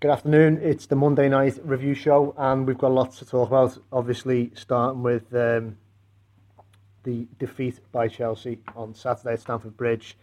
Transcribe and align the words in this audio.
Good 0.00 0.12
afternoon. 0.12 0.60
It's 0.62 0.86
the 0.86 0.94
Monday 0.94 1.28
night 1.28 1.58
review 1.64 1.92
show, 1.92 2.32
and 2.38 2.64
we've 2.68 2.78
got 2.78 2.92
lots 2.92 3.18
to 3.18 3.24
talk 3.24 3.48
about. 3.48 3.76
Obviously, 3.90 4.52
starting 4.54 5.02
with 5.02 5.34
um, 5.34 5.76
the 7.02 7.26
defeat 7.40 7.80
by 7.90 8.06
Chelsea 8.06 8.60
on 8.76 8.94
Saturday 8.94 9.32
at 9.32 9.40
Stamford 9.40 9.76
Bridge. 9.76 10.16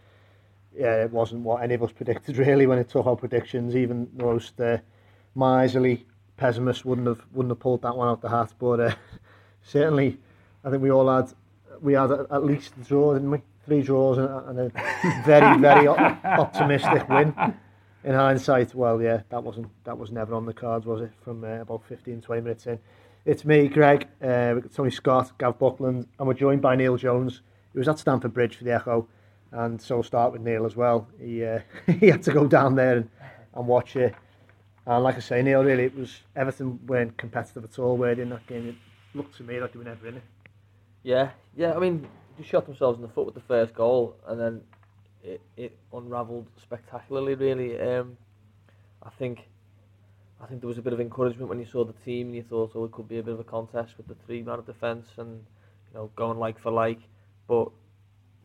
Yeah, 0.74 1.04
it 1.04 1.10
wasn't 1.10 1.42
what 1.42 1.62
any 1.62 1.74
of 1.74 1.82
us 1.82 1.92
predicted 1.92 2.38
really 2.38 2.66
when 2.66 2.78
it 2.78 2.88
took 2.88 3.04
our 3.04 3.16
predictions. 3.16 3.76
Even 3.76 4.08
the 4.16 4.24
most 4.24 4.58
uh, 4.62 4.78
miserly 5.34 6.06
pessimist 6.38 6.86
wouldn't 6.86 7.06
have 7.06 7.20
wouldn't 7.34 7.50
have 7.50 7.60
pulled 7.60 7.82
that 7.82 7.94
one 7.94 8.08
out 8.08 8.22
the 8.22 8.30
hat. 8.30 8.54
But 8.58 8.80
uh, 8.80 8.94
certainly, 9.62 10.16
I 10.64 10.70
think 10.70 10.82
we 10.82 10.90
all 10.90 11.14
had 11.14 11.34
we 11.82 11.92
had 11.92 12.10
at 12.12 12.44
least 12.46 12.72
a 12.80 12.84
draw, 12.84 13.12
didn't 13.12 13.30
we? 13.30 13.42
Three 13.66 13.82
draws 13.82 14.16
and, 14.16 14.58
and 14.58 14.58
a 14.58 15.22
very 15.26 15.58
very 15.58 15.86
optimistic 16.24 17.06
win 17.10 17.34
in 18.06 18.14
hindsight, 18.14 18.72
well, 18.72 19.02
yeah, 19.02 19.22
that 19.30 19.42
wasn't 19.42 19.66
that 19.84 19.98
was 19.98 20.12
never 20.12 20.32
on 20.34 20.46
the 20.46 20.54
cards, 20.54 20.86
was 20.86 21.02
it? 21.02 21.10
From 21.22 21.42
uh, 21.42 21.60
about 21.60 21.84
15, 21.88 22.22
20 22.22 22.40
minutes 22.40 22.66
in. 22.66 22.78
It's 23.24 23.44
me, 23.44 23.66
Greg, 23.66 24.06
uh, 24.22 24.60
Tony 24.72 24.92
Scott, 24.92 25.36
Gav 25.38 25.58
Buckland, 25.58 26.06
and 26.18 26.28
we're 26.28 26.34
joined 26.34 26.62
by 26.62 26.76
Neil 26.76 26.96
Jones. 26.96 27.42
He 27.72 27.78
was 27.80 27.88
at 27.88 27.98
Stamford 27.98 28.32
Bridge 28.32 28.56
for 28.56 28.62
the 28.62 28.72
Echo, 28.72 29.08
and 29.50 29.82
so 29.82 29.96
we'll 29.96 30.04
start 30.04 30.32
with 30.32 30.40
Neil 30.40 30.64
as 30.64 30.76
well. 30.76 31.08
He 31.20 31.44
uh, 31.44 31.58
he 32.00 32.06
had 32.06 32.22
to 32.22 32.32
go 32.32 32.46
down 32.46 32.76
there 32.76 32.98
and, 32.98 33.10
and 33.54 33.66
watch 33.66 33.96
it. 33.96 34.14
And 34.86 35.02
like 35.02 35.16
I 35.16 35.20
say, 35.20 35.42
Neil, 35.42 35.64
really, 35.64 35.82
it 35.82 35.96
was 35.96 36.20
Everton 36.36 36.78
weren't 36.86 37.16
competitive 37.18 37.64
at 37.64 37.76
all, 37.80 37.96
were 37.96 38.12
in 38.12 38.30
that 38.30 38.46
game? 38.46 38.68
It 38.68 38.76
looked 39.18 39.36
to 39.38 39.42
me 39.42 39.60
like 39.60 39.72
they 39.72 39.78
were 39.80 39.84
never 39.84 40.06
in 40.06 40.18
it. 40.18 40.22
Yeah, 41.02 41.30
yeah. 41.56 41.74
I 41.74 41.80
mean, 41.80 42.06
they 42.38 42.44
shot 42.44 42.66
themselves 42.66 42.98
in 42.98 43.02
the 43.02 43.08
foot 43.08 43.26
with 43.26 43.34
the 43.34 43.40
first 43.40 43.74
goal, 43.74 44.14
and 44.28 44.40
then 44.40 44.60
it, 45.26 45.40
it 45.56 45.78
unravelled 45.92 46.46
spectacularly. 46.62 47.34
Really, 47.34 47.80
um, 47.80 48.16
I 49.02 49.10
think 49.10 49.48
I 50.40 50.46
think 50.46 50.60
there 50.60 50.68
was 50.68 50.78
a 50.78 50.82
bit 50.82 50.92
of 50.92 51.00
encouragement 51.00 51.48
when 51.48 51.58
you 51.58 51.66
saw 51.66 51.84
the 51.84 51.92
team 52.04 52.28
and 52.28 52.36
you 52.36 52.42
thought, 52.42 52.72
oh, 52.74 52.84
it 52.84 52.92
could 52.92 53.08
be 53.08 53.18
a 53.18 53.22
bit 53.22 53.34
of 53.34 53.40
a 53.40 53.44
contest 53.44 53.96
with 53.96 54.06
the 54.06 54.16
three 54.26 54.42
man 54.42 54.58
of 54.58 54.66
defence 54.66 55.08
and 55.16 55.44
you 55.88 55.94
know 55.94 56.10
going 56.16 56.38
like 56.38 56.58
for 56.58 56.70
like. 56.70 57.00
But 57.48 57.68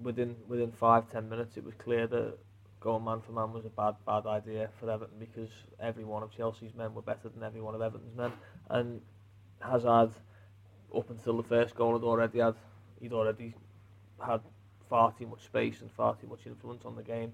within 0.02 0.36
within 0.48 0.72
five 0.72 1.12
ten 1.12 1.30
minutes, 1.30 1.58
it 1.58 1.64
was 1.64 1.74
clear 1.76 2.08
that 2.08 2.38
going 2.80 3.04
man 3.04 3.22
for 3.22 3.32
man 3.32 3.54
was 3.54 3.66
a 3.66 3.70
bad 3.70 3.96
bad 4.06 4.26
idea 4.26 4.70
for 4.80 4.90
Everton 4.90 5.18
because 5.20 5.50
every 5.80 6.04
one 6.04 6.24
of 6.24 6.36
Chelsea's 6.36 6.74
men 6.76 6.94
were 6.94 7.04
better 7.04 7.30
than 7.30 7.44
every 7.44 7.62
one 7.62 7.76
of 7.76 7.82
Everton's 7.82 8.16
men, 8.16 8.32
and 8.70 9.02
Hazard 9.60 10.12
up 10.96 11.10
until 11.10 11.38
the 11.38 11.44
first 11.44 11.76
goal 11.76 11.94
had 11.94 12.04
already 12.04 12.40
had 12.40 12.56
he'd 13.00 13.14
already 13.14 13.54
had 14.20 14.42
far 14.92 15.14
too 15.18 15.26
much 15.26 15.44
space 15.46 15.82
and 15.82 15.90
far 15.92 16.16
too 16.22 16.28
much 16.28 16.46
influence 16.46 16.84
on 16.86 16.96
the 16.96 17.08
game. 17.16 17.32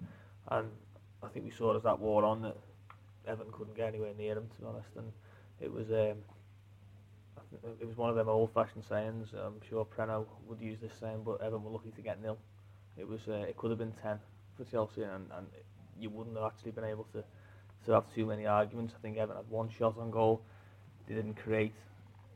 And 0.50 0.68
I 1.24 1.28
think 1.28 1.44
we 1.44 1.52
saw 1.52 1.76
as 1.76 1.84
that 1.84 2.00
wore 2.00 2.24
on 2.24 2.42
that 2.44 2.58
Everton 3.28 3.52
couldn't 3.52 3.76
get 3.76 3.88
anywhere 3.90 4.14
near 4.18 4.38
him, 4.38 4.48
to 4.56 4.62
be 4.62 4.68
honest. 4.68 4.96
And 4.96 5.12
it 5.60 5.74
was 5.74 5.90
um, 5.90 6.18
it 7.82 7.88
was 7.88 7.98
one 7.98 8.10
of 8.12 8.16
them 8.16 8.30
old-fashioned 8.30 8.86
sayings. 8.88 9.34
I'm 9.34 9.60
sure 9.68 9.86
Preno 9.86 10.26
would 10.48 10.62
use 10.62 10.80
this 10.80 10.94
saying, 11.00 11.22
but 11.26 11.42
Everton 11.42 11.64
were 11.64 11.72
lucky 11.72 11.92
to 11.92 12.02
get 12.02 12.22
nil. 12.22 12.38
It 12.96 13.08
was 13.08 13.22
uh, 13.28 13.46
it 13.50 13.58
could 13.58 13.72
have 13.72 13.80
been 13.80 13.94
ten 14.04 14.20
for 14.56 14.64
Chelsea, 14.66 15.04
and, 15.04 15.26
and 15.36 15.48
you 16.00 16.10
wouldn't 16.10 16.38
have 16.38 16.46
actually 16.46 16.72
been 16.72 16.86
able 16.94 17.08
to 17.14 17.24
to 17.86 17.92
have 17.92 18.06
too 18.14 18.26
many 18.26 18.46
arguments. 18.46 18.94
I 18.98 19.02
think 19.02 19.18
Everton 19.18 19.42
had 19.44 19.50
one 19.52 19.70
shot 19.70 19.98
on 19.98 20.12
goal. 20.12 20.42
They 21.08 21.16
didn't 21.16 21.36
create 21.36 21.76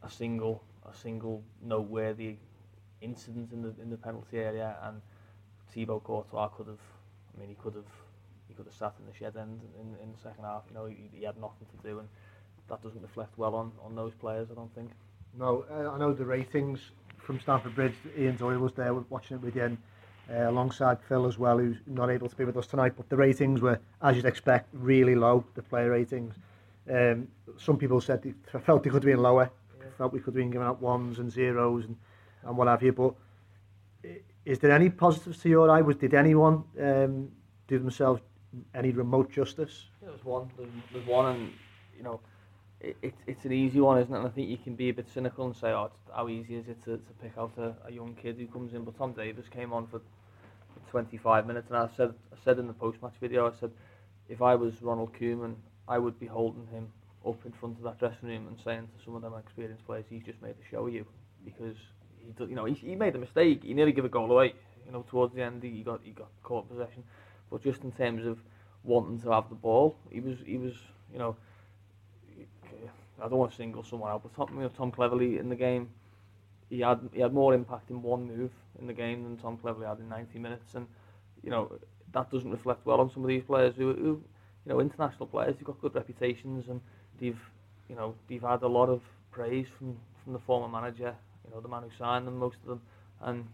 a 0.01 0.09
single 0.09 0.63
a 0.91 0.96
single 0.96 1.44
noteworthy 1.62 2.38
incident 3.01 3.51
in 3.51 3.62
the 3.62 3.73
in 3.81 3.90
the 3.90 3.97
penalty 3.97 4.40
area, 4.40 4.78
and 4.84 5.01
Thibaut 5.74 6.04
Courtois 6.04 6.50
could 6.50 6.68
have, 6.68 6.80
I 7.36 7.40
mean, 7.40 7.50
he 7.50 7.56
could 7.56 7.76
have, 7.76 7.92
he 8.48 8.54
could 8.54 8.66
have 8.66 8.76
sat 8.76 8.94
in 9.00 9.06
the 9.06 9.18
shed 9.18 9.38
end 9.38 9.62
in, 9.80 9.96
in 10.04 10.12
the 10.12 10.20
second 10.22 10.44
half. 10.44 10.64
You 10.70 10.76
know, 10.76 10.86
he, 10.86 11.09
he 11.14 11.24
had 11.24 11.38
nothing 11.38 11.68
to 11.72 11.88
do, 11.88 12.00
and 12.00 12.08
that 12.70 12.82
doesn't 12.84 13.02
reflect 13.02 13.38
well 13.38 13.56
on, 13.56 13.72
on 13.84 13.96
those 13.96 14.14
players, 14.14 14.50
I 14.52 14.56
don't 14.56 14.74
think. 14.76 14.92
No, 15.38 15.66
uh, 15.72 15.92
I 15.92 15.98
know 15.98 16.14
the 16.14 16.26
ratings 16.26 16.80
from 17.18 17.40
Stamford 17.40 17.76
Bridge. 17.76 17.96
Ian 18.18 18.36
Doyle 18.36 18.59
was 18.59 18.74
there 18.74 18.94
watching 18.94 19.38
it 19.38 19.44
with 19.44 19.56
you, 19.56 19.64
and, 19.64 19.78
uh, 20.30 20.50
alongside 20.50 20.98
Phil 21.08 21.26
as 21.26 21.38
well, 21.38 21.58
who's 21.58 21.78
not 21.88 22.09
able 22.09 22.28
to 22.28 22.36
be 22.36 22.46
with 22.46 22.58
us 22.58 22.68
tonight. 22.68 22.94
But 22.98 23.09
the 23.09 23.18
ratings 23.18 23.62
were, 23.62 23.80
as 24.02 24.16
you'd 24.16 24.26
expect, 24.26 24.68
really 24.74 25.16
low. 25.16 25.46
The 25.56 25.62
player 25.62 25.92
ratings. 25.92 26.36
Um, 26.90 27.28
some 27.58 27.78
people 27.78 28.02
said 28.02 28.22
they 28.24 28.34
felt 28.59 28.84
they 28.84 28.90
could 28.90 29.03
have 29.03 29.14
been 29.14 29.22
lower. 29.22 29.50
Yeah. 29.80 29.86
Felt 29.98 30.14
we 30.14 30.20
could 30.20 30.34
have 30.34 30.36
been 30.36 30.52
giving 30.52 30.68
out 30.68 30.82
ones 30.82 31.20
and 31.20 31.32
zeros 31.32 31.86
and, 31.86 31.96
and 32.44 32.58
what 32.58 32.68
have 32.68 32.84
you. 32.84 32.92
But 32.92 33.14
is 34.46 34.59
there 34.59 34.72
any 34.72 34.90
positives 34.90 35.40
to 35.40 35.50
your 35.50 35.69
eye? 35.69 35.81
Was 35.81 35.97
did 35.97 36.13
anyone 36.13 36.63
um, 36.79 37.29
do 37.68 37.78
themselves 37.79 38.22
any 38.74 38.91
remote 38.91 39.31
justice? 39.31 39.85
Yeah, 40.02 40.09
there's 40.09 40.25
one. 40.25 40.50
There's, 40.91 41.06
one, 41.06 41.35
and 41.35 41.52
you 41.96 42.03
know, 42.03 42.19
it, 42.79 42.97
it, 43.02 43.13
it's 43.28 43.46
an 43.46 43.53
easy 43.53 43.79
one, 43.79 44.00
isn't 44.00 44.13
it? 44.13 44.18
And 44.18 44.28
I 44.28 44.31
think 44.31 44.50
you 44.50 44.57
can 44.57 44.75
be 44.75 44.90
a 44.90 44.94
bit 44.94 45.07
cynical 45.13 45.46
and 45.46 45.56
say, 45.56 45.69
oh, 45.69 45.91
how 46.13 46.28
easy 46.28 46.56
is 46.56 46.68
it 46.68 46.84
to, 46.85 46.97
to 46.97 47.13
pick 47.22 47.34
out 47.38 47.53
a, 47.57 47.75
a 47.88 47.91
young 47.91 48.16
kid 48.22 48.38
who 48.38 48.47
comes 48.47 48.74
in? 48.74 48.84
But 48.84 48.97
Tom 48.97 49.13
Davies 49.13 49.46
came 49.52 49.72
on 49.74 49.88
for, 49.88 50.00
for 50.73 50.91
25 50.91 51.46
minutes, 51.46 51.68
and 51.69 51.78
I 51.78 51.90
said, 51.96 52.13
I 52.34 52.38
said 52.44 52.58
in 52.58 52.68
the 52.68 52.73
post-match 52.73 53.13
video, 53.22 53.47
I 53.47 53.59
said, 53.59 53.72
if 54.28 54.41
I 54.41 54.56
was 54.56 54.81
Ronald 54.81 55.13
Koeman, 55.13 55.56
I 55.88 55.97
would 56.00 56.19
be 56.19 56.25
holding 56.25 56.66
him 56.68 56.88
up 57.28 57.46
in 57.46 57.52
front 57.52 57.78
of 57.78 57.84
that 57.84 58.00
dressing 58.00 58.29
room 58.29 58.47
and 58.47 58.58
saying 58.63 58.88
to 58.97 59.06
some 59.06 59.16
of 59.16 59.22
them 59.22 59.34
experienced 59.38 59.85
players, 59.85 60.06
he's 60.09 60.23
just 60.23 60.41
made 60.41 60.56
a 60.59 60.69
show 60.69 60.88
of 60.88 60.94
you 60.94 61.06
because 61.46 61.75
he, 62.26 62.46
you 62.46 62.56
know, 62.56 62.66
he, 62.66 62.74
he 62.74 62.96
made 62.96 63.16
a 63.16 63.20
mistake. 63.20 63.64
He 63.64 63.74
nearly 63.74 63.92
gave 63.92 64.06
a 64.06 64.09
goal 64.09 64.32
away. 64.32 64.54
You 64.86 64.92
know, 64.92 65.06
towards 65.08 65.34
the 65.34 65.42
end, 65.44 65.64
he 65.64 65.84
got 65.84 66.02
he 66.04 66.12
got 66.12 66.30
caught 66.44 66.70
possession. 66.70 67.04
But 67.50 67.64
just 67.64 67.84
in 67.84 67.92
terms 67.92 68.26
of 68.26 68.40
wanting 68.84 69.20
to 69.22 69.32
have 69.32 69.50
the 69.50 69.56
ball, 69.56 69.96
he 70.09 70.20
was 70.20 70.38
he 70.46 70.58
was 70.58 70.74
you 71.12 71.20
know. 71.20 71.36
I 73.24 73.28
don't 73.30 73.38
want 73.38 73.52
to 73.52 73.58
single 73.58 73.84
someone 73.84 74.09
out, 74.09 74.24
but 74.24 74.34
Tom, 74.34 74.56
you 74.56 74.64
know, 74.64 74.70
Tom 74.70 74.92
Cleverley 74.92 75.40
in 75.40 75.48
the 75.48 75.56
game, 75.56 75.90
he 76.70 76.80
had 76.80 77.08
he 77.14 77.22
had 77.22 77.34
more 77.34 77.54
impact 77.54 77.92
in 77.92 78.02
one 78.02 78.26
move 78.26 78.52
in 78.80 78.88
the 78.88 78.94
game 78.94 79.24
than 79.24 79.38
Tom 79.38 79.58
Cleverley 79.58 79.88
had 79.88 80.00
in 80.00 80.09
90 80.09 80.40
minutes, 80.40 80.74
and 80.74 80.88
you 81.44 81.52
know 81.52 81.72
that 82.14 82.32
doesn't 82.32 82.52
reflect 82.52 82.86
well 82.86 83.00
on 83.00 83.12
some 83.12 83.24
of 83.24 83.30
these 83.30 83.44
players 83.44 83.76
who, 83.76 83.94
who 83.94 84.24
you 84.66 84.74
know, 84.74 84.80
international 84.80 85.26
players 85.26 85.56
who've 85.58 85.68
got 85.68 85.82
good 85.82 85.96
reputations 85.96 86.68
and 86.68 86.82
they've 87.20 87.40
you 87.90 87.96
know 87.96 88.16
they've 88.28 88.42
had 88.42 88.62
a 88.64 88.68
lot 88.68 88.90
of 88.90 89.02
praise 89.32 89.68
from 89.78 89.98
from 90.24 90.34
the 90.34 90.40
former 90.40 90.68
manager 90.68 91.16
you 91.46 91.53
know, 91.53 91.62
the 91.62 91.68
man 91.68 91.84
who 91.84 91.90
signed 91.97 92.28
them, 92.28 92.38
most 92.38 92.57
of 92.63 92.68
them, 92.68 92.81
and 93.22 93.46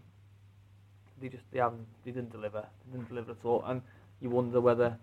they 1.20 1.28
just 1.28 1.44
they 1.52 1.58
haven't 1.58 1.86
they 2.04 2.10
didn't 2.10 2.32
deliver, 2.32 2.64
they 2.86 2.92
didn't 2.96 3.08
deliver 3.08 3.32
at 3.32 3.44
all, 3.44 3.64
and 3.66 3.82
you 4.20 4.30
wonder 4.30 4.60
whether 4.60 4.96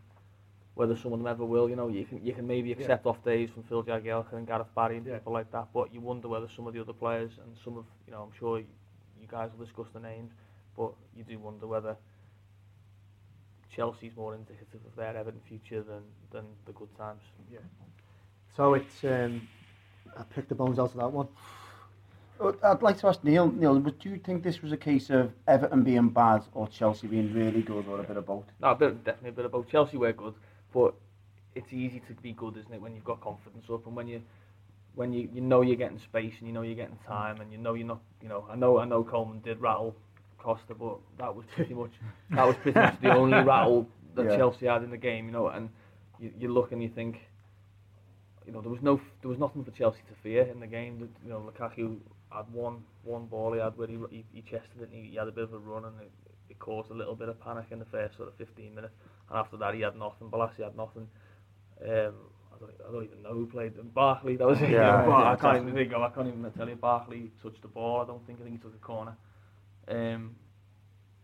whether 0.75 0.95
some 0.95 1.13
of 1.13 1.19
them 1.19 1.27
ever 1.27 1.45
will. 1.45 1.69
You 1.69 1.75
know, 1.75 1.87
you 1.87 2.05
can 2.05 2.23
you 2.25 2.33
can 2.33 2.45
maybe 2.47 2.71
accept 2.71 3.05
yeah. 3.05 3.09
off 3.09 3.23
days 3.23 3.49
from 3.49 3.63
Phil 3.63 3.83
Jagielka 3.83 4.33
and 4.33 4.47
Gareth 4.47 4.67
Barry 4.75 4.97
and 4.97 5.05
yeah. 5.05 5.15
people 5.15 5.33
like 5.33 5.51
that, 5.51 5.67
but 5.73 5.93
you 5.93 6.01
wonder 6.01 6.27
whether 6.27 6.47
some 6.55 6.67
of 6.67 6.73
the 6.73 6.81
other 6.81 6.93
players 6.93 7.31
and 7.43 7.55
some 7.63 7.77
of 7.77 7.85
you 8.05 8.13
know, 8.13 8.21
I'm 8.21 8.37
sure 8.37 8.59
you 8.59 9.27
guys 9.27 9.49
will 9.57 9.65
discuss 9.65 9.87
the 9.93 9.99
names, 9.99 10.31
but 10.77 10.91
you 11.15 11.23
do 11.23 11.39
wonder 11.39 11.67
whether 11.67 11.95
Chelsea's 13.73 14.15
more 14.15 14.35
indicative 14.35 14.79
of 14.85 14.95
their 14.95 15.15
Everton 15.15 15.41
future 15.47 15.81
than 15.81 16.03
than 16.31 16.45
the 16.65 16.73
good 16.73 16.95
times. 16.97 17.21
Yeah. 17.51 17.59
So 18.55 18.73
it's 18.73 19.03
um, 19.03 19.47
I 20.17 20.23
picked 20.23 20.49
the 20.49 20.55
bones 20.55 20.79
out 20.79 20.91
of 20.91 20.97
that 20.97 21.11
one. 21.11 21.27
I'd 22.63 22.81
like 22.81 22.97
to 22.99 23.07
ask 23.07 23.23
Neil, 23.23 23.49
Neil, 23.51 23.79
do 23.79 24.09
you 24.09 24.17
think 24.17 24.43
this 24.43 24.61
was 24.61 24.71
a 24.71 24.77
case 24.77 25.09
of 25.09 25.31
Everton 25.47 25.83
being 25.83 26.09
bad 26.09 26.43
or 26.53 26.67
Chelsea 26.67 27.07
being 27.07 27.33
really 27.33 27.61
good 27.61 27.87
or 27.87 27.99
a 27.99 28.03
bit 28.03 28.17
of 28.17 28.25
both? 28.25 28.43
No, 28.61 28.71
a 28.71 28.75
bit, 28.75 29.03
definitely 29.03 29.29
a 29.29 29.33
bit 29.33 29.45
of 29.45 29.51
both. 29.51 29.69
Chelsea 29.69 29.97
were 29.97 30.11
good, 30.11 30.33
but 30.73 30.93
it's 31.55 31.71
easy 31.71 32.01
to 32.07 32.13
be 32.15 32.33
good, 32.33 32.57
isn't 32.57 32.73
it, 32.73 32.81
when 32.81 32.93
you've 32.93 33.05
got 33.05 33.21
confidence 33.21 33.65
up 33.71 33.85
and 33.87 33.95
when 33.95 34.07
you 34.07 34.21
when 34.95 35.11
you, 35.11 35.29
you 35.33 35.41
know 35.41 35.61
you're 35.61 35.75
getting 35.75 35.99
space 35.99 36.33
and 36.39 36.47
you 36.47 36.53
know 36.53 36.61
you're 36.61 36.75
getting 36.75 36.97
time 37.05 37.41
and 37.41 37.51
you 37.51 37.57
know 37.57 37.73
you're 37.73 37.87
not, 37.87 37.99
you 38.21 38.29
know, 38.29 38.45
I 38.49 38.55
know 38.55 38.79
I 38.79 38.85
know 38.85 39.03
Coleman 39.03 39.41
did 39.41 39.61
rattle 39.61 39.95
Costa, 40.37 40.73
but 40.73 40.97
that 41.17 41.33
was 41.35 41.45
pretty 41.53 41.73
much 41.73 41.91
that 42.31 42.45
was 42.45 42.55
pretty 42.57 42.79
much 42.79 43.01
the 43.01 43.13
only 43.15 43.37
rattle 43.43 43.87
that 44.15 44.25
yeah. 44.25 44.37
Chelsea 44.37 44.67
had 44.67 44.83
in 44.83 44.91
the 44.91 44.97
game, 44.97 45.25
you 45.25 45.31
know, 45.31 45.47
and 45.47 45.69
you, 46.19 46.31
you 46.39 46.53
look 46.53 46.71
and 46.71 46.81
you 46.81 46.89
think, 46.89 47.19
you 48.45 48.53
know, 48.53 48.61
there 48.61 48.71
was 48.71 48.81
no 48.81 48.99
there 49.21 49.29
was 49.29 49.39
nothing 49.39 49.63
for 49.63 49.71
Chelsea 49.71 50.01
to 50.07 50.15
fear 50.21 50.43
in 50.43 50.59
the 50.59 50.67
game. 50.67 51.09
You 51.23 51.29
know, 51.29 51.51
Lukaku 51.51 51.97
had 52.35 52.51
one 52.53 52.83
one 53.03 53.25
ball 53.27 53.53
he 53.53 53.59
had 53.59 53.77
where 53.77 53.87
he, 53.87 53.97
he, 54.11 54.25
he 54.33 54.41
chested 54.41 54.81
it 54.81 54.89
and 54.91 54.93
he, 54.93 55.11
he 55.11 55.15
had 55.17 55.27
a 55.27 55.31
bit 55.31 55.45
of 55.45 55.53
a 55.53 55.59
run 55.59 55.85
and 55.85 56.01
it, 56.01 56.11
it 56.49 56.59
caused 56.59 56.91
a 56.91 56.93
little 56.95 57.15
bit 57.15 57.29
of 57.29 57.39
panic 57.41 57.65
in 57.71 57.79
the 57.79 57.85
first 57.85 58.17
sort 58.17 58.29
of 58.29 58.35
15 58.35 58.75
minutes 58.75 58.93
and 59.29 59.37
after 59.39 59.57
that 59.57 59.73
he 59.75 59.81
had 59.81 59.95
nothing, 59.97 60.29
Bolasie 60.29 60.63
had 60.63 60.77
nothing 60.77 61.07
Um, 61.81 62.15
I 62.53 62.59
don't, 62.59 62.71
I 62.87 62.91
don't 62.91 63.03
even 63.05 63.23
know 63.23 63.33
who 63.33 63.47
played 63.47 63.75
them. 63.75 63.91
Barkley, 63.93 64.37
that 64.37 64.47
was 64.47 64.61
it. 64.61 64.71
Yeah, 64.71 65.03
Yeah, 65.07 65.07
yeah, 65.07 65.31
I 65.33 65.35
can't 65.35 65.57
even 65.61 65.73
think 65.73 65.93
of. 65.93 66.01
I 66.03 66.09
can't 66.09 66.27
even 66.27 66.51
tell 66.51 66.69
you. 66.69 66.75
Barkley 66.75 67.31
touched 67.43 67.61
the 67.61 67.67
ball. 67.69 68.01
I 68.01 68.05
don't 68.07 68.25
think. 68.25 68.39
I 68.41 68.43
think 68.43 68.57
he 68.57 68.61
took 68.63 68.75
a 68.75 68.79
corner. 68.85 69.17
Um, 69.87 70.35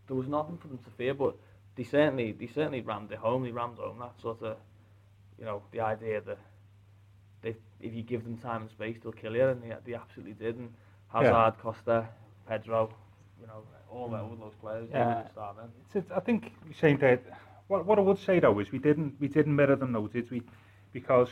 there 0.08 0.16
was 0.16 0.28
nothing 0.28 0.58
for 0.58 0.68
them 0.68 0.78
to 0.78 0.90
fear, 0.98 1.14
but 1.14 1.36
they 1.76 1.84
certainly, 1.84 2.32
they 2.32 2.48
certainly 2.48 2.82
rammed 2.82 3.12
it 3.12 3.18
home. 3.18 3.44
They 3.44 3.52
rammed 3.52 3.78
home 3.78 3.98
that 4.00 4.20
sort 4.20 4.42
of, 4.42 4.56
you 5.38 5.44
know, 5.46 5.62
the 5.72 5.80
idea 5.80 6.20
that 6.22 6.38
they, 7.42 7.56
if 7.80 7.94
you 7.94 8.02
give 8.02 8.24
them 8.24 8.38
time 8.38 8.62
and 8.62 8.70
space, 8.70 8.98
they'll 9.02 9.12
kill 9.12 9.36
you, 9.36 9.48
and 9.48 9.62
they, 9.62 9.74
they 9.86 9.94
absolutely 9.94 10.34
did. 10.34 10.56
And 10.58 10.72
Hazard, 11.12 11.30
Yeah. 11.30 11.50
Costa, 11.62 12.08
Pedro, 12.48 12.90
you 13.40 13.46
know, 13.46 13.62
all, 13.90 14.08
that, 14.10 14.20
all 14.22 14.36
those 14.40 14.54
players. 14.60 14.88
Yeah. 14.90 15.28
start. 15.28 15.56
It's, 15.86 15.96
it's, 15.96 16.10
I 16.10 16.20
think 16.20 16.52
you're 16.64 16.74
saying 16.74 16.98
that. 16.98 17.22
What, 17.68 17.86
what 17.86 17.98
I 17.98 18.02
would 18.02 18.18
say 18.18 18.40
though 18.40 18.58
is 18.58 18.70
we 18.72 18.78
didn't 18.78 19.14
we 19.20 19.28
didn't 19.28 19.54
mirror 19.54 19.76
them 19.76 19.92
though, 19.92 20.06
did 20.08 20.30
we? 20.30 20.42
Because 20.92 21.28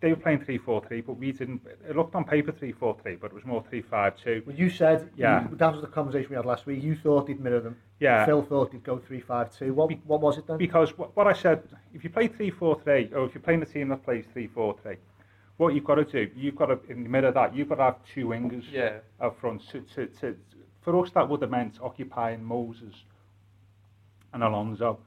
they 0.00 0.10
were 0.10 0.16
playing 0.16 0.40
three 0.44 0.58
four 0.58 0.82
three, 0.86 1.00
but 1.02 1.14
we 1.14 1.32
didn't. 1.32 1.60
It 1.88 1.96
looked 1.96 2.14
on 2.14 2.24
paper 2.24 2.52
three 2.52 2.72
four 2.72 2.96
three, 3.02 3.16
but 3.16 3.28
it 3.28 3.34
was 3.34 3.44
more 3.44 3.62
three 3.68 3.82
five 3.82 4.16
two. 4.16 4.42
Well, 4.46 4.56
you 4.56 4.68
said 4.70 5.10
Yeah. 5.16 5.48
you, 5.48 5.56
that 5.56 5.72
was 5.72 5.80
the 5.82 5.86
conversation 5.86 6.30
we 6.30 6.36
had 6.36 6.46
last 6.46 6.66
week. 6.66 6.82
You 6.82 6.94
thought 6.96 7.28
he'd 7.28 7.40
mirror 7.40 7.60
them. 7.60 7.76
Yeah. 8.00 8.24
Phil 8.26 8.42
thought 8.42 8.72
he'd 8.72 8.82
go 8.84 8.98
three 8.98 9.20
five 9.20 9.56
two. 9.56 9.72
What 9.74 9.88
Be- 9.90 10.00
what 10.04 10.20
was 10.20 10.36
it 10.38 10.46
then? 10.46 10.56
Because 10.58 10.96
what, 10.98 11.14
what 11.16 11.26
I 11.26 11.32
said, 11.32 11.62
if 11.94 12.02
you 12.04 12.10
play 12.10 12.28
three 12.28 12.50
four 12.50 12.80
three, 12.82 13.10
or 13.14 13.24
if 13.26 13.34
you're 13.34 13.42
playing 13.42 13.62
a 13.62 13.66
team 13.66 13.88
that 13.90 14.02
plays 14.04 14.24
three 14.32 14.46
four 14.46 14.76
three, 14.82 14.96
what 15.60 15.74
you've 15.74 15.84
got 15.84 15.96
to 15.96 16.04
do, 16.04 16.30
you've 16.34 16.56
got 16.56 16.66
to 16.66 16.78
in 16.90 17.02
the 17.02 17.08
middle 17.08 17.28
of 17.28 17.34
that, 17.34 17.54
you've 17.54 17.68
got 17.68 17.74
to 17.76 17.82
have 17.82 17.96
two 18.14 18.26
wingers 18.28 18.64
Yeah. 18.72 18.98
up 19.20 19.38
front. 19.38 19.60
To, 19.68 19.80
to, 19.94 20.06
to, 20.06 20.36
for 20.80 21.04
us, 21.04 21.10
that 21.12 21.28
would 21.28 21.42
have 21.42 21.50
meant 21.50 21.78
occupying 21.82 22.42
Moses 22.42 22.94
and 24.32 24.42
Alonso. 24.42 24.98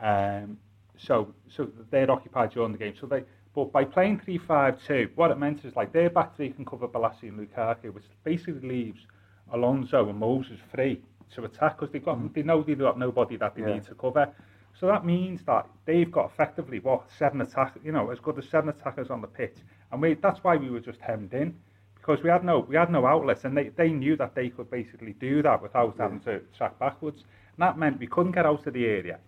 Um, 0.00 0.58
so 0.98 1.32
so 1.48 1.68
they're 1.90 2.10
occupied 2.10 2.50
during 2.50 2.72
the 2.72 2.78
game. 2.78 2.94
So 3.00 3.06
they, 3.06 3.22
but 3.54 3.70
by 3.72 3.84
playing 3.84 4.20
three 4.24 4.38
five 4.38 4.82
two, 4.84 5.08
what 5.14 5.30
it 5.30 5.38
meant 5.38 5.64
is 5.64 5.76
like 5.76 5.92
their 5.92 6.10
back 6.10 6.34
three 6.36 6.50
can 6.50 6.64
cover 6.64 6.88
Bolasie 6.88 7.28
and 7.28 7.38
Lukaku, 7.38 7.92
which 7.94 8.04
basically 8.24 8.68
leaves 8.68 9.06
Alonso 9.52 10.08
and 10.08 10.18
Moses 10.18 10.58
free 10.74 11.00
to 11.34 11.44
attack 11.44 11.78
because 11.78 11.92
they've 11.92 12.04
got 12.04 12.34
they 12.34 12.42
know 12.42 12.62
they've 12.62 12.76
got 12.78 12.98
nobody 12.98 13.36
that 13.36 13.54
they 13.54 13.62
Yeah. 13.62 13.74
need 13.74 13.84
to 13.84 13.94
cover. 13.94 14.34
So 14.82 14.88
that 14.88 15.06
means 15.06 15.44
that 15.44 15.68
they've 15.84 16.10
got 16.10 16.32
effectively 16.32 16.80
what 16.80 17.04
seven 17.16 17.40
attack, 17.40 17.76
you 17.84 17.92
know, 17.92 18.10
as 18.10 18.18
good 18.18 18.36
as 18.36 18.48
seven 18.48 18.68
attackers 18.68 19.10
on 19.10 19.20
the 19.20 19.28
pitch, 19.28 19.54
and 19.92 20.02
we 20.02 20.14
that's 20.14 20.42
why 20.42 20.56
we 20.56 20.70
were 20.70 20.80
just 20.80 21.00
hemmed 21.00 21.32
in 21.34 21.54
because 21.94 22.20
we 22.24 22.28
had 22.28 22.42
no 22.42 22.66
we 22.68 22.74
had 22.74 22.90
no 22.90 23.06
outlets, 23.06 23.44
and 23.44 23.56
they, 23.56 23.68
they 23.68 23.92
knew 23.92 24.16
that 24.16 24.34
they 24.34 24.48
could 24.48 24.68
basically 24.72 25.12
do 25.12 25.40
that 25.40 25.62
without 25.62 25.96
having 25.98 26.18
to 26.22 26.40
track 26.58 26.76
backwards. 26.80 27.18
And 27.20 27.62
that 27.62 27.78
meant 27.78 28.00
we 28.00 28.08
couldn't 28.08 28.32
get 28.32 28.44
out 28.44 28.66
of 28.66 28.74
the 28.74 28.84
area. 28.86 29.20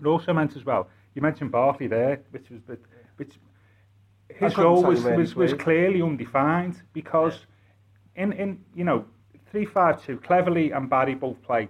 It 0.00 0.06
also 0.08 0.32
meant 0.32 0.56
as 0.56 0.64
well. 0.64 0.88
You 1.14 1.22
mentioned 1.22 1.52
Barkley 1.52 1.86
there, 1.86 2.20
which 2.32 2.50
was 2.50 2.60
the 2.66 2.78
which 3.16 3.34
his 4.28 4.58
role 4.58 4.82
was 4.82 5.04
was, 5.04 5.36
was 5.36 5.52
clearly 5.54 6.02
undefined 6.02 6.82
because 6.94 7.46
in 8.16 8.32
in 8.32 8.58
you 8.74 8.82
know 8.82 9.04
three 9.52 9.66
five 9.66 10.04
two 10.04 10.16
Cleverley 10.16 10.76
and 10.76 10.90
Barry 10.90 11.14
both 11.14 11.40
play 11.44 11.68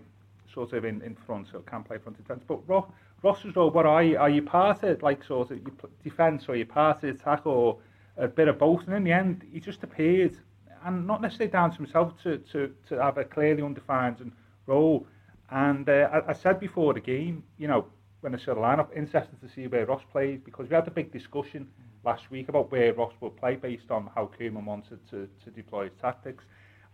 sort 0.52 0.72
of 0.72 0.84
in, 0.84 1.02
in 1.02 1.14
front, 1.14 1.48
so 1.50 1.60
can 1.60 1.82
play 1.82 1.98
front 1.98 2.16
defence. 2.16 2.42
But 2.46 2.68
Ro 2.68 2.92
Ross's 3.22 3.54
role, 3.56 3.70
what 3.70 3.86
are 3.86 4.02
you, 4.02 4.16
are 4.16 4.30
you 4.30 4.42
part 4.42 4.82
of, 4.84 5.02
like 5.02 5.24
sort 5.24 5.50
of 5.50 5.58
defence 6.04 6.48
or 6.48 6.56
you 6.56 6.66
part 6.66 7.02
of 7.02 7.10
attack 7.10 7.46
or 7.46 7.78
a 8.16 8.28
bit 8.28 8.48
of 8.48 8.58
both? 8.58 8.86
And 8.86 8.94
in 8.94 9.04
the 9.04 9.12
end, 9.12 9.44
he 9.52 9.60
just 9.60 9.82
appeared, 9.82 10.36
and 10.84 11.06
not 11.06 11.20
necessarily 11.20 11.50
down 11.50 11.72
to 11.72 11.76
himself, 11.78 12.12
to, 12.22 12.38
to, 12.38 12.72
to 12.88 13.02
have 13.02 13.18
a 13.18 13.24
clearly 13.24 13.62
undefined 13.62 14.30
role. 14.66 15.06
And 15.50 15.88
uh, 15.88 16.08
I, 16.12 16.30
I 16.30 16.32
said 16.32 16.60
before 16.60 16.94
the 16.94 17.00
game, 17.00 17.42
you 17.58 17.66
know, 17.66 17.86
when 18.20 18.34
I 18.34 18.38
said 18.38 18.56
the 18.56 18.60
lineup, 18.60 18.96
interested 18.96 19.40
to 19.40 19.48
see 19.48 19.66
where 19.66 19.86
Ross 19.86 20.02
plays 20.12 20.40
because 20.44 20.68
we 20.68 20.74
had 20.74 20.86
a 20.86 20.90
big 20.90 21.12
discussion 21.12 21.68
last 22.04 22.30
week 22.30 22.48
about 22.48 22.70
where 22.70 22.92
Ross 22.94 23.12
would 23.20 23.36
play 23.36 23.56
based 23.56 23.90
on 23.90 24.10
how 24.14 24.30
Koeman 24.38 24.64
wanted 24.64 24.98
to, 25.10 25.28
to 25.44 25.50
deploy 25.50 25.84
his 25.84 25.92
tactics. 26.00 26.44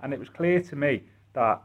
And 0.03 0.13
it 0.13 0.19
was 0.19 0.29
clear 0.29 0.61
to 0.61 0.77
me 0.77 1.03
that 1.35 1.63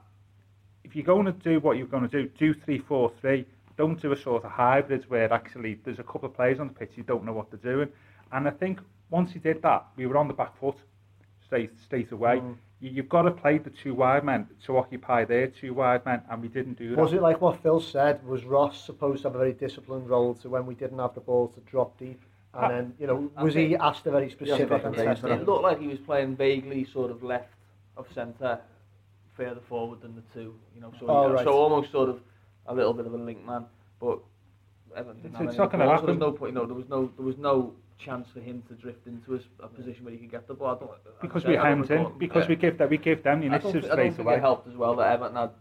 if 0.83 0.95
you're 0.95 1.05
going 1.05 1.25
to 1.25 1.31
do 1.31 1.59
what 1.59 1.77
you're 1.77 1.87
going 1.87 2.07
to 2.07 2.23
do, 2.23 2.29
do 2.37 2.53
three 2.53 2.79
four 2.79 3.11
three. 3.21 3.45
Don't 3.77 4.01
do 4.01 4.11
a 4.11 4.17
sort 4.17 4.43
of 4.43 4.51
hybrid 4.51 5.09
where 5.09 5.31
actually 5.31 5.79
there's 5.85 5.99
a 5.99 6.03
couple 6.03 6.25
of 6.25 6.35
players 6.35 6.59
on 6.59 6.67
the 6.67 6.73
pitch 6.73 6.91
you 6.95 7.03
don't 7.03 7.23
know 7.23 7.31
what 7.31 7.49
they're 7.49 7.73
doing. 7.73 7.87
And 8.31 8.47
I 8.47 8.51
think 8.51 8.79
once 9.09 9.31
he 9.31 9.39
did 9.39 9.61
that, 9.61 9.85
we 9.95 10.05
were 10.05 10.17
on 10.17 10.27
the 10.27 10.33
back 10.33 10.59
foot 10.59 10.75
straight 11.45 11.71
straight 11.81 12.11
away. 12.11 12.37
Mm. 12.37 12.55
You, 12.81 12.91
you've 12.91 13.09
got 13.09 13.23
to 13.23 13.31
play 13.31 13.57
the 13.57 13.69
two 13.69 13.93
wide 13.93 14.23
men 14.23 14.47
to 14.65 14.77
occupy 14.77 15.25
their 15.25 15.47
two 15.47 15.73
wide 15.73 16.05
men, 16.05 16.21
and 16.29 16.41
we 16.41 16.47
didn't 16.47 16.77
do 16.77 16.89
that. 16.91 17.01
Was 17.01 17.13
it 17.13 17.21
like 17.21 17.41
what 17.41 17.61
Phil 17.61 17.79
said? 17.79 18.25
Was 18.25 18.43
Ross 18.45 18.83
supposed 18.85 19.23
to 19.23 19.29
have 19.29 19.35
a 19.35 19.39
very 19.39 19.53
disciplined 19.53 20.09
role 20.09 20.33
to 20.35 20.49
when 20.49 20.65
we 20.65 20.75
didn't 20.75 20.99
have 20.99 21.13
the 21.15 21.21
ball 21.21 21.47
to 21.49 21.59
drop 21.61 21.97
deep? 21.97 22.21
And 22.53 22.65
I- 22.65 22.69
then, 22.69 22.93
you 22.99 23.07
know, 23.07 23.31
I 23.35 23.43
was 23.43 23.53
he 23.53 23.69
think- 23.69 23.81
asked 23.81 24.05
a 24.07 24.11
very 24.11 24.29
specific 24.29 24.83
and 24.83 24.95
It 24.97 25.45
looked 25.45 25.63
like 25.63 25.79
he 25.79 25.87
was 25.87 25.99
playing 25.99 26.35
vaguely 26.35 26.83
sort 26.85 27.11
of 27.11 27.23
left 27.23 27.53
of 27.95 28.11
centre, 28.13 28.59
further 29.39 29.61
forward 29.69 30.01
than 30.01 30.13
the 30.15 30.25
two. 30.33 30.49
You 30.75 30.81
know, 30.81 30.91
so, 30.99 31.05
Oh, 31.07 31.31
right. 31.31 31.45
so 31.45 31.51
almost 31.51 31.91
sort 31.91 32.09
of 32.09 32.17
a 32.67 32.73
little 32.79 32.93
bit 32.93 33.05
of 33.07 33.13
a 33.13 33.17
link 33.29 33.45
man. 33.45 33.65
But 33.99 34.19
Everton 34.95 35.25
It's- 35.25 35.41
it's 35.49 35.57
not 35.57 35.71
gonna 35.71 35.85
ball, 35.85 35.97
so 35.99 36.05
There 36.05 36.15
was 36.15 36.19
happen. 36.19 36.19
no 36.19 36.31
point. 36.39 36.53
You 36.53 36.59
know, 36.59 36.65
there 36.71 36.75
was 36.83 36.89
no 36.89 36.99
there 37.17 37.25
was 37.31 37.37
no 37.37 37.73
chance 38.05 38.27
for 38.35 38.39
him 38.39 38.63
to 38.69 38.73
drift 38.75 39.07
into 39.07 39.39
a 39.67 39.67
position 39.67 40.05
where 40.05 40.13
he 40.13 40.19
could 40.19 40.31
get 40.37 40.47
the 40.47 40.53
ball. 40.53 40.75
I 40.75 40.79
don't, 40.79 40.91
I 40.91 41.21
because 41.21 41.43
we 41.45 41.55
hemmed 41.55 41.89
in, 41.91 42.17
because 42.17 42.43
yeah. 42.43 42.49
we 42.49 42.55
gave 42.55 42.77
them, 42.77 42.89
we 42.89 42.97
give 42.97 43.23
them 43.23 43.39
the 43.41 43.47
initiative 43.47 43.85
I 43.91 43.95
don't 43.95 44.11
think 44.15 44.19
away. 44.27 44.35
it 44.35 44.41
helped 44.49 44.67
as 44.67 44.75
well 44.75 44.95
that 44.97 45.11
Everton 45.13 45.35
had 45.43 45.51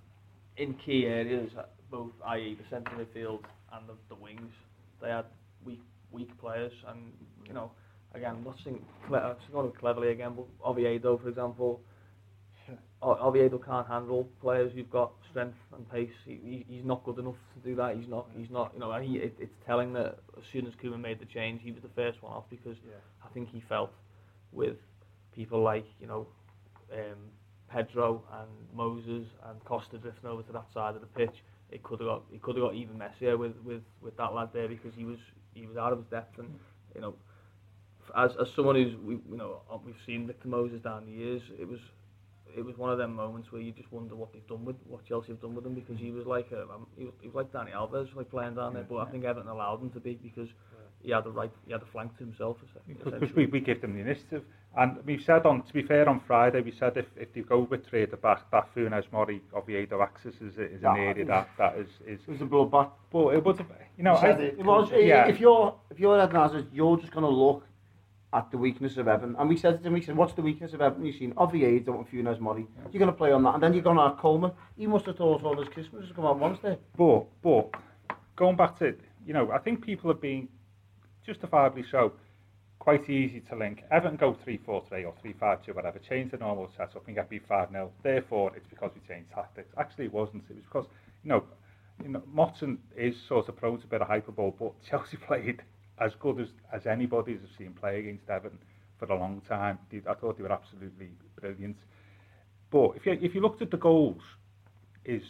in 0.56 0.74
key 0.74 1.06
areas, 1.06 1.50
uh, 1.56 1.64
both 1.90 2.12
i.e. 2.34 2.54
the 2.60 2.64
centre 2.70 2.92
midfield 3.00 3.42
and 3.72 3.88
the, 3.88 3.94
the 4.08 4.14
wings, 4.26 4.52
they 5.00 5.10
had 5.10 5.26
weak 5.64 5.82
weak 6.16 6.30
players, 6.38 6.72
and 6.88 6.98
you 7.48 7.52
know, 7.52 7.70
again, 8.14 8.34
I'm 8.36 8.44
not 8.44 8.58
saying 8.64 8.80
cle- 9.06 9.16
uh, 9.16 9.34
Cleverley 9.80 10.10
again, 10.12 10.32
but 10.36 10.46
Oviedo, 10.68 11.16
for 11.18 11.28
example, 11.28 11.80
Oviedo 13.02 13.58
can't 13.58 13.86
handle 13.86 14.28
players 14.40 14.72
who've 14.74 14.90
got 14.90 15.12
strength 15.30 15.56
and 15.74 15.88
pace. 15.90 16.10
He, 16.24 16.40
he, 16.42 16.66
he's 16.68 16.84
not 16.84 17.04
good 17.04 17.18
enough 17.18 17.36
to 17.54 17.68
do 17.68 17.76
that. 17.76 17.96
He's 17.96 18.08
not. 18.08 18.26
He's 18.36 18.50
not. 18.50 18.72
You 18.74 18.80
know, 18.80 18.90
and 18.90 19.04
he, 19.04 19.18
it, 19.18 19.36
it's 19.38 19.54
telling 19.66 19.92
that 19.92 20.18
as 20.36 20.44
soon 20.52 20.66
as 20.66 20.72
Koeman 20.74 21.00
made 21.00 21.20
the 21.20 21.26
change, 21.26 21.60
he 21.62 21.70
was 21.70 21.82
the 21.82 21.90
first 21.94 22.22
one 22.22 22.32
off 22.32 22.44
because 22.50 22.76
I 23.24 23.28
think 23.32 23.50
he 23.50 23.62
felt 23.68 23.92
with 24.52 24.76
people 25.32 25.62
like 25.62 25.86
you 26.00 26.08
know 26.08 26.26
um, 26.92 27.18
Pedro 27.70 28.22
and 28.40 28.48
Moses 28.74 29.26
and 29.46 29.64
Costa 29.64 29.98
drifting 29.98 30.28
over 30.28 30.42
to 30.42 30.52
that 30.52 30.66
side 30.74 30.94
of 30.96 31.00
the 31.00 31.06
pitch, 31.06 31.44
it 31.70 31.82
could 31.82 32.00
have 32.00 32.08
got 32.08 32.22
it 32.32 32.42
could 32.42 32.56
have 32.56 32.64
got 32.64 32.74
even 32.74 32.98
messier 32.98 33.36
with, 33.36 33.54
with, 33.64 33.82
with 34.00 34.16
that 34.16 34.34
lad 34.34 34.48
there 34.52 34.68
because 34.68 34.92
he 34.96 35.04
was 35.04 35.18
he 35.54 35.66
was 35.66 35.76
out 35.76 35.92
of 35.92 35.98
his 35.98 36.06
depth 36.08 36.38
and 36.38 36.48
you 36.94 37.00
know 37.00 37.14
as 38.16 38.32
as 38.40 38.50
someone 38.54 38.74
who's 38.74 38.96
we 38.96 39.14
you 39.30 39.36
know 39.36 39.60
we've 39.84 39.94
seen 40.06 40.26
Victor 40.26 40.48
Moses 40.48 40.80
down 40.82 41.04
the 41.06 41.12
years, 41.12 41.42
it 41.58 41.68
was 41.68 41.80
it 42.56 42.64
was 42.64 42.76
one 42.76 42.90
of 42.90 42.98
them 42.98 43.14
moments 43.14 43.52
where 43.52 43.60
you 43.60 43.72
just 43.72 43.90
wonder 43.92 44.14
what 44.14 44.32
they've 44.32 44.46
done 44.46 44.64
with 44.64 44.76
what 44.86 45.04
Chelsea 45.06 45.28
have 45.28 45.40
done 45.40 45.54
with 45.54 45.64
him 45.66 45.74
because 45.74 45.98
he 45.98 46.10
was 46.10 46.26
like 46.26 46.50
a, 46.52 46.62
um, 46.62 46.86
he, 46.96 47.04
was, 47.04 47.14
he 47.20 47.28
was 47.28 47.34
like 47.34 47.52
Dani 47.52 47.72
Alves 47.74 48.14
like 48.14 48.30
playing 48.30 48.54
down 48.54 48.74
there, 48.74 48.84
but 48.88 48.96
I 48.96 49.04
think 49.10 49.24
Everton 49.24 49.48
allowed 49.48 49.80
him 49.82 49.90
to 49.90 50.00
be 50.00 50.14
because 50.22 50.48
he 51.00 51.12
had 51.12 51.22
the 51.24 51.30
right 51.30 51.50
he 51.66 51.72
had 51.72 51.80
the 51.80 51.86
flank 51.86 52.16
to 52.18 52.24
himself. 52.24 52.56
Because 53.04 53.32
we, 53.34 53.46
we 53.46 53.60
give 53.60 53.80
them 53.80 53.94
the 53.94 54.00
initiative. 54.00 54.42
And 54.76 54.98
we 55.06 55.18
said 55.22 55.46
on, 55.46 55.62
to 55.62 55.72
be 55.72 55.82
fair, 55.82 56.08
on 56.08 56.20
Friday, 56.26 56.60
we 56.60 56.72
said 56.72 56.96
if, 56.96 57.06
if 57.16 57.32
they 57.32 57.40
go 57.40 57.60
with 57.60 57.86
three 57.86 58.02
at 58.02 58.10
the 58.10 58.16
back, 58.16 58.50
that 58.50 58.68
Funes 58.74 59.04
Mori 59.12 59.40
Oviedo 59.54 60.02
axis 60.02 60.34
is, 60.36 60.54
is 60.58 60.82
an 60.82 60.96
Yeah. 60.96 60.96
area 60.96 61.24
that, 61.24 61.48
that 61.58 61.76
is, 61.78 61.88
is 62.06 62.20
It 62.26 62.28
was 62.28 62.40
a 62.42 62.44
bloodbath. 62.44 62.90
but 63.12 63.28
it 63.34 63.44
would 63.44 63.58
have, 63.58 63.66
you 63.96 64.04
know, 64.04 64.14
I, 64.14 64.28
it. 64.30 64.56
It 64.58 64.64
was, 64.64 64.90
yeah. 64.92 65.26
If 65.28 65.40
you're 65.40 65.74
if 65.90 65.98
you're 65.98 66.20
Ed 66.20 66.32
Hazard, 66.32 66.68
you're 66.72 66.96
just 66.98 67.12
going 67.12 67.24
to 67.24 67.30
look 67.30 67.64
at 68.32 68.50
the 68.50 68.58
weakness 68.58 68.96
of 68.98 69.08
Everton. 69.08 69.36
And 69.38 69.48
we 69.48 69.56
said 69.56 69.78
to 69.78 69.86
him, 69.86 69.94
we 69.94 70.02
said, 70.02 70.16
what's 70.16 70.34
the 70.34 70.42
weakness 70.42 70.74
of 70.74 70.82
Everton? 70.82 71.06
You've 71.06 71.16
seen 71.16 71.32
Oviedo 71.38 71.96
and 71.96 72.08
Funes 72.08 72.38
Mori. 72.38 72.66
You're 72.92 72.98
going 72.98 73.10
to 73.10 73.16
play 73.16 73.32
on 73.32 73.42
that. 73.44 73.54
And 73.54 73.62
then 73.62 73.72
you're 73.72 73.82
going 73.82 73.96
to 73.96 74.02
have 74.02 74.18
Coleman. 74.18 74.52
He 74.76 74.86
must 74.86 75.06
have 75.06 75.16
thought 75.16 75.42
all 75.42 75.58
his 75.58 75.68
Christmas 75.68 76.04
has 76.04 76.14
come 76.14 76.26
on 76.26 76.38
once 76.38 76.58
there. 76.62 76.76
But, 76.96 77.26
but, 77.42 77.70
going 78.36 78.56
back 78.56 78.78
to, 78.80 78.94
you 79.26 79.32
know, 79.32 79.50
I 79.50 79.58
think 79.58 79.84
people 79.84 80.10
have 80.10 80.20
been, 80.20 80.48
justifiably 81.24 81.84
so, 81.90 82.12
quite 82.78 83.08
easy 83.08 83.40
to 83.40 83.56
link. 83.56 83.82
Everton 83.90 84.16
go 84.16 84.36
3-4-3 84.46 84.66
or 84.68 85.14
3-5-2, 85.24 85.74
whatever, 85.74 85.98
change 85.98 86.30
the 86.30 86.36
normal 86.36 86.70
setup 86.76 87.06
and 87.06 87.16
get 87.16 87.28
beat 87.30 87.48
5-0. 87.48 87.90
Therefore, 88.02 88.52
it's 88.56 88.66
because 88.66 88.90
we 88.94 89.00
changed 89.06 89.30
tactics. 89.30 89.72
Actually, 89.78 90.06
it 90.06 90.12
wasn't. 90.12 90.44
It 90.50 90.56
was 90.56 90.64
because, 90.64 90.86
you 91.24 91.30
know, 91.30 91.44
you 92.02 92.10
know, 92.10 92.22
Motson 92.34 92.78
is 92.96 93.16
sort 93.26 93.48
of 93.48 93.56
prone 93.56 93.80
to 93.80 93.86
be 93.86 93.96
a 93.96 93.98
bit 93.98 94.02
of 94.02 94.08
hyperbole, 94.08 94.52
but 94.58 94.72
Chelsea 94.88 95.16
played 95.16 95.62
as 96.00 96.14
good 96.14 96.40
as, 96.40 96.48
as 96.72 96.86
anybody's 96.86 97.40
has 97.40 97.50
seen 97.56 97.72
play 97.72 97.98
against 98.00 98.28
Everton 98.28 98.58
for 98.98 99.06
a 99.06 99.18
long 99.18 99.40
time. 99.48 99.78
I 99.92 100.14
thought 100.14 100.36
they 100.36 100.42
were 100.42 100.52
absolutely 100.52 101.10
brilliant. 101.40 101.76
But 102.70 102.92
if 102.96 103.06
you, 103.06 103.18
if 103.20 103.34
you 103.34 103.40
looked 103.40 103.62
at 103.62 103.70
the 103.70 103.76
goals, 103.76 104.22
is 105.04 105.22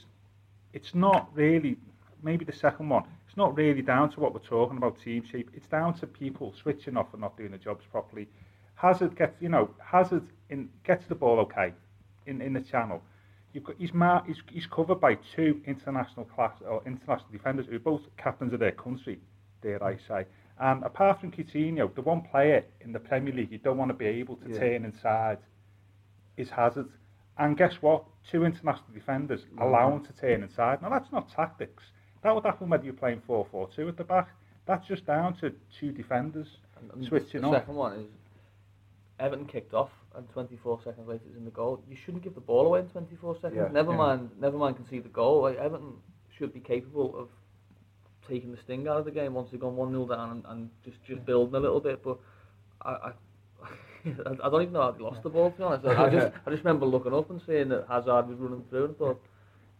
it's 0.72 0.94
not 0.94 1.30
really, 1.34 1.76
maybe 2.22 2.44
the 2.44 2.52
second 2.52 2.88
one, 2.88 3.04
it's 3.26 3.36
not 3.36 3.56
really 3.56 3.82
down 3.82 4.10
to 4.10 4.20
what 4.20 4.32
we're 4.34 4.40
talking 4.40 4.76
about, 4.76 5.00
team 5.00 5.24
shape. 5.30 5.50
It's 5.54 5.66
down 5.68 5.94
to 5.94 6.06
people 6.06 6.52
switching 6.60 6.96
off 6.96 7.08
and 7.12 7.20
not 7.20 7.36
doing 7.36 7.50
their 7.50 7.58
jobs 7.58 7.84
properly. 7.90 8.28
Hazard 8.74 9.16
gets, 9.16 9.40
you 9.40 9.48
know, 9.48 9.70
Hazard 9.84 10.26
in, 10.50 10.68
gets 10.84 11.06
the 11.06 11.14
ball 11.14 11.38
okay 11.40 11.72
in, 12.26 12.40
in 12.40 12.52
the 12.52 12.60
channel. 12.60 13.02
You've 13.52 13.64
got, 13.64 13.76
he's, 13.78 13.94
mar- 13.94 14.24
he's, 14.26 14.42
he's 14.50 14.66
covered 14.66 15.00
by 15.00 15.16
two 15.34 15.60
international 15.66 16.26
class 16.26 16.54
or 16.66 16.82
international 16.86 17.28
defenders 17.32 17.66
who 17.66 17.76
are 17.76 17.80
both 17.80 18.02
captains 18.16 18.52
of 18.52 18.60
their 18.60 18.72
country, 18.72 19.18
dare 19.62 19.82
I 19.82 19.96
say. 19.96 20.26
And 20.60 20.82
apart 20.82 21.20
from 21.20 21.30
Coutinho, 21.30 21.94
the 21.94 22.02
one 22.02 22.22
player 22.22 22.64
in 22.80 22.92
the 22.92 22.98
Premier 22.98 23.32
League 23.32 23.52
you 23.52 23.58
don't 23.58 23.76
want 23.76 23.90
to 23.90 23.96
be 23.96 24.06
able 24.06 24.36
to 24.36 24.48
Yeah. 24.50 24.58
turn 24.58 24.84
inside 24.84 25.38
is 26.36 26.50
Hazard. 26.50 26.88
And 27.38 27.56
guess 27.56 27.80
what? 27.80 28.04
Two 28.30 28.44
international 28.44 28.92
defenders 28.92 29.42
mm-hmm. 29.44 29.62
allow 29.62 29.92
him 29.94 30.04
to 30.04 30.12
turn 30.14 30.42
inside. 30.42 30.82
Now, 30.82 30.88
that's 30.88 31.10
not 31.12 31.28
tactics. 31.30 31.84
That 32.22 32.34
would 32.34 32.44
happen 32.44 32.68
whether 32.68 32.84
you're 32.84 32.92
playing 32.94 33.20
4 33.26 33.46
4 33.50 33.68
2 33.74 33.88
at 33.88 33.96
the 33.96 34.04
back. 34.04 34.28
That's 34.66 34.86
just 34.86 35.06
down 35.06 35.34
to 35.38 35.52
two 35.78 35.92
defenders 35.92 36.48
And- 36.92 37.04
switching 37.06 37.42
the 37.42 37.46
on. 37.48 37.54
second 37.54 37.74
one 37.76 37.92
is 38.00 38.06
Everton 39.20 39.46
kicked 39.46 39.74
off 39.74 39.90
and 40.14 40.28
24 40.30 40.80
seconds 40.82 41.06
later 41.08 41.22
it's 41.26 41.36
in 41.36 41.44
the 41.44 41.50
goal. 41.50 41.82
You 41.88 41.96
shouldn't 41.96 42.22
give 42.24 42.34
the 42.34 42.40
ball 42.40 42.66
away 42.66 42.80
in 42.80 42.88
24 42.88 43.36
seconds. 43.36 43.54
Yeah. 43.56 43.68
never 43.68 43.92
Yeah. 43.92 43.96
mind, 43.96 44.30
never 44.40 44.56
mind 44.58 44.76
concede 44.76 45.04
the 45.04 45.08
goal. 45.08 45.42
Like 45.42 45.56
Everton 45.56 45.94
should 46.36 46.52
be 46.52 46.60
capable 46.60 47.16
of 47.16 47.28
taking 48.28 48.50
the 48.52 48.58
sting 48.64 48.86
out 48.88 48.98
of 48.98 49.04
the 49.04 49.10
game 49.10 49.34
once 49.34 49.50
they've 49.50 49.60
gone 49.60 49.76
one 49.76 49.90
0 49.90 50.06
down 50.06 50.30
and, 50.30 50.44
and 50.48 50.70
just 50.84 51.02
just 51.04 51.24
building 51.24 51.54
a 51.54 51.60
little 51.60 51.80
bit. 51.80 52.02
But 52.02 52.18
I. 52.82 52.90
I 52.90 53.12
I 54.44 54.48
don't 54.48 54.62
even 54.62 54.72
know 54.72 54.82
how 54.82 54.90
they 54.92 55.02
lost 55.02 55.22
the 55.24 55.28
ball. 55.28 55.50
To 55.50 55.56
be 55.58 55.62
honest, 55.64 55.84
I 55.84 56.04
I 56.06 56.08
just 56.10 56.32
I 56.46 56.50
just 56.50 56.62
remember 56.64 56.86
looking 56.86 57.12
up 57.12 57.28
and 57.30 57.40
seeing 57.44 57.68
that 57.70 57.86
Hazard 57.88 58.28
was 58.28 58.38
running 58.38 58.64
through 58.70 58.84
and 58.86 58.96
thought, 58.96 59.20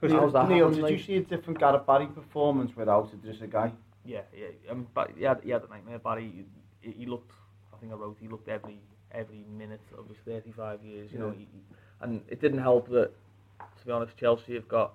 Neil, 0.03 0.21
how's 0.21 0.33
that 0.33 0.49
Neil 0.49 0.69
happened, 0.69 0.87
did 0.87 0.99
you 0.99 1.05
see 1.07 1.17
a 1.17 1.21
different 1.21 1.59
Gareth 1.61 1.87
Barry 1.87 2.07
performance 2.09 2.73
without 2.77 3.11
it 3.13 3.23
just 3.25 3.43
a 3.43 3.47
guy? 3.47 3.73
Yeah, 4.05 4.23
yeah. 4.37 4.49
I 4.71 4.75
mean, 4.75 4.89
but 4.93 5.13
he 5.17 5.23
had, 5.23 5.41
he 5.45 5.51
had 5.51 5.63
a 5.63 5.69
nightmare. 5.69 5.99
Barry, 6.01 6.45
he, 6.83 6.91
he 6.91 7.07
looked. 7.07 7.31
I 7.73 7.77
think 7.79 7.93
I 7.93 7.95
wrote. 7.95 8.17
He 8.21 8.27
looked 8.27 8.49
every 8.49 8.79
every 9.13 9.45
minute 9.57 9.81
of 9.97 10.09
his 10.09 10.17
35 10.27 10.83
years. 10.83 11.11
You 11.13 11.21
know, 11.21 11.29
Yeah. 11.29 11.35
he, 11.39 11.49
he- 11.53 11.75
and 12.01 12.21
it 12.29 12.41
didn't 12.41 12.59
help 12.61 12.89
that. 12.91 13.11
To 13.81 13.87
be 13.87 13.93
honest, 13.93 14.17
Chelsea 14.17 14.55
have 14.55 14.69
got 14.69 14.95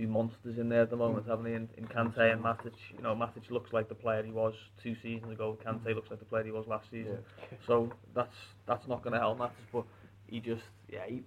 two 0.00 0.08
monsters 0.08 0.58
in 0.58 0.68
there 0.68 0.82
at 0.82 0.90
the 0.90 0.96
hmm. 0.96 1.02
moment, 1.02 1.26
haven't 1.28 1.44
they? 1.44 1.54
In, 1.54 1.68
in 1.76 1.84
Kante 1.86 2.32
and 2.32 2.42
Matic. 2.42 2.72
You 2.96 3.02
know, 3.02 3.14
Matic 3.14 3.50
looks 3.50 3.72
like 3.72 3.88
the 3.88 3.94
player 3.94 4.22
he 4.22 4.32
was 4.32 4.54
two 4.82 4.96
seasons 5.02 5.30
ago. 5.30 5.58
Kante 5.64 5.94
looks 5.94 6.10
like 6.10 6.18
the 6.18 6.24
player 6.24 6.44
he 6.44 6.50
was 6.50 6.66
last 6.66 6.86
season. 6.90 7.18
So 7.66 7.92
that's 8.14 8.34
that's 8.66 8.86
not 8.88 9.02
going 9.02 9.12
to 9.12 9.18
help 9.18 9.38
Matic. 9.38 9.68
But 9.72 9.84
he 10.26 10.40
just, 10.40 10.62
yeah, 10.88 11.06
he. 11.06 11.22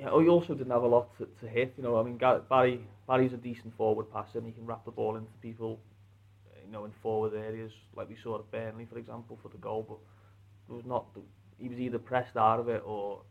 Yeah, 0.00 0.08
oh, 0.10 0.20
he 0.20 0.28
also 0.28 0.54
didn't 0.54 0.72
have 0.72 0.82
a 0.82 0.88
lot 0.88 1.16
to, 1.18 1.28
to 1.40 1.46
hit. 1.46 1.74
You 1.76 1.84
know, 1.84 2.00
I 2.00 2.02
mean, 2.02 2.18
Ga- 2.18 2.40
Barry 2.50 2.80
Barry's 3.06 3.32
a 3.32 3.36
decent 3.36 3.76
forward 3.76 4.12
passer, 4.12 4.38
and 4.38 4.46
he 4.46 4.52
can 4.52 4.66
wrap 4.66 4.84
the 4.84 4.90
ball 4.90 5.16
into 5.16 5.30
people 5.40 5.78
you 6.64 6.72
know, 6.72 6.84
in 6.84 6.92
forward 7.02 7.34
areas, 7.34 7.70
like 7.94 8.08
we 8.08 8.16
saw 8.22 8.38
at 8.38 8.50
Burnley, 8.50 8.86
for 8.90 8.98
example, 8.98 9.38
for 9.42 9.48
the 9.48 9.58
goal. 9.58 9.84
But 9.86 9.98
there 10.68 10.76
was 10.76 10.86
not. 10.86 11.06
He 11.58 11.68
was 11.68 11.78
either 11.78 11.98
pressed 11.98 12.36
out 12.36 12.58
of 12.58 12.68
it 12.68 12.82
or 12.84 13.22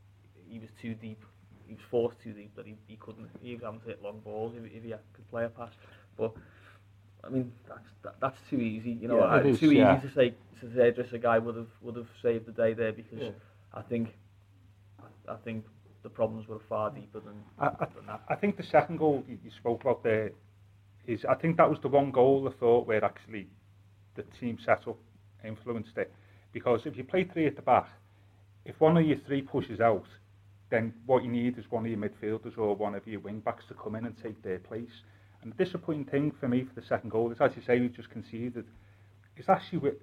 he 0.47 0.59
was 0.59 0.69
too 0.81 0.93
deep. 0.93 1.23
He 1.73 1.81
was 1.81 1.85
forced 1.89 2.21
to 2.23 2.33
deep 2.33 2.55
that 2.55 2.65
he, 2.65 2.75
he 2.87 2.97
couldn't. 2.97 3.29
He 3.41 3.53
was 3.53 3.63
having 3.63 3.79
to 3.81 3.87
hit 3.87 4.01
long 4.03 4.19
balls 4.19 4.53
if, 4.57 4.63
if 4.65 4.83
he 4.83 4.89
could 5.13 5.29
play 5.29 5.45
a 5.45 5.49
pass. 5.49 5.71
But 6.17 6.33
I 7.23 7.29
mean, 7.29 7.51
that's 7.67 7.89
that, 8.03 8.15
that's 8.21 8.37
too 8.49 8.57
easy. 8.57 8.91
You 8.91 9.07
know, 9.07 9.17
Yeah, 9.19 9.37
it 9.39 9.45
is, 9.45 9.59
too 9.59 9.71
yeah. 9.71 9.97
easy 9.97 10.07
to 10.07 10.13
say 10.13 10.33
to 10.61 10.75
say 10.75 10.91
just 10.91 11.13
a 11.13 11.19
guy 11.19 11.39
would 11.39 11.55
have 11.55 11.67
would 11.81 11.95
have 11.95 12.07
saved 12.21 12.45
the 12.45 12.51
day 12.51 12.73
there 12.73 12.91
because 12.93 13.19
Yeah. 13.19 13.29
I 13.73 13.81
think 13.81 14.09
I, 15.27 15.35
think 15.43 15.65
the 16.03 16.09
problems 16.09 16.47
were 16.47 16.59
far 16.69 16.91
deeper 16.91 17.19
than, 17.19 17.33
I, 17.59 17.67
I, 17.67 17.87
than 17.95 18.05
that. 18.07 18.21
I 18.29 18.35
think 18.35 18.57
the 18.57 18.63
second 18.63 18.97
goal 18.97 19.23
you, 19.27 19.37
you 19.43 19.51
spoke 19.51 19.81
about 19.81 20.03
there 20.03 20.31
is 21.07 21.25
I 21.25 21.35
think 21.35 21.57
that 21.57 21.69
was 21.69 21.79
the 21.81 21.87
one 21.89 22.11
goal 22.11 22.47
I 22.47 22.59
thought 22.59 22.87
where 22.87 23.03
actually 23.03 23.47
the 24.15 24.23
team 24.39 24.57
setup 24.63 24.97
influenced 25.43 25.97
it. 25.97 26.13
Because 26.51 26.81
if 26.85 26.95
you 26.97 27.03
play 27.03 27.23
three 27.23 27.47
at 27.47 27.55
the 27.55 27.61
back, 27.61 27.89
if 28.65 28.79
one 28.79 28.97
of 28.97 29.05
your 29.05 29.17
three 29.25 29.41
pushes 29.41 29.79
out, 29.79 30.05
then 30.69 30.93
what 31.05 31.23
you 31.23 31.29
need 31.31 31.57
is 31.57 31.65
one 31.69 31.85
of 31.85 31.91
your 31.91 31.99
midfielders 31.99 32.57
or 32.57 32.75
one 32.75 32.95
of 32.95 33.05
your 33.07 33.19
wing 33.19 33.39
backs 33.39 33.65
to 33.67 33.73
come 33.73 33.95
in 33.95 34.05
and 34.05 34.15
take 34.21 34.41
their 34.41 34.59
place. 34.59 35.03
And 35.41 35.53
the 35.53 35.63
disappointing 35.63 36.05
thing 36.05 36.31
for 36.39 36.47
me 36.47 36.63
for 36.63 36.79
the 36.79 36.85
second 36.85 37.09
goal 37.09 37.31
is, 37.31 37.37
as 37.41 37.51
you 37.55 37.61
say, 37.61 37.79
we 37.79 37.89
just 37.89 38.09
conceded, 38.09 38.65
is 39.37 39.49
Ashley, 39.49 39.79
Wi- 39.79 39.97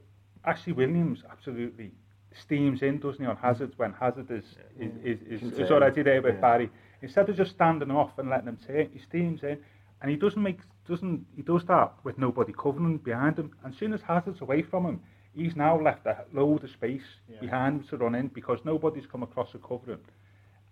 Ashley 0.44 0.72
Williams 0.72 1.20
absolutely 1.30 1.92
steams 2.38 2.82
in, 2.82 2.98
doesn't 2.98 3.20
he, 3.20 3.26
on 3.26 3.36
Hazard 3.36 3.72
when 3.76 3.92
Hazard 3.92 4.30
is, 4.30 4.44
is, 4.78 4.92
is, 5.02 5.20
is, 5.22 5.42
is 5.42 5.50
Contained, 5.50 5.70
already 5.70 6.02
there 6.02 6.22
with 6.22 6.34
yeah. 6.34 6.40
Barry. 6.40 6.70
Instead 7.02 7.28
of 7.28 7.36
just 7.36 7.52
standing 7.52 7.90
off 7.90 8.18
and 8.18 8.28
letting 8.28 8.48
him 8.48 8.58
turn, 8.66 8.90
he 8.92 9.00
steams 9.00 9.42
in 9.42 9.58
and 10.02 10.10
he 10.10 10.16
doesn't 10.16 10.42
make 10.42 10.58
doesn't 10.88 11.24
he 11.36 11.42
does 11.42 11.64
that 11.68 11.92
with 12.04 12.18
nobody 12.18 12.52
covering 12.52 12.98
behind 12.98 13.38
him. 13.38 13.52
And 13.64 13.72
as 13.72 13.78
soon 13.78 13.92
as 13.92 14.00
Hazard's 14.02 14.40
away 14.40 14.62
from 14.62 14.84
him, 14.86 15.00
he's 15.34 15.56
now 15.56 15.80
left 15.80 16.06
a 16.06 16.24
load 16.32 16.64
of 16.64 16.70
space 16.70 17.04
behind 17.40 17.80
him 17.80 17.88
to 17.88 17.96
run 17.96 18.14
in 18.14 18.28
because 18.28 18.58
nobody's 18.64 19.06
come 19.06 19.22
across 19.22 19.52
to 19.52 19.58
cover 19.58 19.92
him. 19.92 20.00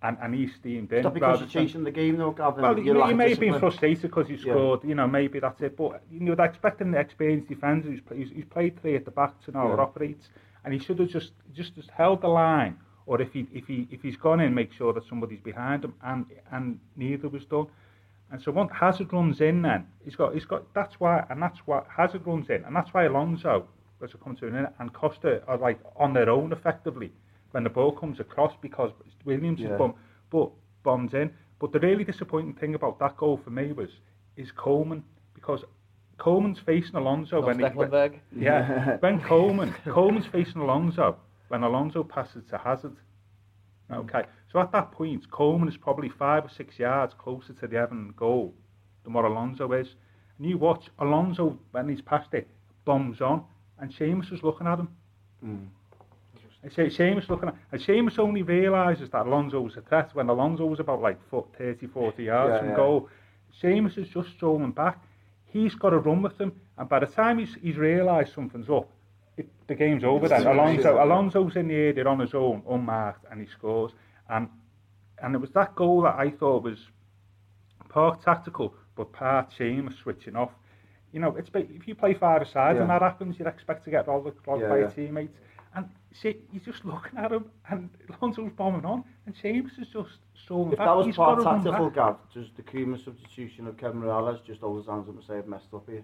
And, 0.01 0.17
and 0.23 0.33
he's 0.33 0.55
steamed 0.55 0.93
in. 0.93 0.99
Is 0.99 1.05
that 1.05 1.15
because 1.15 1.41
you're 1.41 1.49
than- 1.49 1.67
chasing 1.67 1.83
the 1.83 1.91
game 1.91 2.19
though, 2.19 2.31
Gavin? 2.31 2.63
well, 2.63 2.79
you, 2.79 3.05
you 3.09 3.15
may 3.17 3.31
have 3.31 3.41
been 3.41 3.59
frustrated 3.59 4.03
because 4.03 4.29
he 4.29 4.35
Yeah. 4.35 4.53
scored, 4.53 4.85
you 4.85 4.95
know, 4.95 5.09
maybe 5.09 5.41
that's 5.41 5.61
it. 5.61 5.77
But, 5.77 6.03
you 6.11 6.21
they're 6.37 6.47
expecting 6.47 6.93
the 6.93 6.99
experienced 7.01 7.49
defender 7.49 7.89
who's, 7.89 8.31
he's, 8.31 8.45
played 8.45 8.81
three 8.81 8.95
at 8.95 9.05
the 9.05 9.11
back 9.11 9.41
to 9.47 9.51
know 9.51 9.75
Yeah. 9.75 9.83
operates. 9.83 10.29
And 10.65 10.73
he 10.73 10.79
should 10.79 11.01
have 11.01 11.09
just, 11.09 11.33
just 11.53 11.75
just 11.75 11.91
held 11.91 12.21
the 12.21 12.29
line. 12.29 12.77
Or 13.07 13.21
if 13.21 13.33
he 13.33 13.49
if 13.53 13.67
he 13.67 13.89
if 13.91 14.03
he's 14.03 14.17
gone 14.17 14.39
in, 14.39 14.55
make 14.55 14.73
sure 14.73 14.93
that 14.93 15.05
somebody's 15.09 15.41
behind 15.41 15.85
him. 15.85 15.95
And 16.05 16.27
and 16.53 16.79
neither 16.97 17.29
was 17.29 17.45
done. 17.47 17.67
And 18.31 18.41
so 18.41 18.53
once 18.53 18.71
Hazard 18.73 19.13
runs 19.13 19.41
in, 19.41 19.63
then 19.63 19.87
he's 20.05 20.15
got 20.15 20.35
he's 20.35 20.45
got 20.45 20.63
that's 20.75 21.01
why 21.01 21.25
and 21.31 21.43
that's 21.43 21.59
why 21.67 21.83
Hazard 21.89 22.25
runs 22.27 22.51
in, 22.51 22.63
and 22.65 22.77
that's 22.77 22.93
why 22.93 23.05
Alonso, 23.05 23.67
as 24.05 24.11
it 24.11 24.23
comes 24.23 24.39
to 24.41 24.47
an 24.47 24.57
end, 24.57 24.69
and 24.79 24.93
Costa 24.93 25.43
are 25.49 25.57
like 25.57 25.81
on 25.97 26.13
their 26.13 26.29
own 26.29 26.53
effectively 26.53 27.11
when 27.53 27.65
the 27.65 27.71
ball 27.71 27.93
comes 27.93 28.21
across 28.21 28.53
because 28.61 28.93
Williams 29.25 29.61
Yeah. 29.61 29.73
is 29.73 29.79
bum, 29.79 29.95
but 30.31 30.51
bombs 30.83 31.15
in. 31.15 31.31
But 31.59 31.73
the 31.73 31.81
really 31.81 32.05
disappointing 32.05 32.55
thing 32.55 32.75
about 32.75 32.99
that 33.01 33.17
goal 33.17 33.37
for 33.37 33.51
me 33.51 33.73
was 33.73 33.91
is 34.37 34.53
Coleman 34.53 35.03
because 35.35 35.65
Coleman's 36.19 36.59
facing 36.61 36.95
Alonso 36.97 37.37
Not 37.41 37.47
when 37.47 37.59
he, 37.59 37.65
Stekelenburg. 37.65 38.19
yeah, 38.37 38.97
when 39.01 39.21
Coleman, 39.21 39.75
Coleman's 39.85 40.27
facing 40.27 40.61
Alonso, 40.61 41.17
when 41.49 41.63
Alonso 41.63 42.03
passes 42.05 42.45
to 42.51 42.59
Hazard. 42.59 42.97
Okay, 43.91 44.25
so 44.53 44.61
at 44.61 44.71
that 44.73 44.93
point, 44.93 45.31
Coleman 45.31 45.69
is 45.69 45.77
probably 45.79 46.11
five 46.11 46.45
or 46.45 46.49
six 46.51 46.79
yards 46.79 47.15
closer 47.15 47.55
to 47.55 47.67
the 47.67 47.77
Everton 47.79 48.13
goal 48.17 48.55
than 49.03 49.15
what 49.15 49.25
Alonso 49.25 49.73
is. 49.73 49.95
And 50.39 50.47
you 50.47 50.59
watch 50.59 50.91
Alonso 50.99 51.59
when 51.71 51.89
he's 51.89 52.03
passed 52.03 52.35
it, 52.35 52.49
bombs 52.85 53.21
on, 53.23 53.45
and 53.79 53.91
Seamus 53.91 54.31
is 54.33 54.43
looking 54.43 54.67
at 54.67 54.79
him. 54.79 54.89
And 55.41 55.71
Se- 56.69 56.89
Seamus 56.89 57.29
looking 57.29 57.49
at, 57.49 57.55
and 57.73 57.81
Seamus 57.81 58.19
only 58.19 58.43
realises 58.43 59.09
that 59.11 59.27
Alonso 59.27 59.61
was 59.61 59.77
a 59.77 59.81
threat 59.81 60.11
when 60.15 60.29
Alonso 60.29 60.67
was 60.67 60.81
about 60.81 61.01
like 61.01 61.19
foot 61.31 61.47
30, 61.57 61.87
40 61.87 62.25
yards 62.25 62.53
Yeah, 62.53 62.59
from 62.59 62.69
yeah. 62.71 62.77
goal. 62.77 63.09
Seamus 63.63 63.97
is 63.97 64.09
just 64.09 64.31
strolling 64.31 64.73
back. 64.73 65.03
He's 65.47 65.75
got 65.75 65.91
to 65.91 65.99
run 65.99 66.21
with 66.21 66.39
him, 66.41 66.53
and 66.77 66.89
by 66.89 66.99
the 66.99 67.07
time 67.07 67.39
he's, 67.39 67.55
he's 67.63 67.77
realised 67.77 68.35
something's 68.35 68.69
up, 68.69 68.89
it, 69.37 69.49
the 69.69 69.75
game's 69.75 70.03
over 70.05 70.29
then. 70.29 70.47
Alonso, 70.47 71.03
Alonso's 71.03 71.57
in 71.57 71.69
the 71.69 71.75
area 71.75 72.05
on 72.07 72.19
his 72.19 72.35
own, 72.35 72.63
unmarked, 72.69 73.25
and 73.31 73.41
he 73.41 73.47
scores. 73.47 73.93
And 74.29 74.49
and 75.23 75.35
it 75.35 75.39
was 75.39 75.51
that 75.53 75.75
goal 75.75 76.03
that 76.03 76.17
I 76.17 76.31
thought 76.31 76.65
was 76.65 76.79
part 77.89 78.21
tactical, 78.23 78.75
but 78.97 79.13
part 79.13 79.51
Seamus 79.59 79.97
switching 79.99 80.37
off. 80.37 80.51
You 81.13 81.21
know, 81.21 81.35
it's 81.37 81.49
ba- 81.51 81.67
if 81.71 81.89
you 81.89 81.95
play 81.95 82.15
five 82.15 82.43
aside 82.43 82.77
Yeah. 82.77 82.83
and 82.83 82.91
that 82.91 83.01
happens, 83.03 83.39
you'd 83.39 83.49
expect 83.49 83.85
to 83.85 83.91
get 83.91 84.07
rolled, 84.07 84.31
rolled 84.47 84.61
Yeah, 84.61 84.69
by 84.69 84.75
yeah. 84.77 84.81
your 84.83 84.91
teammates. 84.91 85.39
And 86.11 86.19
see, 86.19 86.37
you're 86.53 86.63
just 86.65 86.85
looking 86.85 87.19
at 87.19 87.33
him, 87.33 87.47
and 87.71 87.91
Alonso's 88.21 88.51
bombing 88.57 88.85
on, 88.85 89.05
and 89.27 89.35
James 89.35 89.73
is 89.81 89.89
just 89.89 90.19
strolling 90.43 90.73
If 90.73 90.79
back. 90.79 90.87
that 90.89 90.97
was 90.97 91.07
He's 91.07 91.17
part 91.17 91.39
gotta 91.39 91.57
tactical, 91.63 91.87
back. 91.91 91.95
Gav, 91.95 92.17
does 92.35 92.47
the 92.57 92.63
Koeman 92.63 93.03
substitution 93.05 93.67
of 93.67 93.77
Kevin 93.77 94.01
Mirallas 94.01 94.43
just 94.45 94.61
hold 94.61 94.79
his 94.79 94.87
hands 94.87 95.09
up 95.09 95.15
and 95.15 95.25
say 95.25 95.35
I've 95.39 95.47
messed 95.47 95.73
up 95.75 95.89
here? 95.89 96.03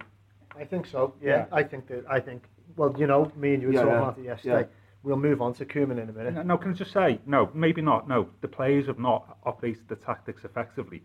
I 0.58 0.64
think 0.64 0.86
so. 0.86 1.14
Yeah, 1.22 1.30
Yeah. 1.30 1.46
I 1.52 1.62
think 1.62 1.88
that. 1.88 2.04
I 2.08 2.20
think. 2.20 2.44
Well, 2.76 2.94
you 2.98 3.06
know, 3.06 3.30
me 3.36 3.54
and 3.54 3.62
you 3.62 3.68
were 3.68 3.74
Yeah, 3.74 3.80
talking 3.80 3.94
yeah. 3.94 4.02
about 4.02 4.18
it 4.18 4.24
yesterday. 4.24 4.60
Yeah. 4.60 4.66
We'll 5.02 5.16
move 5.18 5.42
on 5.42 5.52
to 5.54 5.66
Koeman 5.66 6.02
in 6.02 6.08
a 6.08 6.12
minute. 6.12 6.34
No, 6.34 6.42
no, 6.42 6.56
can 6.58 6.70
I 6.70 6.74
just 6.74 6.92
say, 6.92 7.20
no, 7.26 7.50
maybe 7.52 7.82
not. 7.82 8.08
No, 8.08 8.28
the 8.40 8.48
players 8.48 8.86
have 8.86 8.98
not 8.98 9.36
operated 9.44 9.86
the 9.88 9.96
tactics 9.96 10.44
effectively 10.44 11.02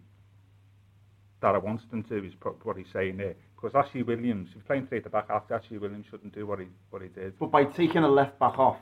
that 1.41 1.53
I 1.55 1.57
wanted 1.57 1.89
them 1.91 2.03
to, 2.03 2.23
is 2.25 2.33
what 2.63 2.77
he's 2.77 2.87
saying 2.93 3.17
there. 3.17 3.35
Because 3.59 3.75
Ashley 3.75 4.03
Williams, 4.03 4.49
if 4.49 4.55
he's 4.55 4.63
playing 4.63 4.87
three 4.87 4.99
at 4.99 5.03
the 5.03 5.09
back, 5.09 5.27
Ashley 5.51 5.77
Williams 5.77 6.05
shouldn't 6.09 6.33
do 6.33 6.45
what 6.45 6.59
he 6.59 6.67
what 6.91 7.01
he 7.01 7.09
did. 7.09 7.37
But 7.39 7.51
by 7.51 7.65
taking 7.65 8.03
a 8.03 8.07
left 8.07 8.39
back 8.39 8.57
off 8.57 8.77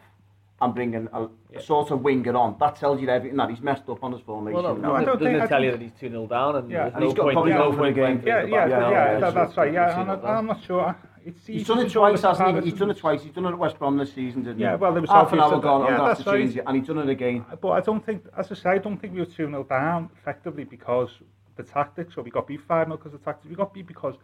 and 0.61 0.73
bringing 0.73 1.07
a, 1.13 1.27
a 1.55 1.61
sort 1.61 1.91
of 1.91 2.01
winger 2.01 2.35
on, 2.35 2.55
that 2.59 2.75
tells 2.75 3.01
you 3.01 3.09
everything 3.09 3.37
that 3.37 3.49
he's 3.49 3.61
messed 3.61 3.87
up 3.89 4.03
on 4.03 4.11
his 4.11 4.21
formation. 4.21 4.61
Well, 4.61 4.75
no, 4.75 4.81
No, 4.81 4.95
I 4.95 5.03
don't 5.03 5.19
doesn't 5.19 5.27
think- 5.33 5.37
it 5.39 5.43
I 5.43 5.47
tell 5.47 5.63
you 5.63 5.71
that 5.71 5.81
he's 5.81 5.91
2 5.99 6.09
0 6.09 6.27
down 6.27 6.55
and 6.55 6.71
Yeah, 6.71 6.87
and 6.87 6.95
no 6.95 7.05
he's 7.05 7.13
got 7.13 7.23
point, 7.23 7.33
probably 7.33 7.51
there's 7.51 7.59
no 7.59 7.65
half 7.65 7.71
the 7.73 7.77
point 7.77 7.95
game. 7.95 8.21
playing 8.21 8.27
Yeah, 8.27 8.43
yeah, 8.43 8.67
yeah, 8.67 8.79
yeah, 8.79 8.89
yeah, 9.13 9.19
that, 9.19 9.33
that's 9.33 9.57
right. 9.57 9.73
Yeah, 9.73 9.99
I'm, 9.99 10.07
not 10.07 10.23
not- 10.23 10.29
I'm 10.37 10.45
not 10.45 10.63
sure. 10.63 10.95
It's 11.25 11.45
He's 11.45 11.61
easy 11.61 11.73
done 11.73 11.85
it 11.85 11.91
twice, 11.91 12.21
hasn't 12.21 12.63
he? 12.63 12.69
He's 12.69 12.79
done 12.79 12.89
it 12.89 12.97
twice. 12.97 13.21
He's 13.21 13.33
done 13.33 13.45
it 13.45 13.49
at 13.49 13.57
West 13.57 13.77
Brom 13.77 13.97
this 13.97 14.13
season, 14.13 14.43
didn't 14.43 14.59
he? 14.59 14.63
Yeah, 14.63 14.75
well, 14.75 14.93
there 14.93 15.01
was 15.01 15.09
half 15.09 15.33
an 15.33 15.39
hour 15.41 15.59
gone. 15.59 15.81
yeah, 15.81 15.87
I'm 15.87 15.99
to 15.99 16.05
that's 16.05 16.23
to 16.23 16.31
change 16.31 16.49
right. 16.51 16.57
it, 16.59 16.63
and 16.65 16.77
he's 16.77 16.87
done 16.87 16.99
it 16.99 17.09
again. 17.09 17.45
But 17.61 17.69
I 17.71 17.81
don't 17.81 18.05
think, 18.05 18.23
as 18.37 18.49
I 18.49 18.55
say, 18.55 18.69
I 18.69 18.77
don't 18.77 18.97
think 18.97 19.13
we 19.13 19.19
were 19.19 19.25
2 19.25 19.33
0 19.33 19.63
down 19.65 20.09
effectively 20.17 20.63
because 20.63 21.09
the 21.57 21.63
tactics, 21.63 22.15
or 22.15 22.23
we 22.23 22.31
got 22.31 22.47
beat 22.47 22.61
5 22.61 22.87
0 22.87 22.97
because 22.97 23.13
of 23.13 23.19
the 23.19 23.25
tactics. 23.25 23.49
We 23.49 23.55
got 23.55 23.73
beat 23.73 23.87
because, 23.87 24.15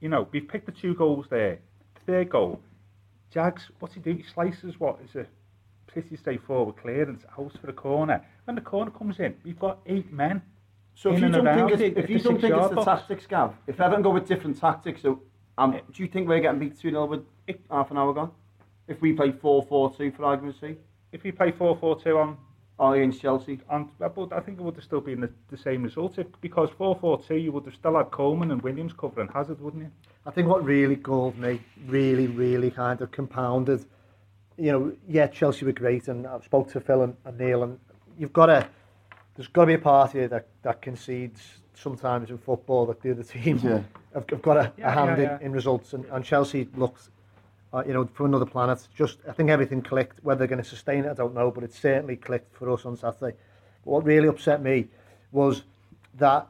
you 0.00 0.08
know, 0.08 0.28
we've 0.32 0.46
picked 0.48 0.66
the 0.66 0.72
two 0.72 0.94
goals 0.94 1.26
there. 1.30 1.58
Third 2.06 2.30
goal, 2.30 2.60
Jags, 3.30 3.70
what's 3.80 3.94
he 3.94 4.00
do? 4.00 4.12
He 4.12 4.22
slices 4.22 4.78
what 4.78 4.98
is 5.04 5.14
a 5.16 5.26
pretty 5.86 6.16
straightforward 6.16 6.76
clearance 6.76 7.24
out 7.38 7.52
for 7.60 7.66
the 7.66 7.72
corner. 7.72 8.24
When 8.44 8.54
the 8.54 8.62
corner 8.62 8.90
comes 8.90 9.18
in, 9.20 9.34
we've 9.44 9.58
got 9.58 9.78
eight 9.86 10.10
men. 10.12 10.42
So 10.94 11.12
if 11.12 11.20
you 11.20 11.28
don't 11.28 11.44
think 11.44 11.80
it's, 11.80 11.98
if 11.98 12.10
you 12.10 12.18
don't 12.18 12.40
think 12.40 12.54
it's 12.54 12.68
the 12.68 12.74
box. 12.76 12.84
tactics, 12.84 13.26
Gav, 13.26 13.54
if 13.66 13.80
Everton 13.80 14.02
go 14.02 14.10
with 14.10 14.26
different 14.26 14.58
tactics, 14.58 15.02
so 15.02 15.22
Um, 15.58 15.72
do 15.92 16.02
you 16.02 16.08
think 16.08 16.28
we're 16.28 16.40
getting 16.40 16.60
beat 16.60 16.78
2 16.78 16.90
0 16.90 17.06
with 17.06 17.24
half 17.70 17.90
an 17.90 17.98
hour 17.98 18.12
gone? 18.14 18.30
If 18.86 19.00
we 19.00 19.12
play 19.12 19.32
4 19.32 19.62
4 19.64 19.94
2 19.96 20.12
for 20.12 20.24
argument's 20.24 20.60
sake? 20.60 20.78
If 21.12 21.22
we 21.22 21.32
play 21.32 21.52
4-4-2 21.52 22.16
on 22.16 22.36
Oh, 22.80 22.92
against 22.92 23.20
Chelsea? 23.20 23.58
And 23.70 23.88
but 23.98 24.32
I 24.32 24.40
think 24.40 24.58
it 24.58 24.62
would 24.62 24.76
have 24.76 24.84
still 24.84 25.00
been 25.00 25.20
the, 25.20 25.30
the 25.50 25.56
same 25.56 25.82
result 25.82 26.18
if, 26.18 26.26
because 26.40 26.70
4-4-2 26.70 27.42
you 27.42 27.52
would 27.52 27.64
have 27.64 27.74
still 27.74 27.96
had 27.96 28.10
Coleman 28.12 28.52
and 28.52 28.62
Williams 28.62 28.92
covering 28.92 29.28
Hazard, 29.28 29.60
wouldn't 29.60 29.82
you? 29.82 29.90
I 30.24 30.30
think 30.30 30.46
what 30.46 30.62
really 30.64 30.94
galled 30.94 31.36
me, 31.38 31.60
really, 31.86 32.28
really 32.28 32.70
kind 32.70 33.00
of 33.00 33.10
compounded, 33.10 33.84
you 34.56 34.70
know, 34.72 34.92
yeah, 35.08 35.26
Chelsea 35.26 35.64
were 35.64 35.72
great, 35.72 36.06
and 36.08 36.26
I've 36.26 36.44
spoke 36.44 36.70
to 36.72 36.80
Phil 36.80 37.02
and, 37.02 37.16
and 37.24 37.38
Neil, 37.38 37.62
and 37.64 37.78
you've 38.16 38.32
got 38.32 38.46
to, 38.46 38.68
there's 39.34 39.48
got 39.48 39.62
to 39.62 39.66
be 39.68 39.74
a 39.74 39.78
party 39.78 40.26
that, 40.26 40.46
that 40.62 40.82
concedes 40.82 41.40
sometimes 41.74 42.30
in 42.30 42.38
football 42.38 42.86
that 42.86 43.00
the 43.00 43.10
other 43.12 43.22
team 43.24 43.58
Yeah. 43.62 43.82
have, 44.14 44.28
have 44.30 44.42
got 44.42 44.56
a, 44.56 44.72
Yeah, 44.76 44.88
a 44.88 44.90
hand 44.90 45.18
yeah, 45.18 45.30
yeah. 45.30 45.36
In, 45.38 45.46
in 45.46 45.52
results, 45.52 45.94
and, 45.94 46.04
and 46.06 46.24
Chelsea 46.24 46.68
looked, 46.76 47.08
uh, 47.72 47.82
you 47.86 47.92
know, 47.92 48.08
from 48.14 48.26
another 48.26 48.46
planet. 48.46 48.86
Just, 48.96 49.18
I 49.28 49.32
think 49.32 49.50
everything 49.50 49.82
clicked. 49.82 50.22
Whether 50.22 50.40
they're 50.40 50.48
going 50.48 50.62
to 50.62 50.68
sustain 50.68 51.04
it, 51.04 51.10
I 51.10 51.14
don't 51.14 51.34
know, 51.34 51.50
but 51.50 51.64
it 51.64 51.72
certainly 51.72 52.16
clicked 52.16 52.54
for 52.56 52.70
us 52.70 52.84
on 52.84 52.96
Saturday. 52.96 53.36
But 53.84 53.90
what 53.90 54.04
really 54.04 54.28
upset 54.28 54.62
me 54.62 54.88
was 55.32 55.62
that, 56.14 56.46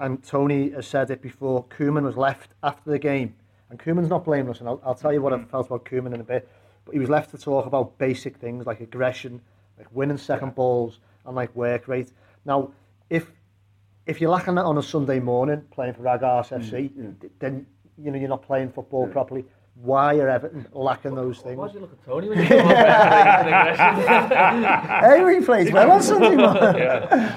and 0.00 0.22
Tony 0.22 0.70
has 0.70 0.86
said 0.86 1.10
it 1.10 1.22
before, 1.22 1.64
Koeman 1.64 2.02
was 2.02 2.16
left 2.16 2.50
after 2.62 2.90
the 2.90 2.98
game, 2.98 3.34
and 3.70 3.78
Koeman's 3.78 4.08
not 4.08 4.24
blameless, 4.24 4.60
and 4.60 4.68
I'll, 4.68 4.80
I'll 4.84 4.94
tell 4.94 5.12
you 5.12 5.22
what 5.22 5.32
I 5.32 5.42
felt 5.44 5.66
about 5.66 5.84
Koeman 5.84 6.14
in 6.14 6.20
a 6.20 6.24
bit, 6.24 6.48
but 6.84 6.94
he 6.94 6.98
was 6.98 7.08
left 7.10 7.30
to 7.30 7.38
talk 7.38 7.66
about 7.66 7.98
basic 7.98 8.36
things 8.36 8.66
like 8.66 8.80
aggression, 8.80 9.40
like 9.76 9.88
winning 9.92 10.16
second 10.18 10.54
balls, 10.54 10.98
and 11.26 11.36
like 11.36 11.54
work 11.54 11.86
rate. 11.88 12.12
Now, 12.44 12.72
if 13.10 13.30
if 14.06 14.22
you're 14.22 14.30
lacking 14.30 14.54
that 14.54 14.64
on 14.64 14.78
a 14.78 14.82
Sunday 14.82 15.20
morning 15.20 15.62
playing 15.70 15.92
for 15.92 16.02
Ragars 16.02 16.48
FC, 16.48 17.20
th- 17.20 17.32
then 17.38 17.66
you 18.02 18.10
know 18.10 18.18
you're 18.18 18.28
not 18.28 18.42
playing 18.42 18.70
football 18.70 19.06
properly. 19.06 19.44
Why 19.80 20.16
are 20.16 20.28
Everton 20.28 20.66
lacking 20.72 21.14
those 21.14 21.38
things? 21.38 21.56
Why 21.56 21.68
do 21.68 21.74
you 21.74 21.80
look 21.80 21.92
at 21.92 22.04
Tony 22.04 22.28
when 22.28 22.38
you 22.38 22.48
talk 22.48 22.64
about 22.64 23.46
aggression? 23.46 25.24
hey, 25.24 25.38
he 25.38 25.44
plays 25.44 25.72
well 25.72 25.92
on 25.92 26.02
Sunday 26.02 26.34
morning. 26.34 27.32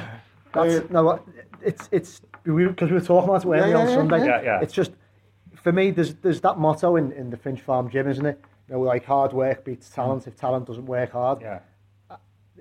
That's, 0.53 0.89
no, 0.89 1.23
it's 1.61 1.87
it's 1.91 2.21
because 2.43 2.53
we, 2.53 2.73
'cause 2.73 2.89
we 2.89 2.95
were 2.95 3.01
talking 3.01 3.29
about 3.29 3.43
it 3.43 3.47
weren't 3.47 3.65
we, 3.65 3.71
Yeah, 3.71 3.77
on 3.77 3.87
Sunday. 3.87 4.19
yeah. 4.19 4.25
Yeah, 4.25 4.41
yeah. 4.41 4.61
It's 4.61 4.73
just 4.73 4.91
for 5.55 5.71
me. 5.71 5.91
There's 5.91 6.15
there's 6.15 6.41
that 6.41 6.57
motto 6.57 6.95
in, 6.95 7.11
in 7.11 7.29
the 7.29 7.37
Finch 7.37 7.61
Farm 7.61 7.89
gym, 7.89 8.07
isn't 8.07 8.25
it? 8.25 8.39
You 8.67 8.75
know, 8.75 8.81
like 8.81 9.05
hard 9.05 9.33
work 9.33 9.63
beats 9.63 9.89
talent. 9.89 10.25
If 10.25 10.35
talent 10.35 10.65
doesn't 10.65 10.85
work 10.87 11.11
hard, 11.11 11.41
Yeah. 11.41 11.59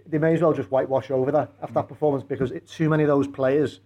they 0.06 0.18
may 0.18 0.34
as 0.34 0.42
well 0.42 0.52
just 0.52 0.70
whitewash 0.70 1.10
over 1.10 1.32
that 1.32 1.52
after 1.62 1.75
that 1.75 1.87
mm. 1.87 1.88
performance 1.88 2.22
because 2.22 2.50
it, 2.50 2.68
too 2.68 2.90
many 2.90 3.02
of 3.02 3.08
those 3.08 3.26
players 3.26 3.80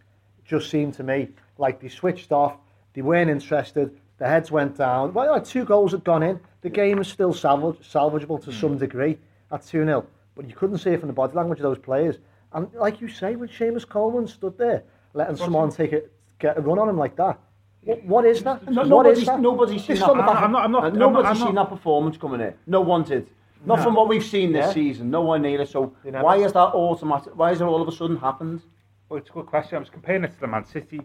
just 0.45 0.71
seemed 0.71 0.95
to 0.95 1.05
me 1.05 1.29
like 1.57 1.81
they 1.81 1.89
switched 1.89 2.33
off, 2.33 2.57
they 2.95 3.03
weren't 3.03 3.31
interested, 3.31 3.97
the 4.25 4.31
heads 4.31 4.51
went 4.51 4.75
down. 4.79 5.13
Well, 5.13 5.31
like 5.31 5.45
two 5.45 5.67
goals 5.67 5.93
had 5.93 6.03
gone 6.03 6.23
in, 6.23 6.41
the 6.63 6.71
game 6.71 6.97
was 6.97 7.09
still 7.09 7.35
salvage, 7.35 7.77
salvageable 7.87 8.43
to 8.45 8.53
some 8.53 8.79
degree 8.79 9.19
at 9.53 9.67
2 9.67 9.85
0, 9.85 10.07
but 10.35 10.49
you 10.49 10.55
couldn't 10.57 10.79
see 10.79 10.91
it 10.91 11.01
from 11.01 11.09
the 11.09 11.13
body 11.13 11.35
language 11.35 11.59
of 11.59 11.65
those 11.65 11.77
players. 11.79 12.17
And 12.55 12.73
like 12.73 13.03
you 13.03 13.09
say, 13.09 13.37
when 13.37 13.51
Seamus 13.51 13.87
Coleman 13.87 14.27
stood 14.27 14.57
there, 14.57 14.83
letting 15.13 15.37
someone 15.37 15.71
take 15.71 15.93
it, 15.93 16.11
get 16.39 16.57
a 16.57 16.63
run 16.63 16.79
on 16.79 16.89
him 16.89 16.97
like 16.97 17.17
that, 17.17 17.39
what, 17.83 18.03
what 18.05 18.25
is 18.25 18.43
that? 18.45 18.67
No, 18.67 18.81
what 18.85 18.85
is 18.85 18.89
nobody's, 18.89 19.27
that? 19.27 19.41
nobody's 19.41 19.81
seen 19.83 19.89
This 19.97 19.99
that. 20.01 20.09
on 20.11 20.17
the 20.17 20.23
back 20.23 20.41
I'm 20.43 20.53
not- 20.53 20.65
I'm 20.65 20.73
not- 20.73 20.85
I'm 20.85 20.95
nobody's 20.99 21.25
not- 21.25 21.31
I'm 21.43 21.47
seen 21.49 21.55
that 21.57 21.69
performance 21.69 22.17
coming 22.17 22.41
in. 22.41 22.55
No 22.67 22.81
one 22.81 23.03
did. 23.03 23.29
Not 23.67 23.81
from 23.81 23.95
what 23.95 24.09
we've 24.09 24.25
seen 24.25 24.53
this 24.53 24.69
Yeah. 24.69 24.73
season. 24.73 25.11
No 25.11 25.21
one 25.21 25.43
neither. 25.43 25.67
So 25.67 25.93
why 26.03 26.37
is 26.37 26.55
that 26.55 26.69
automatic? 26.83 27.37
Why 27.37 27.51
is 27.53 27.61
it 27.61 27.65
all 27.65 27.83
of 27.83 27.89
a 27.89 27.93
sudden 27.93 28.17
happened? 28.17 28.63
Well, 29.11 29.19
it's 29.19 29.29
a 29.29 29.33
good 29.35 29.47
question. 29.47 29.77
I 29.77 29.81
was 29.81 29.91
comparing 29.91 30.25
it 30.25 30.33
to 30.33 30.41
the 30.41 30.47
Man 30.47 30.65
City 30.65 31.03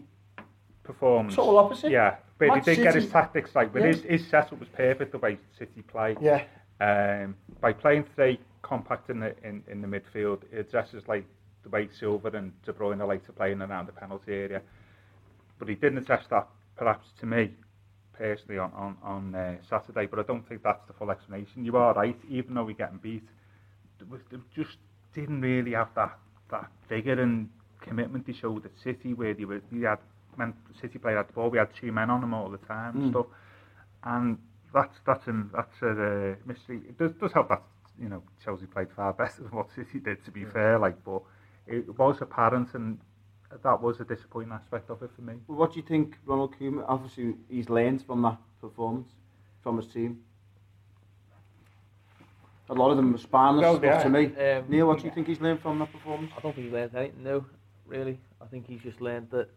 performance. 0.92 1.34
Total 1.34 1.58
opposite. 1.58 1.90
Yeah, 1.90 2.16
but 2.38 2.48
Man 2.48 2.58
he 2.58 2.64
did 2.64 2.76
City. 2.76 2.82
get 2.82 2.94
his 2.94 3.10
tactics 3.10 3.54
right. 3.54 3.72
But 3.72 3.82
yeah. 3.82 3.88
his, 3.88 4.02
his 4.02 4.26
setup 4.28 4.58
was 4.58 4.68
perfect 4.68 5.12
the 5.12 5.18
way 5.18 5.38
City 5.58 5.82
played. 5.82 6.18
Yeah. 6.20 6.44
Um, 6.80 7.36
by 7.60 7.72
playing 7.72 8.04
three 8.14 8.40
compact 8.62 9.10
in 9.10 9.20
the 9.20 9.34
in, 9.44 9.62
in 9.68 9.80
the 9.80 9.88
midfield, 9.88 10.42
it 10.52 10.58
addresses 10.58 11.02
like 11.06 11.24
the 11.62 11.68
way 11.68 11.88
Silver 11.98 12.28
and 12.36 12.52
De 12.64 12.72
Bruyne 12.72 13.06
like 13.06 13.24
to 13.26 13.32
play 13.32 13.52
in 13.52 13.60
and 13.62 13.70
around 13.70 13.86
the 13.86 13.92
penalty 13.92 14.32
area. 14.32 14.62
But 15.58 15.68
he 15.68 15.74
didn't 15.74 15.98
address 15.98 16.24
that, 16.30 16.48
perhaps 16.76 17.06
to 17.20 17.26
me 17.26 17.54
personally, 18.14 18.58
on 18.58 18.72
on, 18.74 18.96
on 19.02 19.34
uh, 19.34 19.56
Saturday. 19.68 20.06
But 20.06 20.20
I 20.20 20.22
don't 20.22 20.46
think 20.48 20.62
that's 20.62 20.86
the 20.86 20.94
full 20.94 21.10
explanation. 21.10 21.64
You 21.64 21.76
are 21.76 21.94
right, 21.94 22.18
even 22.28 22.54
though 22.54 22.64
we're 22.64 22.74
getting 22.74 22.98
beat, 22.98 23.28
they 23.98 24.38
just 24.54 24.76
didn't 25.14 25.42
really 25.42 25.72
have 25.72 25.88
that 25.94 26.18
that 26.50 26.70
vigour 26.88 27.20
and 27.20 27.48
commitment 27.80 28.26
to 28.26 28.32
showed 28.32 28.64
at 28.64 28.72
City, 28.82 29.14
where 29.14 29.34
they, 29.34 29.44
were, 29.44 29.62
he 29.70 29.82
had 29.82 29.98
when 30.36 30.54
City 30.80 30.98
played 30.98 31.16
at 31.16 31.26
the 31.26 31.32
ball, 31.32 31.50
we 31.50 31.58
had 31.58 31.74
two 31.74 31.92
men 31.92 32.10
on 32.10 32.20
them 32.20 32.34
all 32.34 32.48
the 32.48 32.58
time 32.58 32.96
and 32.96 33.10
stuff. 33.10 33.26
And 34.04 34.38
that's 34.72 34.96
that's 35.06 35.26
an 35.26 35.50
that's 35.54 35.82
a 35.82 36.32
uh, 36.32 36.34
mystery. 36.46 36.80
It 36.88 36.98
does, 36.98 37.12
does 37.20 37.32
help 37.32 37.48
that 37.48 37.62
you 38.00 38.08
know 38.08 38.22
Chelsea 38.42 38.66
played 38.66 38.88
far 38.94 39.12
better 39.22 39.42
than 39.42 39.52
what 39.52 39.70
City 39.74 39.98
did. 39.98 40.24
To 40.24 40.30
be 40.30 40.44
fair, 40.44 40.78
like, 40.78 41.02
but 41.04 41.22
it 41.66 41.98
was 41.98 42.20
apparent, 42.20 42.74
and 42.74 42.98
that 43.62 43.82
was 43.82 44.00
a 44.00 44.04
disappointing 44.04 44.52
aspect 44.52 44.90
of 44.90 45.02
it 45.02 45.10
for 45.14 45.22
me. 45.22 45.34
Well, 45.48 45.58
what 45.58 45.72
do 45.72 45.80
you 45.80 45.86
think, 45.86 46.16
Ronald 46.24 46.54
Koeman? 46.58 46.84
Obviously, 46.88 47.34
he's 47.48 47.68
learned 47.68 48.04
from 48.04 48.22
that 48.22 48.38
performance 48.60 49.08
from 49.62 49.76
his 49.76 49.86
team. 49.86 50.20
A 52.70 52.74
lot 52.74 52.92
of 52.92 52.96
them 52.96 53.10
were 53.12 53.18
spineless 53.18 53.62
Well, 53.64 53.80
yeah. 53.84 54.02
to 54.02 54.08
me. 54.08 54.26
Um, 54.26 54.64
Neil, 54.68 54.86
what 54.86 55.00
do 55.00 55.04
you 55.04 55.10
think 55.10 55.26
he's 55.26 55.40
learned 55.40 55.60
from 55.60 55.80
that 55.80 55.92
performance? 55.92 56.30
I 56.36 56.40
don't 56.40 56.54
think 56.54 56.68
he 56.68 56.72
learned 56.72 56.94
anything 56.94 57.24
no, 57.24 57.44
really. 57.84 58.20
I 58.40 58.46
think 58.46 58.68
he's 58.68 58.80
just 58.80 59.00
learned 59.00 59.28
that 59.30 59.48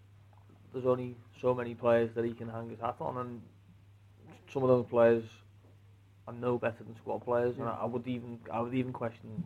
there's 0.73 0.85
only 0.85 1.15
so 1.39 1.53
many 1.53 1.75
players 1.75 2.09
that 2.15 2.25
he 2.25 2.33
can 2.33 2.49
hang 2.49 2.69
his 2.69 2.79
hat 2.79 2.95
on, 2.99 3.17
and 3.17 3.41
some 4.51 4.63
of 4.63 4.69
those 4.69 4.85
players 4.87 5.23
are 6.27 6.33
no 6.33 6.57
better 6.57 6.83
than 6.83 6.95
squad 6.95 7.19
players. 7.19 7.55
And 7.57 7.67
I, 7.67 7.79
I 7.81 7.85
would 7.85 8.07
even, 8.07 8.39
I 8.51 8.59
would 8.61 8.73
even 8.73 8.91
question 8.91 9.43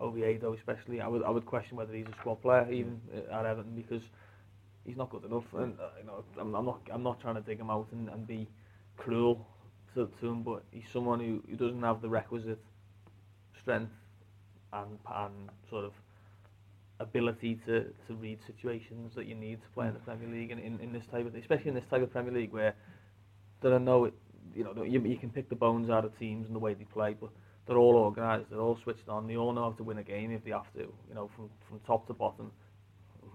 Oviedo, 0.00 0.54
especially. 0.54 1.00
I 1.00 1.08
would, 1.08 1.22
I 1.22 1.30
would 1.30 1.46
question 1.46 1.76
whether 1.76 1.92
he's 1.92 2.06
a 2.06 2.16
squad 2.20 2.40
player 2.40 2.66
even 2.70 3.00
at 3.30 3.46
Everton 3.46 3.74
because 3.74 4.02
he's 4.84 4.96
not 4.96 5.10
good 5.10 5.24
enough. 5.24 5.44
And 5.54 5.78
uh, 5.78 5.88
you 6.00 6.06
know, 6.06 6.24
I'm, 6.40 6.54
I'm 6.54 6.64
not, 6.64 6.80
I'm 6.90 7.02
not 7.02 7.20
trying 7.20 7.34
to 7.34 7.40
dig 7.40 7.58
him 7.58 7.70
out 7.70 7.88
and, 7.92 8.08
and 8.08 8.26
be 8.26 8.48
cruel 8.96 9.46
to, 9.94 10.10
to 10.20 10.28
him, 10.28 10.42
but 10.42 10.62
he's 10.70 10.88
someone 10.92 11.20
who, 11.20 11.42
who 11.48 11.56
doesn't 11.56 11.82
have 11.82 12.00
the 12.00 12.08
requisite 12.08 12.60
strength 13.60 13.92
and 14.72 14.98
and 15.14 15.50
sort 15.68 15.84
of 15.84 15.92
ability 17.00 17.60
to, 17.66 17.84
to 18.06 18.14
read 18.14 18.38
situations 18.46 19.12
that 19.14 19.26
you 19.26 19.34
need 19.34 19.60
to 19.62 19.68
play 19.74 19.86
in 19.86 19.94
the 19.94 20.00
Premier 20.00 20.28
League 20.28 20.50
and 20.50 20.60
in, 20.60 20.80
in 20.80 20.92
this 20.92 21.04
type 21.10 21.26
of 21.26 21.34
especially 21.34 21.68
in 21.68 21.74
this 21.74 21.84
type 21.90 22.02
of 22.02 22.10
Premier 22.10 22.32
League 22.32 22.52
where 22.52 22.74
there 23.62 23.72
are 23.72 23.80
no 23.80 24.10
you 24.54 24.64
know 24.64 24.82
you, 24.82 25.00
you 25.02 25.16
can 25.16 25.30
pick 25.30 25.48
the 25.48 25.54
bones 25.54 25.90
out 25.90 26.04
of 26.04 26.18
teams 26.18 26.46
and 26.46 26.54
the 26.54 26.58
way 26.58 26.74
they 26.74 26.84
play 26.84 27.14
but 27.20 27.30
they're 27.66 27.76
all 27.76 27.96
organised 27.96 28.50
they're 28.50 28.60
all 28.60 28.78
switched 28.82 29.08
on 29.08 29.26
they 29.28 29.36
all 29.36 29.52
know 29.52 29.70
how 29.70 29.72
to 29.72 29.84
win 29.84 29.98
a 29.98 30.02
game 30.02 30.32
if 30.32 30.42
they 30.44 30.50
have 30.50 30.72
to 30.72 30.80
you 30.80 31.14
know 31.14 31.30
from 31.36 31.48
from 31.68 31.78
top 31.86 32.06
to 32.06 32.12
bottom. 32.12 32.50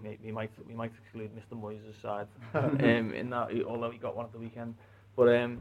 We 0.02 0.32
might 0.32 0.50
we 0.68 0.74
might 0.74 0.92
exclude 1.02 1.30
Mr 1.34 1.58
Moyes' 1.58 1.80
side 2.02 2.26
um, 2.54 3.14
in 3.14 3.30
that 3.30 3.48
although 3.66 3.90
he 3.90 3.96
got 3.96 4.14
one 4.14 4.26
at 4.26 4.32
the 4.32 4.38
weekend 4.38 4.74
but 5.16 5.34
um 5.34 5.60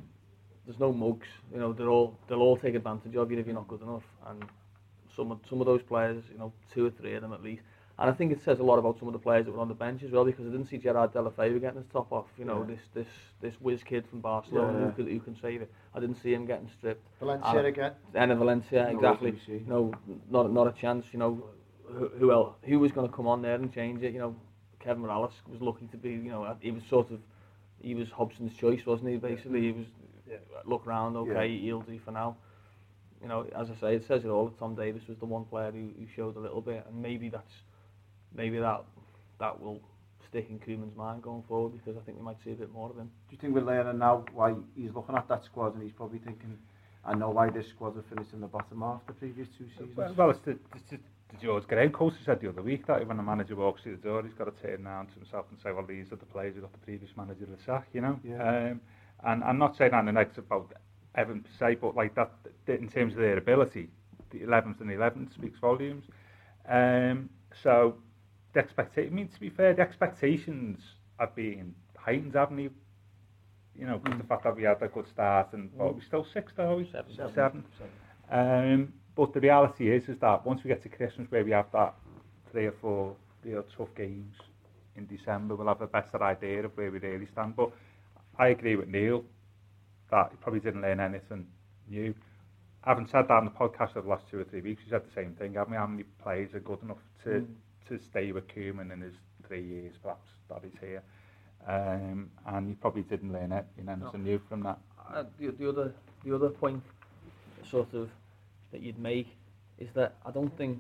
there's 0.66 0.80
no 0.80 0.92
mugs 0.92 1.28
you 1.54 1.60
know 1.60 1.72
they're 1.72 1.89
all 1.89 2.18
they'll 2.28 2.42
all 2.42 2.58
take 2.58 2.76
advantage 2.76 3.16
of 3.16 3.32
you 3.32 3.39
if 3.39 3.46
you're 3.46 3.56
not 3.56 3.68
good 3.70 3.82
enough 3.82 4.04
and 4.28 4.44
some 5.16 5.32
of 5.32 5.39
some 5.50 5.62
of 5.62 5.68
those 5.68 5.82
players 5.84 6.22
you 6.32 6.38
know 6.38 6.52
two 6.74 6.86
or 6.86 6.89
three 6.92 7.16
of 7.16 7.22
them 7.22 7.32
at 7.32 7.42
least 7.42 7.62
and 7.99 8.10
I 8.10 8.13
think 8.13 8.32
it 8.32 8.41
says 8.43 8.60
a 8.60 8.63
lot 8.63 8.79
about 8.79 8.97
some 8.97 9.08
of 9.08 9.13
the 9.13 9.19
players 9.19 9.45
that 9.45 9.51
were 9.51 9.60
on 9.60 9.67
the 9.67 9.73
bench 9.75 10.01
as 10.03 10.12
well 10.12 10.25
because 10.25 10.45
I 10.47 10.49
didn't 10.49 10.67
see 10.67 10.77
Gerard 10.77 11.13
Deulofeu 11.13 11.60
getting 11.62 11.77
his 11.82 11.91
top 11.91 12.12
off. 12.12 12.25
You 12.38 12.45
know, 12.45 12.62
Yeah. 12.67 12.75
this 12.75 12.82
this 12.93 13.08
this 13.41 13.62
whiz 13.62 13.84
kid 13.84 14.06
from 14.08 14.19
Barcelona 14.21 14.79
Yeah. 14.79 14.86
who, 14.86 14.91
could, 14.93 15.08
who 15.12 15.19
can 15.19 15.36
save 15.41 15.62
it. 15.62 15.71
I 15.93 15.99
didn't 15.99 16.15
see 16.15 16.34
him 16.34 16.45
getting 16.45 16.69
stripped. 16.77 17.06
Valencia 17.19 17.58
And- 17.58 17.67
again. 17.67 17.91
And 18.15 18.32
Valencia, 18.38 18.84
No, 18.84 18.89
exactly. 18.89 19.32
what 19.32 19.45
do 19.45 19.51
we 19.51 19.60
see? 19.60 19.65
No, 19.67 19.93
not 20.29 20.51
not 20.51 20.67
a 20.67 20.71
chance. 20.71 21.06
You 21.13 21.19
know, 21.19 21.43
who, 21.86 22.08
who 22.19 22.32
else? 22.32 22.56
Who 22.63 22.79
was 22.79 22.91
going 22.91 23.08
to 23.08 23.13
come 23.15 23.27
on 23.27 23.41
there 23.41 23.56
and 23.56 23.71
change 23.71 24.01
it? 24.03 24.13
You 24.13 24.19
know, 24.19 24.36
Kevin 24.79 25.03
Mirallas 25.03 25.34
was 25.47 25.62
looking 25.62 25.88
to 25.89 25.97
be. 25.97 26.10
You 26.12 26.32
know, 26.32 26.58
he 26.62 26.71
was 26.71 26.84
sort 26.89 27.12
of 27.12 27.19
he 27.79 27.93
was 27.93 28.10
Hobson's 28.10 28.56
choice, 28.56 28.86
wasn't 28.86 29.10
he? 29.10 29.17
Basically, 29.17 29.62
he 29.62 29.71
was 29.71 29.86
look 30.65 30.86
round. 30.86 31.15
Okay, 31.17 31.58
he'll 31.60 31.82
do 31.82 31.99
for 31.99 32.12
now. 32.12 32.38
You 33.21 33.27
know, 33.29 33.45
as 33.56 33.69
I 33.69 33.75
say, 33.75 33.95
it 33.95 34.03
says 34.06 34.25
it 34.25 34.29
all. 34.29 34.49
Tom 34.60 34.75
Davies 34.75 35.08
was 35.08 35.17
the 35.19 35.25
one 35.25 35.45
player 35.45 35.71
who, 35.71 35.91
who 35.97 36.06
showed 36.15 36.36
a 36.36 36.39
little 36.39 36.60
bit, 36.62 36.86
and 36.88 37.01
maybe 37.01 37.29
that's 37.29 37.53
maybe 38.36 38.60
that 38.60 38.84
that 39.39 39.60
will 39.60 39.80
stick 40.30 40.48
in 40.50 40.60
Koeman's 40.60 40.96
mind 40.98 41.22
going 41.22 41.43
forward 41.48 41.74
because 41.74 42.00
I 42.02 42.06
think 42.06 42.17
we 42.17 42.24
might 42.24 42.38
see 42.43 42.52
a 42.52 42.56
bit 42.56 42.72
more 42.72 42.89
of 42.89 42.98
him. 42.98 43.12
Do 43.30 43.36
you 43.36 43.38
think 43.39 43.54
we're 43.54 43.62
learning 43.62 44.00
now 44.00 44.26
why 44.34 44.56
he's 44.76 44.91
looking 44.93 45.15
at 45.15 45.28
that 45.28 45.43
squad 45.46 45.76
and 45.76 45.84
he's 45.84 45.91
probably 45.91 46.19
thinking, 46.19 46.58
I 47.06 47.13
know 47.13 47.30
why 47.30 47.50
this 47.50 47.67
squad 47.69 47.96
have 47.96 48.06
finished 48.08 48.34
in 48.34 48.41
the 48.41 48.48
bottom 48.48 48.82
half 48.82 49.06
the 49.06 49.13
previous 49.13 49.48
two 49.58 49.65
seasons? 49.78 49.96
Well, 49.96 50.13
well 50.17 50.30
it's 50.32 50.39
the, 50.46 50.52
it's 50.52 50.89
the, 50.89 50.98
the 51.30 51.38
George 51.41 51.67
Graham 51.67 51.91
coach 51.91 52.13
said 52.26 52.41
the 52.41 52.50
other 52.50 52.62
week 52.62 52.88
that 52.88 53.06
when 53.08 53.19
a 53.19 53.24
manager 53.24 53.56
walks 53.56 53.84
through 53.84 53.98
the 53.98 54.02
door, 54.02 54.24
he's 54.24 54.34
got 54.34 54.46
to 54.46 54.62
turn 54.62 54.88
around 54.88 55.08
to 55.08 55.15
himself 55.15 55.46
and 55.52 55.60
say, 55.62 55.72
well, 55.72 55.86
these 55.86 56.12
are 56.12 56.15
the 56.15 56.26
players 56.26 56.56
who 56.56 56.62
got 56.62 56.72
the 56.72 56.80
previous 56.80 57.12
manager 57.15 57.46
to 57.46 57.63
sack, 57.65 57.88
you 57.93 58.02
know? 58.02 58.19
Yeah. 58.24 58.72
Um, 58.72 58.82
and 59.26 59.43
I'm 59.43 59.58
not 59.58 59.78
saying 59.78 59.91
that 59.91 60.00
in 60.00 60.06
the 60.08 60.12
negative 60.12 60.46
about 60.46 60.74
Evan 61.15 61.41
per 61.41 61.50
se, 61.60 61.76
but 61.76 61.96
like 61.96 62.15
that, 62.15 62.32
in 62.67 62.89
terms 62.89 63.13
of 63.13 63.19
their 63.19 63.38
ability, 63.38 63.89
the 64.32 64.39
11th 64.39 64.82
and 64.82 64.89
11th 64.89 65.34
speaks 65.34 65.60
volumes. 65.60 66.06
Um, 66.67 67.30
so 67.62 67.96
the 68.54 68.60
expectation, 68.60 69.12
I 69.12 69.16
mean, 69.16 69.28
to 69.30 69.39
be 69.39 69.50
fair, 69.50 69.74
the 69.74 69.82
expectations 69.82 70.80
have 71.20 71.36
been 71.36 71.74
heightened, 71.98 72.34
haven't 72.36 72.58
they? 72.58 72.70
you 73.76 73.88
know, 73.88 73.98
'cause 73.98 74.16
the 74.20 74.24
fact 74.26 74.44
that 74.44 74.56
we 74.56 74.63
had 74.63 74.80
a 74.84 74.88
good 74.88 75.08
start 75.08 75.52
and 75.54 75.76
but 75.76 75.96
we're 75.96 76.02
still 76.02 76.24
sixth, 76.24 76.60
are 76.60 76.76
we? 76.76 76.86
Seven. 76.92 77.12
Seven. 77.36 77.63
Um, 78.30 78.94
but 79.16 79.34
the 79.34 79.39
reality 79.39 79.92
is, 79.92 80.08
is 80.10 80.20
that 80.20 80.46
once 80.46 80.63
we 80.63 80.68
get 80.68 80.84
to 80.84 80.89
Christmas, 80.89 81.30
where 81.32 81.44
we 81.44 81.52
have 81.52 81.72
that 81.72 81.96
three 82.52 82.68
or 82.68 82.72
four 82.74 83.16
real 83.44 83.63
tough 83.76 83.89
games 83.96 84.36
in 84.96 85.08
December, 85.08 85.56
we'll 85.56 85.68
have 85.68 85.82
a 85.82 85.88
better 85.88 86.22
idea 86.24 86.63
of 86.66 86.78
where 86.78 86.92
we 86.92 87.00
really 87.00 87.26
stand. 87.26 87.56
But 87.56 87.72
I 88.38 88.50
agree 88.50 88.76
with 88.76 88.89
Neil 88.89 89.26
that 90.12 90.30
he 90.30 90.38
probably 90.38 90.60
didn't 90.60 90.82
learn 90.82 91.00
anything 91.00 91.48
new. 91.89 92.13
I 92.84 92.89
haven't 92.89 93.10
said 93.10 93.28
that 93.28 93.39
in 93.39 93.46
the 93.46 93.52
podcast 93.52 93.92
over 93.98 94.02
the 94.02 94.10
last 94.10 94.28
two 94.30 94.39
or 94.39 94.44
three 94.44 94.62
weeks. 94.62 94.84
He 94.84 94.89
said 94.92 95.04
the 95.04 95.12
same 95.16 95.34
thing. 95.34 95.54
Haven't 95.56 95.72
we? 95.72 95.78
How 95.78 95.88
many 95.88 96.04
players 96.04 96.54
are 96.54 96.60
good 96.60 96.84
enough 96.84 96.98
to 97.24 97.30
Mm. 97.42 97.56
To 97.88 98.00
stay 98.00 98.32
with 98.32 98.48
Koeman 98.48 98.91
in 98.91 99.02
his 99.02 99.13
three 99.48 99.63
years, 99.63 99.96
perhaps 100.02 100.30
that 100.50 100.62
he's 100.63 100.80
here? 100.80 101.04
Um, 101.67 102.30
and 102.48 102.67
he 102.69 102.76
probably 102.76 103.04
didn't 103.04 103.32
learn 103.32 103.52
it, 103.52 103.65
you 103.78 103.84
know, 103.84 103.93
anything 103.93 104.24
new 104.24 104.41
from 104.50 104.63
that. 104.63 104.80
Uh, 105.13 105.24
the, 105.39 105.52
the 105.52 105.69
other 105.69 105.93
the 106.26 106.36
other 106.36 106.50
point 106.50 106.82
sort 107.69 107.93
of 107.93 108.10
that 108.72 108.82
you'd 108.82 109.00
make 109.00 109.28
is 109.78 109.89
that 109.93 110.15
I 110.26 110.32
don't 110.32 110.56
think 110.58 110.80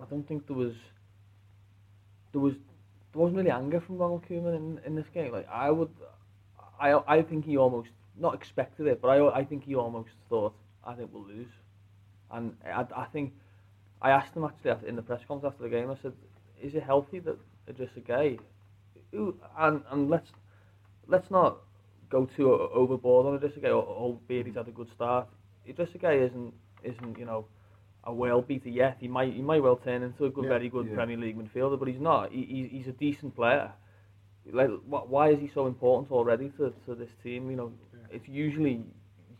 I 0.00 0.04
don't 0.04 0.26
think 0.26 0.46
there 0.46 0.56
was 0.56 0.74
there 2.32 2.40
was 2.40 2.54
there 3.12 3.22
wasn't 3.22 3.38
really 3.38 3.50
anger 3.50 3.80
from 3.80 3.98
Ronald 3.98 4.24
Koeman 4.28 4.56
in, 4.56 4.80
in 4.84 4.94
this 4.94 5.08
game. 5.14 5.32
Like 5.32 5.48
I 5.50 5.70
would 5.70 5.90
I 6.78 7.00
I 7.06 7.22
think 7.22 7.44
he 7.44 7.56
almost 7.56 7.88
not 8.18 8.34
expected 8.34 8.86
it, 8.86 9.00
but 9.00 9.08
I 9.08 9.40
I 9.40 9.44
think 9.44 9.64
he 9.64 9.74
almost 9.74 10.10
thought 10.28 10.54
I 10.84 10.94
think 10.94 11.10
we'll 11.12 11.26
lose. 11.26 11.52
And 12.30 12.56
I, 12.64 12.86
I 12.94 13.04
think 13.06 13.32
I 14.02 14.10
asked 14.10 14.36
him 14.36 14.44
actually 14.44 14.88
in 14.88 14.96
the 14.96 15.02
press 15.02 15.24
conference 15.26 15.52
after 15.54 15.64
the 15.64 15.70
game. 15.70 15.90
I 15.90 15.94
said, 15.96 16.12
"Is 16.60 16.74
it 16.74 16.82
healthy 16.82 17.18
that 17.20 17.38
Idrissa 17.68 18.02
Gueye, 18.06 18.38
who 19.12 19.36
and 19.58 19.82
and 19.90 20.08
let's 20.10 20.30
let's 21.06 21.30
not 21.30 21.58
go 22.10 22.26
too 22.26 22.52
overboard 22.52 23.26
on 23.26 23.38
Idrissa 23.38 23.60
Gueye, 23.62 23.70
al- 23.70 23.94
albeit 24.04 24.46
he's 24.46 24.54
had 24.56 24.68
a 24.68 24.72
good 24.72 24.90
start. 24.90 25.28
Idrissa 25.68 25.98
Gueye 26.00 26.20
isn't 26.26 26.54
isn't 26.82 27.18
you 27.18 27.24
know 27.24 27.46
a 28.04 28.12
world 28.12 28.46
beater 28.46 28.68
yet. 28.70 28.96
He 29.00 29.08
might 29.08 29.32
he 29.32 29.42
might 29.42 29.62
well 29.62 29.76
turn 29.76 30.02
into 30.02 30.24
a 30.26 30.30
good, 30.30 30.44
Yeah, 30.44 30.50
very 30.50 30.68
good 30.68 30.88
yeah. 30.88 30.94
Premier 30.94 31.16
League 31.16 31.36
midfielder, 31.38 31.78
but 31.78 31.88
he's 31.88 32.00
not. 32.00 32.32
He, 32.32 32.42
he, 32.44 32.68
he's 32.78 32.88
a 32.88 32.92
decent 32.92 33.34
player. 33.34 33.72
Like, 34.52 34.70
why 34.86 35.30
is 35.30 35.40
he 35.40 35.48
so 35.48 35.66
important 35.66 36.10
already 36.12 36.50
to, 36.50 36.72
to 36.86 36.94
this 36.94 37.10
team? 37.22 37.50
You 37.50 37.56
know, 37.56 37.72
it's 38.10 38.28
usually 38.28 38.84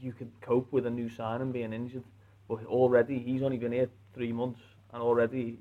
you 0.00 0.12
could 0.12 0.32
cope 0.40 0.72
with 0.72 0.86
a 0.86 0.90
new 0.90 1.08
signing 1.08 1.52
being 1.52 1.72
injured, 1.72 2.04
but 2.48 2.64
already 2.66 3.18
he's 3.18 3.42
only 3.42 3.56
been 3.58 3.72
here 3.72 3.88
three 4.16 4.32
months, 4.32 4.60
and 4.92 5.02
already 5.02 5.58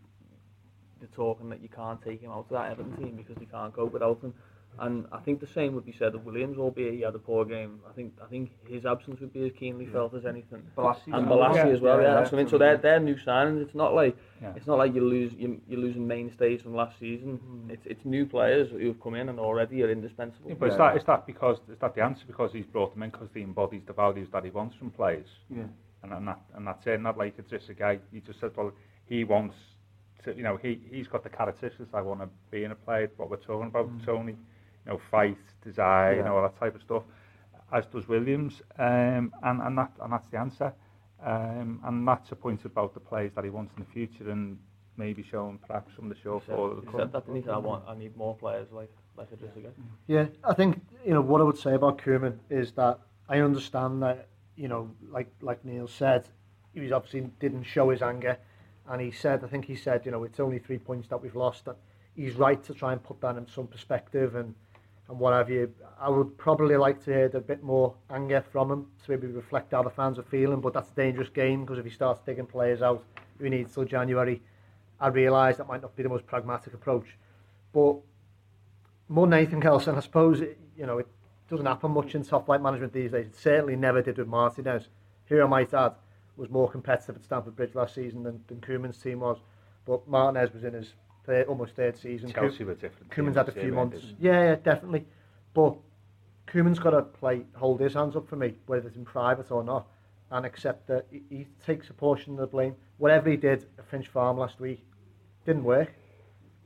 they're 0.99 1.09
talking 1.13 1.49
that 1.49 1.61
you 1.61 1.69
can't 1.69 2.01
take 2.01 2.21
him 2.21 2.31
out 2.31 2.45
of 2.45 2.49
that 2.51 2.71
Everton 2.71 2.95
team 2.97 3.15
because 3.17 3.35
they 3.37 3.45
can't 3.45 3.73
cope 3.73 3.91
without 3.93 4.21
him. 4.23 4.33
And 4.77 5.05
I 5.13 5.19
think 5.19 5.39
the 5.39 5.47
same 5.47 5.73
would 5.75 5.85
be 5.85 5.95
said 5.97 6.15
of 6.15 6.25
Williams, 6.25 6.57
albeit 6.57 6.95
he 6.95 6.99
had 7.01 7.15
a 7.15 7.19
poor 7.19 7.45
game. 7.45 7.79
I 7.89 7.93
think 7.93 8.11
I 8.21 8.25
think 8.27 8.51
his 8.67 8.85
absence 8.85 9.21
would 9.21 9.31
be 9.31 9.45
as 9.45 9.53
keenly 9.57 9.85
felt 9.85 10.13
as 10.13 10.25
anything. 10.25 10.63
Bolasie 10.77 11.13
and 11.13 11.15
as 11.15 11.31
Bolasie 11.31 11.53
well. 11.53 11.71
as 11.75 11.79
well, 11.81 12.01
Yeah, 12.01 12.07
yeah. 12.07 12.13
that's 12.15 12.31
what 12.33 12.39
I 12.39 12.41
mean. 12.41 12.49
So 12.49 12.57
they're, 12.57 12.75
they're 12.75 12.99
new 12.99 13.15
signings. 13.15 13.61
It's 13.61 13.73
not 13.75 13.93
like 13.93 14.17
Yeah. 14.41 14.51
it's 14.57 14.67
not 14.67 14.77
like 14.77 14.93
you 14.93 14.99
lose 15.07 15.31
you, 15.37 15.61
you're 15.69 15.79
losing 15.79 16.05
mainstays 16.05 16.61
from 16.61 16.75
last 16.75 16.99
season. 16.99 17.37
Mm-hmm. 17.37 17.71
It's 17.71 17.85
it's 17.85 18.03
new 18.03 18.25
players 18.25 18.69
who 18.69 18.85
have 18.87 18.99
come 19.01 19.15
in 19.15 19.29
and 19.29 19.39
already 19.39 19.81
are 19.83 19.89
indispensable. 19.89 20.49
Yeah, 20.49 20.55
but 20.59 20.71
is 20.71 20.77
that, 20.77 20.97
is 20.97 21.03
that 21.05 21.25
because, 21.25 21.57
is 21.71 21.79
that 21.79 21.95
the 21.95 22.01
answer 22.01 22.23
because 22.27 22.51
he's 22.51 22.65
brought 22.65 22.93
them 22.93 23.03
in 23.03 23.11
because 23.11 23.29
he 23.33 23.43
embodies 23.43 23.83
the 23.87 23.93
values 23.93 24.27
that 24.33 24.43
he 24.43 24.49
wants 24.49 24.75
from 24.75 24.91
players? 24.91 25.27
Yeah. 25.49 25.63
And, 26.05 26.13
and, 26.13 26.27
that, 26.27 26.39
and 26.53 26.67
that's 26.67 26.85
it, 26.85 27.01
not 27.01 27.17
like 27.17 27.33
it's 27.39 27.49
just 27.49 27.69
a 27.69 27.73
guy, 27.73 27.99
he 28.13 28.19
just 28.19 28.39
said, 28.39 28.51
well, 28.55 28.71
he 29.07 29.23
wants 29.23 29.55
to, 30.23 30.35
you 30.35 30.43
know, 30.43 30.55
he, 30.57 30.79
he's 30.91 31.07
got 31.07 31.23
the 31.23 31.29
characteristics 31.29 31.89
I 31.93 32.01
want 32.01 32.19
to 32.19 32.29
be 32.51 32.63
in 32.63 32.71
a 32.71 32.75
player, 32.75 33.09
what 33.17 33.31
we're 33.31 33.37
talking 33.37 33.67
about, 33.67 33.89
Tony, 34.05 34.33
you 34.33 34.91
know, 34.91 34.99
fight, 35.09 35.37
desire, 35.63 36.17
you 36.17 36.23
know, 36.23 36.35
all 36.35 36.43
that 36.43 36.59
type 36.59 36.75
of 36.75 36.81
stuff, 36.83 37.03
as 37.73 37.87
does 37.87 38.07
Williams, 38.07 38.61
um, 38.77 39.33
and, 39.41 39.61
and, 39.61 39.77
that, 39.79 39.91
and 39.99 40.13
that's 40.13 40.27
the 40.27 40.37
answer. 40.37 40.71
Um, 41.23 41.79
and 41.85 42.07
that's 42.07 42.31
a 42.31 42.35
point 42.35 42.65
about 42.65 42.93
the 42.93 42.99
players 42.99 43.31
that 43.35 43.43
he 43.43 43.49
wants 43.49 43.73
in 43.77 43.83
the 43.83 43.89
future 43.89 44.29
and 44.29 44.59
maybe 44.97 45.23
showing 45.23 45.57
perhaps 45.67 45.91
some 45.95 46.11
of 46.11 46.15
the 46.15 46.15
He 46.15 46.39
said, 46.45 46.95
said 46.95 47.11
that 47.13 47.25
didn't 47.25 47.43
he? 47.43 47.49
I 47.49 47.57
want 47.57 47.83
I 47.87 47.95
need 47.95 48.15
more 48.15 48.35
players 48.35 48.67
like 48.71 48.91
like 49.17 49.31
Idrissa 49.31 49.61
Gueye. 49.63 49.71
Yeah, 50.07 50.27
I 50.43 50.53
think 50.53 50.81
you 51.05 51.13
know 51.13 51.21
what 51.21 51.41
I 51.41 51.43
would 51.43 51.57
say 51.57 51.73
about 51.73 51.97
Koeman 51.97 52.37
is 52.49 52.71
that 52.73 52.99
I 53.29 53.39
understand 53.39 54.03
that 54.03 54.27
you 54.55 54.67
know, 54.67 54.91
like 55.09 55.31
like 55.41 55.63
Neil 55.65 55.87
said, 55.87 56.27
he 56.73 56.91
obviously 56.91 57.29
didn't 57.39 57.63
show 57.63 57.89
his 57.89 58.01
anger, 58.01 58.37
and 58.89 59.01
he 59.01 59.11
said, 59.11 59.43
I 59.43 59.47
think 59.47 59.65
he 59.65 59.75
said, 59.75 60.05
you 60.05 60.11
know, 60.11 60.23
it's 60.23 60.39
only 60.39 60.59
three 60.59 60.77
points 60.77 61.07
that 61.09 61.21
we've 61.21 61.35
lost. 61.35 61.65
That 61.65 61.77
he's 62.15 62.35
right 62.35 62.63
to 62.63 62.73
try 62.73 62.93
and 62.93 63.03
put 63.03 63.21
that 63.21 63.37
in 63.37 63.47
some 63.47 63.67
perspective 63.67 64.35
and 64.35 64.53
and 65.07 65.19
what 65.19 65.33
have 65.33 65.49
you. 65.49 65.71
I 65.99 66.09
would 66.09 66.37
probably 66.37 66.77
like 66.77 67.03
to 67.05 67.11
hear 67.11 67.31
a 67.33 67.39
bit 67.39 67.63
more 67.63 67.93
anger 68.09 68.43
from 68.51 68.71
him 68.71 68.87
to 69.03 69.11
maybe 69.11 69.27
reflect 69.27 69.71
how 69.71 69.83
the 69.83 69.89
fans 69.89 70.17
are 70.17 70.23
feeling, 70.23 70.61
but 70.61 70.73
that's 70.73 70.89
a 70.91 70.95
dangerous 70.95 71.29
game 71.29 71.61
because 71.61 71.77
if 71.77 71.85
he 71.85 71.91
starts 71.91 72.21
taking 72.25 72.45
players 72.45 72.81
out 72.81 73.03
who 73.37 73.43
he 73.43 73.49
needs 73.51 73.73
till 73.73 73.85
January, 73.85 74.41
I 74.99 75.09
realise 75.09 75.57
that 75.57 75.67
might 75.67 75.81
not 75.81 75.95
be 75.95 76.03
the 76.03 76.09
most 76.09 76.25
pragmatic 76.25 76.73
approach, 76.73 77.17
but 77.71 77.97
more 79.07 79.27
than 79.27 79.33
anything 79.33 79.63
else, 79.63 79.85
and 79.87 79.97
I 79.97 79.99
suppose 79.99 80.41
it, 80.41 80.57
you 80.75 80.85
know 80.85 80.97
it 80.97 81.07
doesn't 81.49 81.65
happen 81.65 81.91
much 81.91 82.15
in 82.15 82.23
top 82.23 82.45
flight 82.45 82.61
management 82.61 82.93
these 82.93 83.11
days. 83.11 83.27
It 83.27 83.35
certainly 83.35 83.75
never 83.75 84.01
did 84.01 84.17
with 84.17 84.27
Martinez, 84.27 84.87
who 85.27 85.41
I 85.41 85.47
might 85.47 85.73
add 85.73 85.93
was 86.37 86.49
more 86.49 86.69
competitive 86.69 87.15
at 87.15 87.23
Stamford 87.23 87.55
Bridge 87.55 87.75
last 87.75 87.95
season 87.95 88.23
than, 88.23 88.43
than 88.47 88.59
Koeman's 88.59 88.97
team 88.97 89.21
was. 89.21 89.37
But 89.85 90.07
Martinez 90.07 90.53
was 90.53 90.63
in 90.63 90.73
his 90.73 90.93
third, 91.25 91.47
almost 91.47 91.75
third 91.75 91.97
season. 91.97 92.31
Chelsea 92.31 92.63
were 92.63 92.75
different. 92.75 93.11
Koeman's 93.11 93.37
had 93.37 93.49
a 93.49 93.51
few 93.51 93.71
months. 93.71 94.03
Yeah, 94.19 94.41
yeah, 94.41 94.55
definitely. 94.55 95.05
But 95.53 95.75
Koeman's 96.47 96.79
got 96.79 96.91
to 96.91 97.03
play, 97.03 97.45
hold 97.55 97.79
his 97.79 97.93
hands 97.93 98.15
up 98.15 98.27
for 98.27 98.35
me, 98.35 98.55
whether 98.65 98.87
it's 98.87 98.97
in 98.97 99.05
private 99.05 99.51
or 99.51 99.63
not, 99.63 99.87
and 100.31 100.45
accept 100.45 100.87
that 100.87 101.05
he, 101.11 101.23
he 101.29 101.47
takes 101.65 101.89
a 101.89 101.93
portion 101.93 102.33
of 102.33 102.39
the 102.39 102.47
blame. 102.47 102.75
Whatever 102.97 103.29
he 103.29 103.37
did 103.37 103.65
at 103.77 103.87
Finch 103.89 104.07
Farm 104.07 104.37
last 104.37 104.59
week 104.59 104.83
didn't 105.45 105.63
work. 105.63 105.93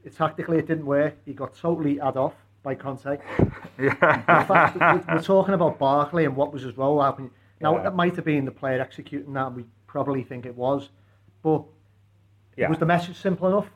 It, 0.03 0.15
tactically, 0.15 0.57
it 0.57 0.67
didn't 0.67 0.85
work. 0.85 1.17
He 1.25 1.33
got 1.33 1.55
totally 1.55 1.99
ad 1.99 2.17
off 2.17 2.35
by 2.63 2.75
Conte. 2.75 3.03
Fact, 3.77 5.07
we're, 5.07 5.21
talking 5.21 5.53
about 5.53 5.79
Barkley 5.79 6.25
and 6.25 6.35
what 6.35 6.51
was 6.51 6.63
his 6.63 6.77
role. 6.77 7.01
How 7.01 7.11
can, 7.11 7.31
now, 7.61 7.77
Yeah. 7.77 7.83
that 7.83 7.95
might 7.95 8.15
have 8.15 8.25
been 8.25 8.45
the 8.45 8.51
player 8.51 8.81
executing 8.81 9.33
that, 9.33 9.53
we 9.53 9.65
probably 9.87 10.23
think 10.23 10.45
it 10.45 10.55
was. 10.55 10.89
But 11.41 11.63
Yeah. 12.57 12.69
was 12.69 12.79
the 12.79 12.85
message 12.85 13.17
simple 13.17 13.47
enough? 13.47 13.69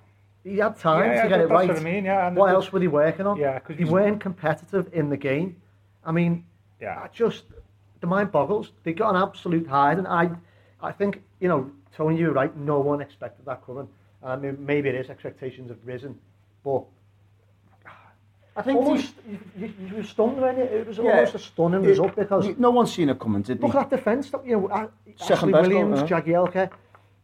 He 0.43 0.57
had 0.57 0.77
time 0.77 1.05
Yeah, 1.05 1.15
yeah, 1.15 1.23
to 1.23 1.29
get 1.29 1.39
it 1.41 1.49
right. 1.49 1.69
what 1.69 1.77
I 1.77 1.83
mean, 1.83 2.05
yeah, 2.05 2.29
what 2.31 2.49
else 2.49 2.71
were 2.73 2.79
they 2.79 2.87
working 2.89 3.25
on? 3.25 3.37
Yeah, 3.37 3.59
because 3.59 3.77
he 3.77 3.85
weren't 3.85 4.19
competitive 4.19 4.89
in 4.93 5.09
the 5.09 5.17
game. 5.17 5.61
I 6.03 6.11
mean, 6.11 6.45
Yeah. 6.81 6.99
I 7.01 7.07
just 7.07 7.45
the 8.01 8.07
mind 8.07 8.33
boggles. 8.33 8.73
They 8.83 8.91
got 8.91 9.15
an 9.15 9.21
absolute 9.21 9.65
hide, 9.65 9.97
and 9.97 10.05
I, 10.05 10.29
I 10.81 10.91
think 10.91 11.23
you 11.39 11.47
know, 11.47 11.71
Tony, 11.95 12.17
you're 12.17 12.33
right. 12.33 12.53
No 12.57 12.81
one 12.81 12.99
expected 12.99 13.45
that 13.45 13.65
coming. 13.65 13.87
Um, 14.21 14.31
I 14.31 14.35
mean, 14.35 14.57
maybe 14.59 14.89
it 14.89 14.95
is 14.95 15.09
expectations 15.09 15.69
have 15.69 15.79
risen, 15.85 16.19
but 16.65 16.83
I 18.55 18.61
think 18.61 18.79
almost 18.79 19.13
you, 19.27 19.39
you, 19.57 19.73
you 19.87 19.95
were 19.95 20.03
stunned 20.03 20.39
when 20.39 20.57
it, 20.57 20.71
it 20.71 20.87
was 20.87 20.97
Yeah. 20.97 21.11
almost 21.11 21.35
a 21.35 21.39
stunning 21.39 21.83
it- 21.83 21.87
result 21.87 22.15
because 22.15 22.57
no 22.57 22.69
one's 22.69 22.93
seen 22.93 23.09
it 23.09 23.19
coming, 23.19 23.41
did 23.41 23.59
they? 23.59 23.67
look 23.67 23.75
at 23.75 23.89
that 23.89 23.95
defence. 23.97 24.31
You 24.45 24.61
know, 24.61 24.89
Second 25.15 25.55
Ashley 25.55 25.75
Williams, 25.75 25.99
goal, 26.01 26.09
yeah. 26.09 26.21
Jagielka. 26.21 26.69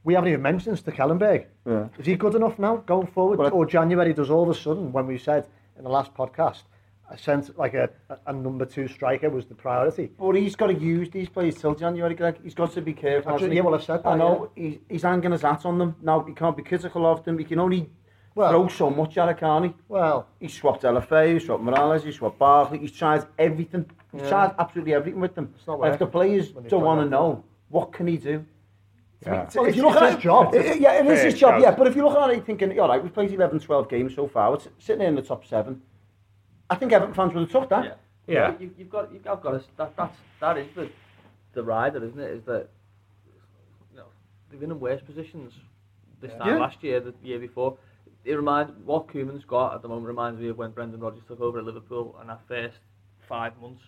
We 0.04 0.14
haven't 0.14 0.30
even 0.30 0.42
mentioned 0.42 0.78
Stekelenburg. 0.78 1.46
Yeah. 1.66 1.90
Is 2.00 2.06
he 2.06 2.16
good 2.16 2.34
enough 2.36 2.58
now 2.58 2.78
going 2.78 3.08
forward? 3.08 3.38
Well, 3.38 3.54
or 3.54 3.66
January 3.66 4.14
does 4.14 4.30
all 4.30 4.44
of 4.44 4.50
a 4.50 4.60
sudden, 4.60 4.92
when 4.92 5.06
we 5.08 5.18
said 5.18 5.48
in 5.78 5.84
the 5.84 5.90
last 5.90 6.14
podcast, 6.14 6.64
I 7.12 7.16
sent 7.16 7.58
like 7.58 7.74
a, 7.74 7.90
a, 8.28 8.32
number 8.34 8.66
two 8.66 8.88
striker 8.88 9.30
was 9.30 9.46
the 9.48 9.56
priority. 9.56 10.12
But 10.18 10.34
he's 10.34 10.56
got 10.56 10.68
to 10.68 10.74
use 10.76 11.10
these 11.10 11.28
players 11.28 11.56
till 11.56 11.74
January, 11.74 12.14
Greg. 12.14 12.40
He's 12.44 12.54
got 12.54 12.72
to 12.74 12.82
be 12.82 12.94
careful. 12.94 13.34
Actually, 13.34 13.56
yeah, 13.56 13.62
well, 13.64 13.76
I 13.76 13.80
said 13.80 14.04
that, 14.04 14.08
I 14.10 14.16
know 14.16 14.52
he's, 14.56 14.78
he's 14.88 15.02
hanging 15.02 15.32
his 15.32 15.42
hat 15.42 15.66
on 15.66 15.80
them. 15.80 15.96
Now, 16.02 16.22
he 16.24 16.34
can't 16.34 16.56
be 16.56 16.62
critical 16.64 17.06
of 17.08 17.24
them. 17.26 17.38
He 17.40 17.46
can 17.46 17.60
only 17.60 17.90
Well- 18.40 18.52
throw 18.52 18.68
so 18.70 18.90
much 18.90 19.18
at 19.18 19.28
it, 19.28 19.38
can't 19.38 19.66
he? 19.66 19.74
Well, 19.90 20.26
He 20.40 20.48
swapped 20.48 20.84
LFA, 20.84 21.34
he 21.34 21.40
swapped 21.40 21.62
Mirallas, 21.62 22.04
he 22.04 22.12
swapped 22.14 22.40
Barkley. 22.40 22.78
He's 22.80 22.94
tried 22.94 23.26
everything. 23.38 23.86
He's 24.14 24.22
Yeah. 24.22 24.30
tried 24.30 24.56
absolutely 24.58 24.94
everything 24.94 25.20
with 25.20 25.36
them. 25.36 25.54
And 25.68 25.86
if 25.94 26.00
the 26.00 26.08
players 26.08 26.52
don't 26.52 26.84
want 26.84 27.02
to 27.02 27.10
know, 27.10 27.44
what 27.68 27.92
can 27.92 28.08
he 28.08 28.16
do? 28.16 28.46
Yeah. 29.26 29.50
Well, 29.54 29.66
if 29.66 29.76
you 29.76 29.82
it's- 29.82 29.84
look 29.84 29.92
it's 29.96 30.02
at 30.02 30.14
his 30.14 30.24
job. 30.24 30.56
it, 30.56 30.66
it- 30.66 30.80
yeah, 30.80 30.94
it 31.02 31.06
is 31.08 31.22
his 31.22 31.34
job, 31.38 31.60
yeah. 31.62 31.76
But 31.76 31.88
if 31.88 31.98
you 31.98 32.04
look 32.06 32.18
at 32.18 32.30
it, 32.30 32.46
thinking, 32.46 32.80
all 32.80 32.88
right, 32.88 33.04
we've 33.04 33.14
played 33.14 33.34
11, 33.34 33.60
12 33.60 33.90
games 33.90 34.16
so 34.16 34.26
far, 34.26 34.52
we're 34.52 34.60
sitting 34.78 35.06
in 35.06 35.16
the 35.16 35.22
top 35.22 35.46
seven. 35.46 35.82
I 36.70 36.76
think 36.76 36.94
Everton 36.94 37.14
fans 37.14 37.34
would 37.34 37.42
have 37.42 37.52
took 37.52 37.68
that. 37.70 37.84
Yeah. 37.84 37.94
Yeah. 38.34 38.54
You, 38.58 38.72
you've 38.78 38.90
got, 38.90 39.12
you've 39.12 39.24
got 39.24 39.42
to, 39.42 39.62
that, 39.76 39.98
that's, 39.98 40.18
that 40.40 40.58
is 40.58 40.68
the, 40.76 40.88
the 41.54 41.64
rider, 41.64 42.02
isn't 42.06 42.20
it? 42.20 42.32
Is 42.32 42.44
that, 42.46 42.70
you 43.92 43.98
know, 43.98 44.06
they've 44.50 44.60
been 44.62 44.72
in 44.72 44.80
worse 44.80 45.02
positions 45.02 45.52
this 46.22 46.32
time 46.36 46.48
Yeah. 46.48 46.60
last 46.60 46.82
year, 46.84 47.02
the 47.02 47.14
year 47.22 47.40
before. 47.40 47.78
It 48.26 48.34
reminds, 48.34 48.74
what 48.84 49.08
Koeman's 49.08 49.46
got 49.46 49.76
at 49.76 49.82
the 49.82 49.88
moment 49.88 50.08
reminds 50.08 50.40
me 50.40 50.50
of 50.50 50.58
when 50.58 50.72
Brendan 50.72 51.00
Rodgers 51.00 51.24
took 51.28 51.40
over 51.40 51.60
at 51.60 51.66
Liverpool 51.66 52.16
and 52.20 52.30
that 52.30 52.42
first 52.48 52.78
five 53.28 53.60
months 53.62 53.84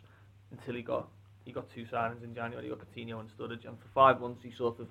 until 0.52 0.76
he 0.76 0.82
got, 0.82 1.10
he 1.46 1.52
got 1.52 1.70
two 1.70 1.86
signings 1.86 2.24
in 2.24 2.34
January, 2.34 2.64
he 2.64 2.70
got 2.70 2.80
Coutinho 2.80 3.20
and 3.20 3.30
Sturridge, 3.30 3.66
and 3.68 3.78
for 3.80 3.88
five 3.94 4.22
months 4.22 4.42
he 4.44 4.52
sort 4.52 4.80
of, 4.80 4.88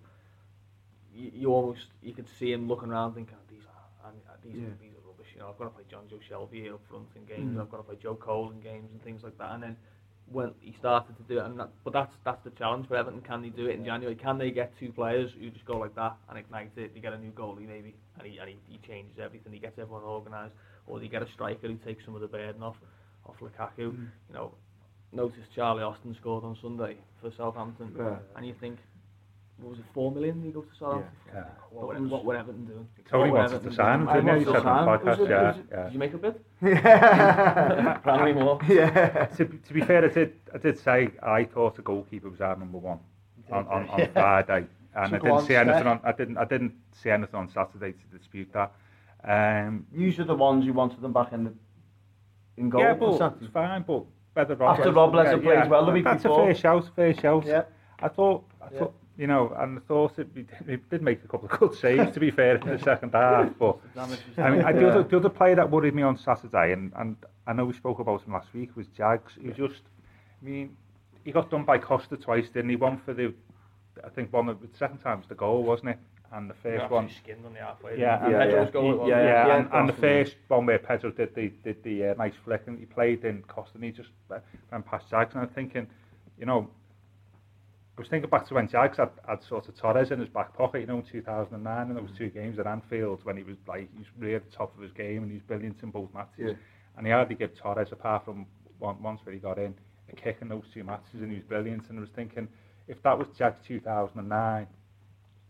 you, 1.14 1.30
you 1.34 1.52
almost, 1.52 1.86
you 2.02 2.12
could 2.12 2.28
see 2.38 2.52
him 2.52 2.68
looking 2.68 2.90
around 2.90 3.14
thinking, 3.14 3.34
ah, 3.36 3.44
these 3.48 3.62
are, 3.64 4.08
I 4.08 4.12
mean, 4.12 4.22
these, 4.42 4.62
Yeah. 4.62 4.68
these 4.80 4.92
are 4.94 5.06
rubbish, 5.08 5.28
you 5.34 5.40
know, 5.40 5.48
I've 5.48 5.58
got 5.58 5.64
to 5.64 5.70
play 5.70 5.84
Jonjo 5.90 6.20
Shelvey 6.20 6.72
up 6.72 6.80
front 6.88 7.08
in 7.16 7.24
games, 7.24 7.56
mm. 7.56 7.60
I've 7.60 7.70
got 7.70 7.78
to 7.78 7.82
play 7.82 7.96
Joe 8.00 8.16
Cole 8.16 8.50
in 8.50 8.60
games 8.60 8.90
and 8.92 9.02
things 9.02 9.22
like 9.22 9.38
that, 9.38 9.52
and 9.52 9.62
then 9.62 9.76
when 10.30 10.52
he 10.60 10.74
started 10.78 11.16
to 11.16 11.22
do 11.24 11.40
it. 11.40 11.44
And 11.46 11.58
that, 11.58 11.70
but 11.84 11.92
that's 11.92 12.12
that's 12.24 12.42
the 12.44 12.50
challenge 12.50 12.86
for 12.88 12.96
Everton. 12.96 13.20
Can 13.20 13.42
they 13.42 13.48
do 13.48 13.66
it 13.66 13.74
in 13.76 13.84
January? 13.84 14.14
Can 14.14 14.38
they 14.38 14.50
get 14.50 14.72
two 14.78 14.92
players 14.92 15.30
who 15.38 15.50
just 15.50 15.64
go 15.64 15.78
like 15.78 15.94
that 15.96 16.16
and 16.28 16.38
ignite 16.38 16.70
it? 16.76 16.94
They 16.94 17.00
get 17.00 17.12
a 17.12 17.18
new 17.18 17.32
goalie 17.32 17.66
maybe, 17.66 17.94
and 18.18 18.26
he 18.26 18.38
and 18.38 18.48
he, 18.48 18.56
he 18.68 18.78
changes 18.86 19.18
everything. 19.22 19.52
He 19.52 19.58
gets 19.58 19.78
everyone 19.78 20.02
organised, 20.04 20.54
or 20.86 21.00
they 21.00 21.08
get 21.08 21.22
a 21.22 21.28
striker 21.34 21.66
who 21.66 21.76
takes 21.76 22.04
some 22.04 22.14
of 22.14 22.20
the 22.20 22.28
burden 22.28 22.62
off 22.62 22.76
off 23.26 23.34
Lukaku. 23.40 23.90
Mm. 23.92 24.08
You 24.28 24.34
know, 24.34 24.54
notice 25.12 25.38
Charlie 25.54 25.82
Austin 25.82 26.16
scored 26.20 26.44
on 26.44 26.56
Sunday 26.62 26.96
for 27.20 27.32
Southampton, 27.36 27.92
Yeah. 27.98 28.16
and 28.36 28.46
you 28.46 28.54
think. 28.60 28.78
what 29.60 29.70
was 29.70 29.78
it, 29.78 29.84
four 29.92 30.10
million 30.12 30.42
he 30.42 30.50
go 30.50 30.62
to 30.62 30.76
South 30.78 31.02
yeah. 31.32 31.38
Africa. 31.38 31.56
Yeah. 31.72 31.78
What, 31.78 32.00
what 32.00 32.24
were 32.24 32.36
Everton 32.36 32.64
doing? 32.64 32.88
Tony 33.08 33.30
what 33.30 33.50
wanted 33.50 33.62
to 33.62 33.72
sign 33.72 34.00
him, 34.00 34.06
didn't 34.06 34.40
he? 34.40 34.44
You 34.44 34.52
said 34.52 34.66
on 34.66 34.84
the 34.84 34.90
podcast, 34.90 35.20
it, 35.20 35.30
yeah, 35.30 35.50
it, 35.50 35.64
yeah. 35.70 35.84
Did 35.84 35.92
you 35.92 35.98
make 35.98 36.14
a 36.14 36.18
bid? 36.18 36.40
Yeah. 36.62 37.96
Apparently 37.96 38.32
more. 38.32 38.58
Yeah. 38.68 39.26
To, 39.26 39.44
to 39.44 39.72
be 39.72 39.80
fair, 39.80 40.04
I 40.04 40.08
did, 40.08 40.34
I 40.54 40.58
did 40.58 40.78
say 40.78 41.10
I 41.22 41.44
thought 41.44 41.76
the 41.76 41.82
goalkeeper 41.82 42.28
was 42.28 42.40
our 42.40 42.56
number 42.56 42.78
one 42.78 42.98
on, 43.50 43.66
on, 43.68 43.88
on 43.88 43.98
yeah. 43.98 44.06
Friday. 44.12 44.66
And 44.94 45.12
Took 45.12 45.24
I 45.24 45.28
didn't 45.28 45.46
see 45.46 45.54
anything 45.54 45.86
on 45.86 46.00
I 46.02 46.12
didn't 46.12 46.36
I 46.36 46.44
didn't 46.44 46.74
see 46.92 47.10
anything 47.10 47.36
on 47.36 47.48
Saturday 47.48 47.92
to 47.92 48.18
dispute 48.18 48.52
that. 48.52 48.72
Um, 49.22 49.86
These 49.92 50.18
are 50.18 50.24
the 50.24 50.34
ones 50.34 50.64
you 50.64 50.72
wanted 50.72 51.00
them 51.00 51.12
back 51.12 51.32
in 51.32 51.44
the 51.44 51.52
in 52.56 52.70
goal. 52.70 52.80
Yeah, 52.80 52.94
but 52.94 53.34
it's 53.40 53.52
fine, 53.52 53.82
but 53.82 54.04
better 54.34 54.54
Rob. 54.56 54.78
After 54.78 54.92
Rob 54.92 55.14
Lesser 55.14 55.36
yeah, 55.36 55.42
plays 55.42 55.58
yeah, 55.58 55.68
well 55.68 55.86
the 55.86 55.92
week 55.92 56.04
that's 56.04 56.22
before. 56.22 56.42
A 56.42 56.46
fair 56.46 56.54
shout, 56.54 56.90
fair 56.96 57.14
shout. 57.14 57.46
Yeah. 57.46 57.62
I 58.00 58.08
thought 58.08 58.44
I 58.60 58.68
thought 58.76 58.94
You 59.20 59.26
know, 59.26 59.54
and 59.58 59.78
I 59.78 59.82
thought 59.82 60.18
it, 60.18 60.28
it 60.66 60.88
did 60.88 61.02
make 61.02 61.22
a 61.22 61.28
couple 61.28 61.46
of 61.46 61.60
good 61.60 61.74
saves. 61.74 62.10
to 62.14 62.20
be 62.20 62.30
fair, 62.30 62.56
in 62.56 62.66
the 62.66 62.78
second 62.78 63.12
half, 63.12 63.50
but. 63.58 63.76
I 63.94 64.06
mean, 64.06 64.62
I, 64.62 64.72
the, 64.72 64.88
other, 64.88 65.02
the 65.02 65.18
other 65.18 65.28
player 65.28 65.54
that 65.56 65.70
worried 65.70 65.94
me 65.94 66.02
on 66.02 66.16
Saturday, 66.16 66.72
and, 66.72 66.90
and 66.96 67.16
I 67.46 67.52
know 67.52 67.66
we 67.66 67.74
spoke 67.74 67.98
about 67.98 68.22
him 68.22 68.32
last 68.32 68.48
week, 68.54 68.74
was 68.76 68.86
Jags. 68.96 69.34
He 69.38 69.48
was 69.48 69.56
just, 69.58 69.82
I 70.40 70.44
mean, 70.46 70.74
he 71.22 71.32
got 71.32 71.50
done 71.50 71.66
by 71.66 71.76
Costa 71.76 72.16
twice, 72.16 72.48
didn't 72.48 72.70
he? 72.70 72.76
One 72.76 72.96
for 73.04 73.12
the, 73.12 73.34
I 74.02 74.08
think 74.08 74.32
one 74.32 74.48
of 74.48 74.58
the 74.62 74.68
second 74.78 75.00
time 75.00 75.18
was 75.18 75.28
the 75.28 75.34
goal, 75.34 75.64
wasn't 75.64 75.90
it? 75.90 75.98
And 76.32 76.48
the 76.48 76.54
first 76.54 76.90
one, 76.90 77.10
skinned 77.10 77.44
on 77.44 77.52
the 77.52 77.58
halfway. 77.58 77.98
Yeah, 77.98 78.24
and 78.24 78.32
yeah, 78.32 78.44
yeah. 78.44 78.70
goal 78.70 78.92
it 78.92 78.98
was, 79.00 79.08
Yeah, 79.10 79.22
yeah, 79.22 79.46
yeah, 79.48 79.56
and, 79.58 79.68
and 79.70 79.88
the 79.90 80.00
first 80.00 80.36
one 80.48 80.64
where 80.64 80.78
Pedro 80.78 81.10
did 81.10 81.34
the 81.34 81.52
did 81.62 81.82
the 81.82 82.06
uh, 82.06 82.14
nice 82.14 82.34
flick 82.42 82.62
and 82.68 82.78
he 82.78 82.86
played 82.86 83.24
in 83.26 83.42
Costa 83.42 83.72
and 83.74 83.84
he 83.84 83.90
just 83.90 84.10
uh, 84.30 84.38
ran 84.70 84.82
past 84.82 85.10
Jags 85.10 85.34
and 85.34 85.42
I'm 85.42 85.48
thinking, 85.48 85.88
you 86.38 86.46
know, 86.46 86.70
I 88.00 88.02
was 88.02 88.08
thinking 88.08 88.30
back 88.30 88.46
to 88.48 88.54
when 88.54 88.66
Jags 88.66 88.96
had, 88.96 89.10
had 89.28 89.42
sort 89.42 89.68
of 89.68 89.76
Torres 89.76 90.10
in 90.10 90.20
his 90.20 90.30
back 90.30 90.56
pocket, 90.56 90.80
you 90.80 90.86
know, 90.86 90.96
in 90.96 91.02
2009 91.02 91.86
and 91.86 91.94
there 91.94 92.02
was 92.02 92.10
mm. 92.12 92.16
two 92.16 92.30
games 92.30 92.58
at 92.58 92.66
Anfield 92.66 93.22
when 93.24 93.36
he 93.36 93.42
was 93.42 93.58
like, 93.68 93.90
he 93.92 93.98
was 93.98 94.06
really 94.18 94.36
at 94.36 94.50
the 94.50 94.56
top 94.56 94.74
of 94.74 94.82
his 94.82 94.90
game 94.90 95.22
and 95.22 95.30
he 95.30 95.34
was 95.34 95.42
brilliant 95.42 95.82
in 95.82 95.90
both 95.90 96.08
matches. 96.14 96.32
Yeah. 96.38 96.52
And 96.96 97.06
he 97.06 97.12
hardly 97.12 97.34
gave 97.34 97.54
Torres, 97.54 97.92
apart 97.92 98.24
from 98.24 98.46
one, 98.78 99.02
once 99.02 99.20
where 99.24 99.34
he 99.34 99.38
got 99.38 99.58
in, 99.58 99.74
a 100.10 100.16
kick 100.16 100.38
in 100.40 100.48
those 100.48 100.64
two 100.72 100.82
matches 100.82 101.20
and 101.20 101.30
he 101.30 101.34
was 101.34 101.44
brilliant. 101.44 101.90
And 101.90 101.98
I 101.98 102.00
was 102.00 102.08
thinking, 102.16 102.48
if 102.88 103.02
that 103.02 103.18
was 103.18 103.28
Jags 103.36 103.58
2009 103.66 104.66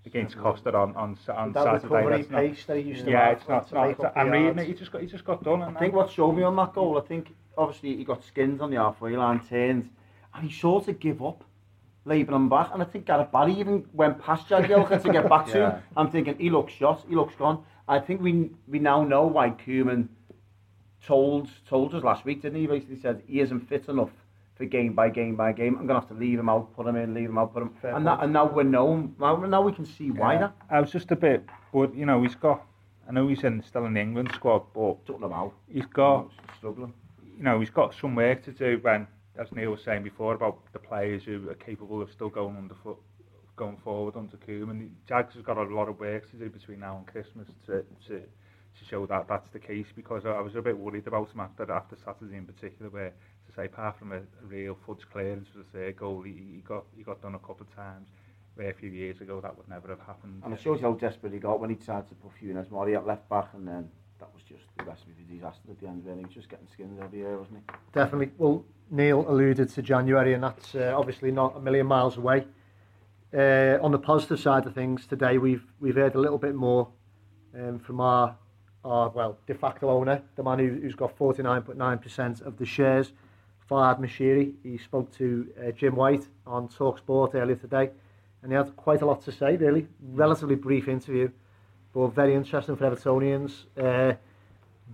against 0.04 0.36
Costa 0.36 0.76
on, 0.76 0.96
on, 0.96 1.16
on 1.32 1.52
that 1.52 1.62
Saturday, 1.62 1.86
recovery 1.86 2.24
pace 2.24 2.64
that 2.64 2.78
he 2.78 2.82
used 2.82 3.04
to 3.04 3.12
yeah, 3.12 3.30
it's 3.30 3.48
not. 3.48 3.68
to 3.68 3.74
not 3.76 3.90
it's, 3.90 4.00
I'm 4.16 4.28
reading 4.28 4.58
it. 4.58 4.66
He 4.66 4.74
just 4.74 4.90
got. 4.90 5.02
He 5.02 5.06
just 5.06 5.24
got 5.24 5.44
done. 5.44 5.62
I 5.62 5.78
think 5.78 5.94
what 5.94 6.10
showed 6.10 6.32
me 6.32 6.42
on 6.42 6.56
that 6.56 6.72
goal, 6.72 6.98
I 6.98 7.06
think 7.06 7.32
obviously 7.56 7.96
he 7.96 8.02
got 8.02 8.24
skinned 8.24 8.60
on 8.60 8.72
the 8.72 8.76
halfway 8.78 9.16
line, 9.16 9.40
turned, 9.48 9.88
and 10.34 10.50
he 10.50 10.52
sort 10.52 10.88
of 10.88 10.98
give 10.98 11.22
up, 11.22 11.44
labouring 12.04 12.36
him 12.36 12.48
back. 12.48 12.70
And 12.72 12.82
I 12.82 12.86
think 12.86 13.06
Gareth 13.06 13.30
Barry 13.32 13.52
even 13.58 13.84
went 13.92 14.18
past 14.20 14.48
Jagielka 14.48 15.02
to 15.02 15.12
get 15.12 15.28
back 15.28 15.46
to 15.52 15.66
him. 15.66 15.82
I'm 15.96 16.10
thinking 16.10 16.36
he 16.38 16.50
looks 16.50 16.72
shot, 16.72 17.04
he 17.08 17.14
looks 17.14 17.34
gone. 17.34 17.62
I 17.88 17.98
think 17.98 18.20
we 18.20 18.50
we 18.68 18.78
now 18.78 19.02
know 19.02 19.26
why 19.26 19.50
Koeman 19.50 20.08
told 21.06 21.48
told 21.68 21.94
us 21.94 22.02
last 22.04 22.24
week, 22.24 22.42
didn't 22.42 22.56
he? 22.56 22.62
He 22.62 22.66
basically 22.66 23.00
said 23.00 23.22
he 23.26 23.40
isn't 23.40 23.68
fit 23.68 23.88
enough 23.88 24.10
for 24.56 24.64
game 24.66 24.92
by 24.92 25.08
game 25.08 25.36
by 25.36 25.52
game. 25.52 25.76
I'm 25.78 25.86
gonna 25.86 26.00
have 26.00 26.08
to 26.08 26.14
leave 26.14 26.38
him 26.38 26.48
out, 26.48 26.74
put 26.76 26.86
him 26.86 26.96
in, 26.96 27.14
leave 27.14 27.30
him 27.30 27.38
out, 27.38 27.52
put 27.52 27.62
him. 27.62 27.70
Fair 27.80 27.94
and, 27.96 28.06
that, 28.06 28.22
and 28.22 28.32
now 28.32 28.46
we 28.46 28.62
know. 28.64 29.10
Now, 29.18 29.36
now 29.36 29.62
we 29.62 29.72
can 29.72 29.86
see 29.86 30.10
why 30.10 30.34
Yeah. 30.34 30.38
that. 30.40 30.52
I 30.70 30.80
was 30.80 30.90
just 30.92 31.10
a 31.10 31.16
bit, 31.16 31.44
but 31.72 31.94
you 31.94 32.06
know, 32.06 32.22
he's 32.22 32.34
got. 32.34 32.64
I 33.08 33.12
know 33.12 33.26
he's 33.26 33.42
in 33.42 33.62
still 33.62 33.86
in 33.86 33.94
the 33.94 34.00
England 34.00 34.30
squad, 34.34 34.62
but 34.72 34.98
know 35.20 35.28
how. 35.30 35.52
he's 35.68 35.86
got. 35.86 36.28
struggling. 36.58 36.92
You 37.36 37.42
know, 37.42 37.58
he's 37.58 37.70
got 37.70 37.94
some 37.94 38.14
work 38.14 38.44
to 38.44 38.52
do. 38.52 38.78
When, 38.82 39.06
as 39.38 39.52
Neil 39.52 39.70
was 39.70 39.82
saying 39.82 40.02
before 40.02 40.34
about 40.34 40.58
the 40.72 40.78
players 40.78 41.24
who 41.24 41.48
are 41.48 41.54
capable 41.54 42.02
of 42.02 42.10
still 42.10 42.28
going 42.28 42.56
under 42.56 42.74
foot, 42.74 42.98
going 43.56 43.76
forward 43.78 44.16
under 44.16 44.36
Coombe, 44.36 44.70
and 44.70 44.96
Jags 45.06 45.34
has 45.34 45.42
got 45.42 45.56
a 45.56 45.62
lot 45.62 45.88
of 45.88 45.98
work 46.00 46.30
to 46.30 46.36
do 46.36 46.48
between 46.50 46.80
now 46.80 46.96
and 46.96 47.06
Christmas 47.06 47.48
to, 47.66 47.84
to 48.08 48.22
to 48.78 48.84
show 48.84 49.06
that 49.06 49.26
that's 49.28 49.48
the 49.50 49.58
case 49.58 49.86
because 49.94 50.24
I 50.24 50.40
was 50.40 50.54
a 50.54 50.62
bit 50.62 50.76
worried 50.78 51.06
about 51.06 51.30
him 51.32 51.40
after, 51.40 51.70
after 51.70 51.96
Saturday 52.04 52.36
in 52.36 52.46
particular 52.46 52.90
where 52.90 53.10
to 53.10 53.52
say 53.54 53.66
apart 53.66 53.98
from 53.98 54.12
a, 54.12 54.18
a 54.18 54.46
real 54.46 54.76
fudge 54.86 55.06
clearance 55.12 55.48
for 55.52 55.58
the 55.58 55.64
third 55.64 55.96
goal 55.96 56.22
he, 56.22 56.32
he 56.32 56.62
got 56.64 56.84
he 56.96 57.02
got 57.02 57.20
done 57.20 57.34
a 57.34 57.38
couple 57.38 57.62
of 57.62 57.74
times 57.74 58.08
where 58.54 58.70
a 58.70 58.74
few 58.74 58.90
years 58.90 59.20
ago 59.20 59.40
that 59.40 59.56
would 59.56 59.68
never 59.68 59.88
have 59.88 60.00
happened. 60.00 60.42
And 60.44 60.52
it 60.52 60.60
shows 60.60 60.80
how 60.80 60.92
desperate 60.92 61.32
he 61.32 61.38
got 61.38 61.60
when 61.60 61.70
he 61.70 61.76
tried 61.76 62.08
to 62.08 62.14
put 62.14 62.32
Funes 62.40 62.70
Mori 62.70 62.96
at 62.96 63.06
left 63.06 63.28
back 63.28 63.48
and 63.54 63.66
then 63.66 63.90
that 64.20 64.33
was 64.33 64.42
just 64.48 64.64
the 64.78 64.85
recipe 64.85 65.12
for 65.16 65.35
disaster 65.35 65.70
at 65.70 65.80
the 65.80 65.87
end. 65.87 66.04
Really, 66.04 66.20
he 66.20 66.26
was 66.26 66.35
just 66.35 66.48
getting 66.48 66.68
skinned 66.72 66.98
every 67.02 67.18
year, 67.18 67.37
wasn't 67.37 67.59
he? 67.59 67.74
Definitely. 67.92 68.30
Well, 68.38 68.64
Neil 68.90 69.24
alluded 69.28 69.68
to 69.70 69.83
January, 69.83 70.35
and 70.35 70.42
that's 70.42 70.74
uh, 70.74 70.94
obviously 70.96 71.30
not 71.30 71.56
a 71.56 71.61
million 71.61 71.87
miles 71.87 72.16
away. 72.16 72.46
Uh, 73.33 73.78
on 73.80 73.92
the 73.92 73.98
positive 73.98 74.40
side 74.40 74.66
of 74.66 74.74
things, 74.74 75.06
today 75.06 75.38
we've 75.38 75.64
we've 75.80 75.94
heard 75.94 76.14
a 76.14 76.20
little 76.20 76.38
bit 76.38 76.54
more 76.54 76.88
um, 77.54 77.78
from 77.78 78.00
our 78.00 78.37
our 78.85 79.11
well 79.11 79.38
de 79.46 79.54
facto 79.54 79.88
owner, 79.88 80.22
the 80.37 80.42
man 80.42 80.59
who, 80.59 80.80
who's 80.80 80.94
got 80.94 81.16
49.9% 81.16 82.42
of 82.46 82.56
the 82.59 82.66
shares, 82.66 83.12
Farhad 83.70 84.00
Moshiri. 84.00 84.54
He 84.62 84.78
spoke 84.78 85.12
to 85.18 85.48
uh, 85.59 85.70
Jim 85.72 85.94
White 85.94 86.26
on 86.46 86.68
Talksport 86.68 87.35
earlier 87.35 87.56
today, 87.56 87.90
and 88.42 88.50
he 88.50 88.56
had 88.56 88.74
quite 88.76 89.02
a 89.02 89.06
lot 89.06 89.22
to 89.24 89.33
say. 89.33 89.56
Really, 89.56 89.87
relatively 90.02 90.56
brief 90.56 90.88
interview, 90.88 91.30
but 91.92 92.09
very 92.09 92.35
interesting 92.35 92.76
for 92.76 92.90
Evertonians. 92.90 93.64
Uh, 93.76 94.14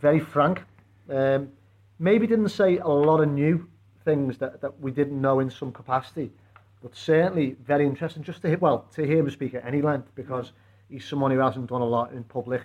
very 0.01 0.21
frank. 0.21 0.63
Um, 1.11 1.51
maybe 1.99 2.27
didn't 2.27 2.49
say 2.49 2.79
a 2.79 2.89
lot 2.89 3.21
of 3.21 3.29
new 3.29 3.69
things 4.05 4.39
that, 4.39 4.61
that 4.61 4.81
we 4.81 4.91
didn't 4.91 5.21
know 5.21 5.41
in 5.41 5.51
some 5.51 5.73
capacity, 5.73 6.31
but 6.83 6.95
certainly 6.95 7.57
very 7.65 7.85
interesting 7.85 8.23
just 8.23 8.43
to 8.43 8.49
hear, 8.49 8.59
well, 8.59 8.87
to 8.95 9.05
hear 9.05 9.19
him 9.19 9.31
speak 9.31 9.55
at 9.55 9.65
any 9.65 9.83
length 9.83 10.11
because 10.15 10.53
he's 10.89 11.05
someone 11.05 11.31
who 11.31 11.39
hasn't 11.39 11.69
done 11.69 11.81
a 11.81 11.87
lot 11.87 12.13
in 12.13 12.23
public. 12.25 12.63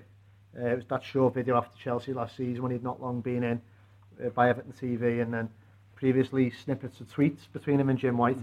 Uh, 0.57 0.67
it 0.67 0.75
was 0.75 0.85
that 0.89 1.03
short 1.03 1.33
video 1.33 1.57
after 1.57 1.77
Chelsea 1.77 2.13
last 2.13 2.35
season 2.35 2.61
when 2.61 2.71
he'd 2.71 2.83
not 2.83 3.01
long 3.01 3.21
been 3.21 3.43
in 3.43 3.61
uh, 4.23 4.29
by 4.29 4.49
Everton 4.49 4.73
TV 4.73 5.21
and 5.21 5.33
then 5.33 5.49
previously 5.95 6.51
snippets 6.51 6.99
of 6.99 7.07
tweets 7.07 7.51
between 7.53 7.79
him 7.79 7.89
and 7.89 7.97
Jim 7.97 8.17
White. 8.17 8.37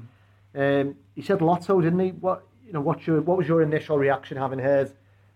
Um, 0.55 0.95
he 1.15 1.23
said 1.23 1.43
Lotto, 1.43 1.81
didn't 1.81 1.99
he? 1.99 2.11
What 2.11 2.47
you 2.67 2.73
know? 2.73 2.81
What's 2.81 3.07
your 3.07 3.21
what 3.21 3.37
was 3.37 3.47
your 3.47 3.63
initial 3.63 3.99
reaction 3.99 4.39
having 4.39 4.59
heard 4.59 4.91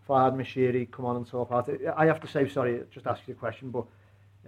Fahad 0.09 0.35
Mashiri 0.35 0.91
come 0.91 1.05
on 1.05 1.17
and 1.17 1.27
so 1.27 1.47
it. 1.69 1.81
I 1.97 2.07
have 2.07 2.21
to 2.21 2.27
say, 2.27 2.49
sorry, 2.49 2.81
just 2.91 3.07
ask 3.07 3.23
you 3.27 3.35
a 3.35 3.37
question, 3.37 3.71
but 3.71 3.85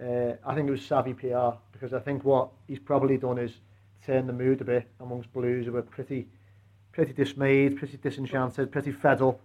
uh, 0.01 0.35
I 0.45 0.55
think 0.55 0.67
it 0.67 0.71
was 0.71 0.81
savvy 0.81 1.13
PR 1.13 1.57
because 1.71 1.93
I 1.93 1.99
think 1.99 2.23
what 2.23 2.49
he's 2.67 2.79
probably 2.79 3.17
done 3.17 3.37
is 3.37 3.53
turn 4.05 4.27
the 4.27 4.33
mood 4.33 4.61
a 4.61 4.65
bit 4.65 4.87
amongst 4.99 5.31
Blues 5.33 5.65
who 5.65 5.71
were 5.71 5.81
pretty, 5.81 6.27
pretty 6.91 7.13
dismayed, 7.13 7.77
pretty 7.77 7.97
disenchanted, 7.97 8.71
pretty 8.71 8.91
fed 8.91 9.21
up. 9.21 9.39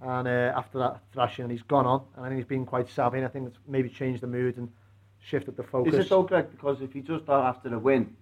And 0.00 0.28
uh, 0.28 0.52
after 0.54 0.78
that 0.78 1.00
thrashing, 1.12 1.44
and 1.44 1.52
he's 1.52 1.62
gone 1.62 1.86
on, 1.86 2.02
and 2.16 2.24
I 2.24 2.28
think 2.28 2.38
he's 2.38 2.48
been 2.48 2.66
quite 2.66 2.88
savvy, 2.90 3.16
and 3.16 3.26
I 3.26 3.30
think 3.30 3.48
it's 3.48 3.58
maybe 3.66 3.88
changed 3.88 4.22
the 4.22 4.26
mood 4.26 4.58
and 4.58 4.70
shifted 5.20 5.56
the 5.56 5.62
focus. 5.62 5.94
Is 5.94 6.00
it 6.00 6.08
though, 6.10 6.22
Greg? 6.22 6.50
Because 6.50 6.82
if 6.82 6.92
he 6.92 7.00
just 7.00 7.28
are 7.30 7.48
after 7.48 7.74
a 7.74 7.78
win, 7.78 8.14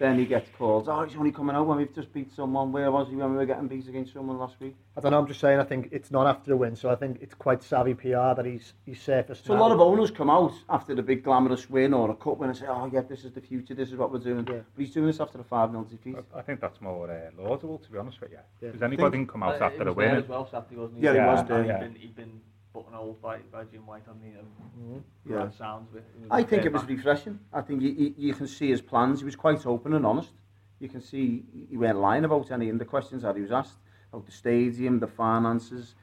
then 0.00 0.18
he 0.18 0.24
gets 0.24 0.48
called. 0.58 0.88
Oh, 0.88 1.04
he's 1.04 1.14
only 1.16 1.30
coming 1.30 1.54
out 1.54 1.66
when 1.66 1.76
we've 1.76 1.94
just 1.94 2.12
beat 2.12 2.32
someone. 2.34 2.72
Where 2.72 2.90
was 2.90 3.08
he 3.08 3.14
when 3.16 3.30
we 3.30 3.36
were 3.36 3.44
getting 3.46 3.68
beat 3.68 3.86
against 3.86 4.14
someone 4.14 4.38
last 4.38 4.56
week? 4.58 4.74
I 4.96 5.00
don't 5.00 5.12
know. 5.12 5.18
I'm 5.18 5.26
just 5.28 5.40
saying. 5.40 5.60
I 5.60 5.64
think 5.64 5.90
it's 5.92 6.10
not 6.10 6.26
after 6.26 6.50
the 6.50 6.56
win, 6.56 6.74
so 6.74 6.88
I 6.90 6.96
think 6.96 7.18
it's 7.20 7.34
quite 7.34 7.62
savvy 7.62 7.94
PR 7.94 8.34
that 8.34 8.44
he's 8.46 8.72
he's 8.86 9.00
surfaced. 9.00 9.44
So 9.44 9.54
a 9.54 9.60
lot 9.60 9.70
of 9.72 9.80
owners 9.80 10.10
come 10.10 10.30
out 10.30 10.52
after 10.70 10.94
the 10.94 11.02
big 11.02 11.22
glamorous 11.22 11.68
win 11.70 11.92
or 11.94 12.10
a 12.10 12.14
cup 12.14 12.38
win 12.38 12.48
and 12.48 12.58
say, 12.58 12.66
"Oh, 12.66 12.90
yeah, 12.92 13.02
this 13.02 13.24
is 13.24 13.32
the 13.32 13.40
future. 13.42 13.74
This 13.74 13.90
is 13.90 13.96
what 13.96 14.10
we're 14.10 14.18
doing." 14.18 14.46
Yeah. 14.48 14.60
But 14.74 14.80
he's 14.84 14.90
doing 14.92 15.06
this 15.06 15.20
after 15.20 15.38
the 15.38 15.44
five 15.44 15.70
0 15.70 15.84
defeat. 15.84 16.16
I, 16.34 16.38
I 16.38 16.42
think 16.42 16.60
that's 16.60 16.80
more 16.80 17.08
uh, 17.10 17.30
laudable, 17.42 17.78
to 17.78 17.90
be 17.92 17.98
honest 17.98 18.20
with 18.20 18.30
you. 18.32 18.38
Yeah. 18.62 18.68
Because 18.68 18.82
anybody 18.82 19.18
Think- 19.18 19.28
can 19.28 19.40
come 19.40 19.42
out 19.42 19.60
Uh, 19.60 19.66
after 19.66 19.78
he 19.78 19.84
the 19.84 19.92
win. 19.92 20.16
as 20.16 20.26
well 20.26 20.48
Saturday, 20.50 20.76
wasn't 20.76 20.98
he? 20.98 21.04
Yeah, 21.04 21.12
he 21.12 21.18
was 21.20 21.40
And 21.40 21.48
there, 21.48 21.62
He'd 21.62 21.68
yeah. 21.68 21.78
been, 21.78 21.94
he'd 21.94 22.16
been 22.16 22.40
buttonholed 22.72 23.20
by, 23.20 23.38
by 23.52 23.64
Jim 23.64 23.86
White 23.86 24.06
on 24.08 24.18
the 24.20 24.38
um, 24.40 25.04
Yeah. 25.28 25.44
yeah. 25.44 25.50
sounds 25.50 25.94
it. 25.94 26.04
I 26.30 26.42
think 26.42 26.64
it 26.64 26.72
was 26.72 26.82
back. 26.82 26.90
refreshing. 26.90 27.38
I 27.52 27.60
think 27.62 27.82
you, 27.82 27.90
you, 27.90 28.14
you 28.16 28.34
can 28.34 28.46
see 28.46 28.70
his 28.70 28.80
plans. 28.80 29.20
He 29.20 29.24
was 29.24 29.36
quite 29.36 29.66
open 29.66 29.94
and 29.94 30.06
honest. 30.06 30.30
You 30.78 30.88
can 30.88 31.00
see 31.00 31.44
he 31.68 31.76
weren't 31.76 31.98
lying 31.98 32.24
about 32.24 32.50
any 32.50 32.68
of 32.70 32.78
the 32.78 32.84
questions 32.84 33.22
that 33.22 33.34
he 33.36 33.42
was 33.42 33.50
asked 33.52 33.76
about 34.12 34.26
the 34.26 34.32
stadium, 34.32 34.98
the 35.00 35.06
finances. 35.06 35.94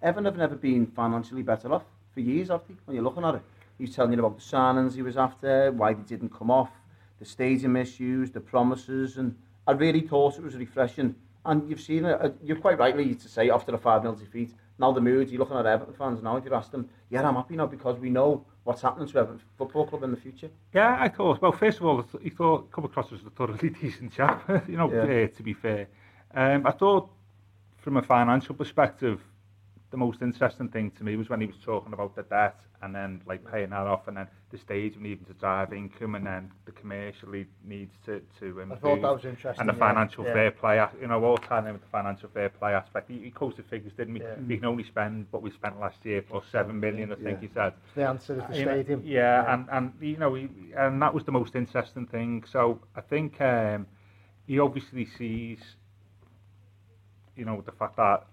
Everton 0.00 0.24
have 0.24 0.36
never 0.36 0.56
been 0.56 0.86
financially 0.86 1.42
better 1.42 1.72
off 1.72 1.84
for 2.14 2.20
years, 2.20 2.48
have 2.48 2.62
they? 2.68 2.74
When 2.84 2.94
you're 2.94 3.04
looking 3.04 3.24
at 3.24 3.34
it, 3.36 3.42
he 3.78 3.84
was 3.84 3.94
telling 3.94 4.12
you 4.12 4.18
about 4.18 4.36
the 4.38 4.42
signings 4.44 4.94
he 4.94 5.02
was 5.02 5.16
after, 5.16 5.70
why 5.72 5.92
they 5.94 6.02
didn't 6.02 6.30
come 6.30 6.50
off, 6.50 6.70
the 7.18 7.24
stadium 7.24 7.76
issues, 7.76 8.30
the 8.30 8.40
promises, 8.40 9.18
and 9.18 9.36
I 9.66 9.72
really 9.72 10.00
thought 10.00 10.36
it 10.38 10.42
was 10.42 10.56
refreshing. 10.56 11.14
And 11.44 11.68
you've 11.68 11.80
seen 11.80 12.04
it. 12.04 12.20
uh, 12.20 12.30
You're 12.42 12.56
quite 12.58 12.78
rightly 12.78 13.14
to 13.14 13.28
say 13.28 13.50
after 13.50 13.72
the 13.72 13.78
five 13.78 14.02
0 14.02 14.14
defeat. 14.14 14.54
Now 14.82 14.90
the 14.90 15.00
mood. 15.00 15.30
You're 15.30 15.38
looking 15.38 15.56
at 15.56 15.64
Everton 15.64 15.94
fans 15.94 16.20
now. 16.24 16.36
If 16.36 16.44
you 16.44 16.52
ask 16.52 16.72
them, 16.72 16.88
yeah, 17.08 17.22
I'm 17.26 17.36
happy 17.36 17.54
now 17.54 17.66
because 17.66 18.00
we 18.00 18.10
know 18.10 18.44
what's 18.64 18.82
happening 18.82 19.06
to 19.06 19.18
Everton 19.18 19.40
Football 19.56 19.86
Club 19.86 20.02
in 20.02 20.10
the 20.10 20.16
future? 20.16 20.50
Yeah, 20.74 20.96
I 20.98 21.08
thought. 21.08 21.40
Well, 21.40 21.52
first 21.52 21.78
of 21.78 21.86
all, 21.86 22.04
he 22.20 22.30
thought 22.30 22.68
come 22.72 22.84
across 22.84 23.12
as 23.12 23.20
a 23.24 23.30
thoroughly 23.30 23.70
decent 23.80 24.12
chap. 24.12 24.42
you 24.68 24.76
know, 24.76 24.92
Yeah. 24.92 25.24
uh, 25.24 25.28
to 25.36 25.42
be 25.44 25.52
fair, 25.52 25.86
um, 26.34 26.66
I 26.66 26.72
thought 26.72 27.08
from 27.76 27.96
a 27.96 28.02
financial 28.02 28.56
perspective, 28.56 29.20
the 29.92 29.98
most 29.98 30.22
interesting 30.22 30.68
thing 30.68 30.90
to 30.92 31.04
me 31.04 31.16
was 31.16 31.28
when 31.28 31.40
he 31.40 31.46
was 31.46 31.56
talking 31.64 31.92
about 31.92 32.16
the 32.16 32.22
debt 32.22 32.58
and 32.80 32.92
then 32.94 33.20
like 33.26 33.44
paying 33.48 33.70
that 33.70 33.86
off, 33.86 34.08
and 34.08 34.16
then 34.16 34.26
the 34.50 34.58
stage 34.58 34.96
needing 34.98 35.24
to 35.26 35.34
drive 35.34 35.72
income, 35.72 36.16
and 36.16 36.26
then 36.26 36.50
the 36.64 36.72
commercially 36.72 37.46
needs 37.64 37.92
to 38.06 38.20
to 38.40 38.58
improve. 38.58 38.72
I 38.72 38.76
thought 38.76 39.02
that 39.02 39.12
was 39.12 39.24
interesting. 39.24 39.60
and 39.60 39.68
the 39.68 39.74
yeah, 39.74 39.88
financial 39.88 40.24
yeah. 40.24 40.32
fair 40.32 40.50
play, 40.50 40.84
you 41.00 41.06
know, 41.06 41.22
all 41.22 41.36
tying 41.36 41.66
in 41.66 41.74
with 41.74 41.82
the 41.82 41.88
financial 41.88 42.28
fair 42.34 42.48
play 42.48 42.72
aspect. 42.74 43.08
He, 43.08 43.18
he 43.18 43.30
quoted 43.30 43.66
figures, 43.66 43.92
didn't 43.96 44.14
we? 44.14 44.20
Yeah. 44.20 44.34
We 44.48 44.56
can 44.56 44.64
only 44.64 44.82
spend 44.84 45.26
what 45.30 45.42
we 45.42 45.50
spent 45.52 45.78
last 45.78 46.04
year, 46.04 46.22
plus 46.22 46.44
seven 46.50 46.80
million, 46.80 47.12
I 47.12 47.16
think 47.16 47.38
Yeah. 47.42 47.48
he 47.48 47.54
said. 47.54 47.72
The 47.94 48.08
answer 48.08 48.34
is 48.40 48.42
the 48.50 48.58
You 48.58 48.64
know, 48.64 48.72
stadium. 48.72 49.02
Yeah, 49.04 49.54
and 49.54 49.68
and 49.70 49.92
you 50.00 50.16
know, 50.16 50.34
he, 50.34 50.48
and 50.76 51.00
that 51.02 51.12
was 51.14 51.24
the 51.24 51.32
most 51.32 51.54
interesting 51.54 52.06
thing. 52.06 52.42
So 52.50 52.80
I 52.96 53.02
think 53.02 53.40
um, 53.42 53.86
he 54.46 54.58
obviously 54.58 55.04
sees, 55.18 55.60
you 57.36 57.44
know, 57.44 57.60
the 57.60 57.72
fact 57.72 57.96
that 57.96 58.24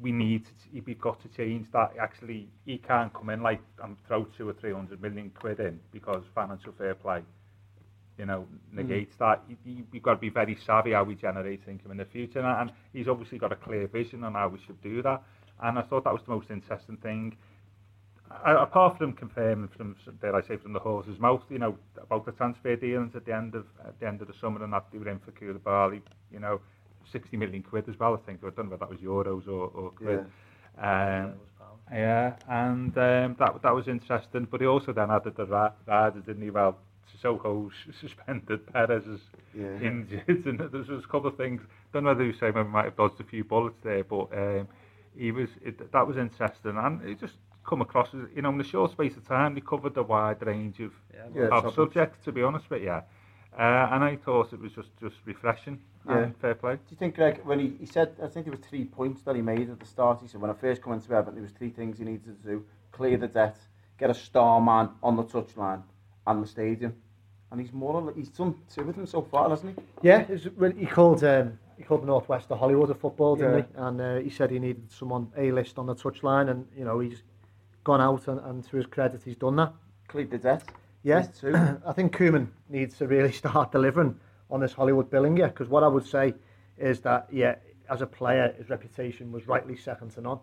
we 0.00 0.12
need, 0.12 0.44
to, 0.44 0.82
we've 0.86 1.00
got 1.00 1.20
to 1.22 1.28
change 1.28 1.66
that. 1.72 1.92
Actually, 2.00 2.48
he 2.64 2.78
can't 2.78 3.12
come 3.12 3.30
in 3.30 3.42
like 3.42 3.60
and 3.82 3.96
throw 4.06 4.24
two 4.36 4.48
or 4.48 4.52
three 4.54 4.72
hundred 4.72 5.00
million 5.00 5.30
quid 5.30 5.60
in 5.60 5.80
because 5.92 6.22
financial 6.34 6.72
fair 6.76 6.94
play, 6.94 7.22
you 8.18 8.26
know, 8.26 8.40
mm-hmm. 8.40 8.76
negates 8.76 9.16
that. 9.18 9.42
He, 9.48 9.56
he, 9.64 9.84
we've 9.92 10.02
got 10.02 10.14
to 10.14 10.20
be 10.20 10.30
very 10.30 10.58
savvy 10.66 10.92
how 10.92 11.04
we 11.04 11.14
generate 11.14 11.62
income 11.68 11.92
in 11.92 11.98
the 11.98 12.04
future, 12.04 12.40
and, 12.40 12.70
and 12.70 12.72
he's 12.92 13.08
obviously 13.08 13.38
got 13.38 13.52
a 13.52 13.56
clear 13.56 13.86
vision 13.86 14.24
on 14.24 14.34
how 14.34 14.48
we 14.48 14.58
should 14.66 14.80
do 14.82 15.02
that. 15.02 15.22
And 15.62 15.78
I 15.78 15.82
thought 15.82 16.04
that 16.04 16.12
was 16.12 16.22
the 16.26 16.32
most 16.32 16.50
interesting 16.50 16.98
thing 16.98 17.36
a- 18.44 18.56
apart 18.56 18.98
from 18.98 19.12
confirming 19.12 19.68
from 19.68 19.96
dare 20.20 20.34
I 20.34 20.42
say 20.42 20.56
from 20.56 20.72
the 20.72 20.78
horse's 20.78 21.18
mouth, 21.18 21.42
you 21.48 21.58
know, 21.58 21.76
about 22.00 22.26
the 22.26 22.32
transfer 22.32 22.76
dealings 22.76 23.14
at 23.14 23.24
the 23.24 23.34
end 23.34 23.54
of 23.54 23.66
at 23.84 23.98
the 24.00 24.06
end 24.06 24.20
of 24.20 24.28
the 24.28 24.34
summer 24.40 24.62
and 24.62 24.72
that 24.72 24.86
they 24.92 24.98
were 24.98 25.08
in 25.08 25.18
for 25.20 25.32
Koulibaly, 25.32 26.02
you 26.30 26.40
know, 26.40 26.60
sixty 27.12 27.36
million 27.36 27.62
quid 27.62 27.88
as 27.88 27.98
well. 27.98 28.14
I 28.14 28.26
think 28.26 28.40
I 28.44 28.50
don't 28.50 28.68
know 28.68 28.74
if 28.74 28.80
that 28.80 28.90
was 28.90 28.98
euros 29.00 29.46
or, 29.48 29.70
or 29.74 29.90
quid. 29.90 30.20
Um, 30.78 31.34
yeah, 31.92 32.34
and 32.48 32.96
um, 32.98 33.36
that 33.38 33.62
that 33.62 33.74
was 33.74 33.88
interesting. 33.88 34.46
But 34.50 34.60
he 34.60 34.66
also 34.66 34.92
then 34.92 35.10
added 35.10 35.36
the 35.36 35.46
ra- 35.46 35.72
riders, 35.86 36.24
didn't 36.24 36.42
he? 36.42 36.50
Well, 36.50 36.78
Sissoko's 37.12 37.72
suspended, 38.00 38.66
Perez 38.72 39.06
is 39.06 39.20
Yeah. 39.54 39.78
injured, 39.80 40.44
and 40.46 40.58
there's 40.58 40.88
was 40.88 41.04
a 41.04 41.08
couple 41.08 41.28
of 41.28 41.36
things. 41.36 41.62
Don't 41.92 42.04
know 42.04 42.10
whether 42.10 42.24
you 42.24 42.32
say 42.32 42.50
maybe 42.50 42.68
might 42.68 42.86
have 42.86 42.96
dodged 42.96 43.20
a 43.20 43.24
few 43.24 43.44
bullets 43.44 43.78
there, 43.82 44.04
but 44.04 44.28
um, 44.32 44.68
he 45.16 45.30
was 45.32 45.48
it, 45.64 45.92
that 45.92 46.06
was 46.06 46.16
interesting, 46.16 46.76
and 46.76 47.02
it 47.08 47.20
just 47.20 47.34
come 47.66 47.80
across 47.80 48.08
as 48.14 48.20
you 48.34 48.42
know 48.42 48.50
in 48.50 48.60
a 48.60 48.64
short 48.64 48.90
space 48.92 49.16
of 49.16 49.26
time 49.26 49.54
he 49.54 49.60
covered 49.60 49.96
a 49.96 50.02
wide 50.02 50.44
range 50.46 50.80
of 50.80 50.92
Yeah, 51.34 51.48
of 51.48 51.72
subjects. 51.74 52.24
To 52.24 52.32
be 52.32 52.42
honest 52.42 52.68
with 52.70 52.82
you, 52.82 52.90
uh, 52.90 53.02
and 53.58 54.04
I 54.04 54.16
thought 54.16 54.52
it 54.52 54.60
was 54.60 54.72
just 54.72 54.90
just 55.00 55.16
refreshing. 55.24 55.80
Yeah. 56.08 56.18
and 56.24 56.36
fair 56.38 56.54
play. 56.54 56.74
Do 56.74 56.80
you 56.90 56.96
think, 56.96 57.14
Greg, 57.16 57.40
when 57.44 57.58
he, 57.58 57.74
he 57.80 57.86
said, 57.86 58.14
I 58.22 58.26
think 58.28 58.46
there 58.46 58.52
was 58.52 58.60
three 58.60 58.84
points 58.84 59.22
that 59.22 59.34
he 59.36 59.42
made 59.42 59.70
at 59.70 59.80
the 59.80 59.86
start. 59.86 60.20
He 60.22 60.28
said, 60.28 60.40
when 60.40 60.50
I 60.50 60.54
first 60.54 60.82
come 60.82 60.92
into 60.92 61.12
Everton, 61.12 61.34
there 61.34 61.42
was 61.42 61.52
three 61.52 61.70
things 61.70 61.98
he 61.98 62.04
needed 62.04 62.24
to 62.42 62.48
do. 62.48 62.64
Clear 62.92 63.16
the 63.16 63.28
debt, 63.28 63.56
get 63.98 64.10
a 64.10 64.14
star 64.14 64.60
man 64.60 64.90
on 65.02 65.16
the 65.16 65.24
touchline 65.24 65.82
and 66.26 66.42
the 66.42 66.46
stadium. 66.46 66.94
And 67.50 67.60
he's 67.60 67.72
more 67.72 67.94
or 67.94 68.02
less, 68.02 68.16
he's 68.16 68.28
done 68.28 68.54
two 68.72 68.82
of 68.82 68.96
them 68.96 69.06
so 69.06 69.22
far, 69.22 69.48
hasn't 69.50 69.76
he? 69.78 69.84
Yeah, 70.02 70.24
it's, 70.28 70.44
when 70.56 70.76
he 70.76 70.86
called 70.86 71.22
um, 71.24 71.58
he 71.78 71.84
called 71.84 72.02
the 72.02 72.06
Northwest 72.06 72.48
the 72.48 72.56
Hollywood 72.56 72.90
of 72.90 72.98
football, 72.98 73.36
didn't 73.36 73.54
Yeah. 73.54 73.60
he? 73.60 73.66
And 73.76 74.00
uh, 74.00 74.16
he 74.18 74.30
said 74.30 74.50
he 74.50 74.58
needed 74.58 74.90
someone 74.90 75.30
A 75.36 75.52
list 75.52 75.78
on 75.78 75.86
the 75.86 75.94
touchline, 75.94 76.50
and 76.50 76.66
you 76.76 76.84
know 76.84 76.98
he's 76.98 77.22
gone 77.84 78.00
out 78.00 78.26
and, 78.26 78.40
and 78.40 78.64
to 78.68 78.76
his 78.78 78.86
credit 78.86 79.22
he's 79.24 79.36
done 79.36 79.54
that. 79.56 79.72
Cleared 80.08 80.30
the 80.30 80.38
debt. 80.38 80.64
Yeah, 81.04 81.24
I 81.86 81.92
think 81.92 82.16
Koeman 82.16 82.48
needs 82.68 82.96
to 82.98 83.06
really 83.06 83.30
start 83.42 83.70
delivering 83.70 84.18
on 84.50 84.60
this 84.60 84.72
Hollywood 84.72 85.10
billing, 85.10 85.36
yeah. 85.36 85.48
Because 85.48 85.68
what 85.68 85.82
I 85.82 85.88
would 85.88 86.06
say 86.06 86.34
is 86.78 87.00
that 87.00 87.28
yeah, 87.32 87.56
as 87.90 88.02
a 88.02 88.06
player, 88.06 88.54
his 88.58 88.70
reputation 88.70 89.32
was 89.32 89.46
rightly 89.46 89.76
second 89.76 90.10
to 90.12 90.20
none. 90.20 90.38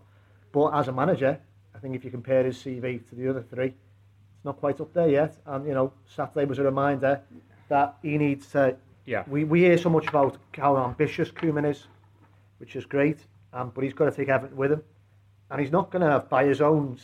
But 0.52 0.70
as 0.70 0.88
a 0.88 0.92
manager, 0.92 1.40
I 1.76 1.80
think 1.80 1.96
if 1.96 2.04
you 2.04 2.12
compare 2.12 2.44
his 2.44 2.58
CV 2.58 3.08
to 3.10 3.16
the 3.16 3.30
other 3.30 3.42
three, 3.42 3.68
it's 3.68 4.46
not 4.46 4.60
quite 4.60 4.80
up 4.82 4.94
there 4.94 5.10
yet. 5.10 5.38
And 5.46 5.68
you 5.68 5.74
know, 5.74 5.94
Saturday 6.06 6.46
was 6.46 6.60
a 6.60 6.64
reminder 6.64 7.22
that 7.70 7.98
he 8.02 8.18
needs 8.18 8.48
to. 8.52 8.76
Yeah. 9.06 9.24
We 9.28 9.44
we 9.44 9.62
hear 9.62 9.78
so 9.78 9.90
much 9.90 10.08
about 10.08 10.38
how 10.54 10.78
ambitious 10.78 11.32
Koeman 11.32 11.70
is, 11.70 11.88
which 12.60 12.76
is 12.76 12.86
great. 12.86 13.20
Um, 13.52 13.72
but 13.74 13.84
he's 13.84 13.94
got 13.94 14.06
to 14.06 14.12
take 14.12 14.30
Everton 14.30 14.58
with 14.58 14.72
him, 14.72 14.82
and 15.52 15.62
he's 15.62 15.72
not 15.72 15.92
going 15.92 16.02
to 16.02 16.10
have 16.10 16.30
by 16.30 16.46
his 16.46 16.62
own 16.62 16.98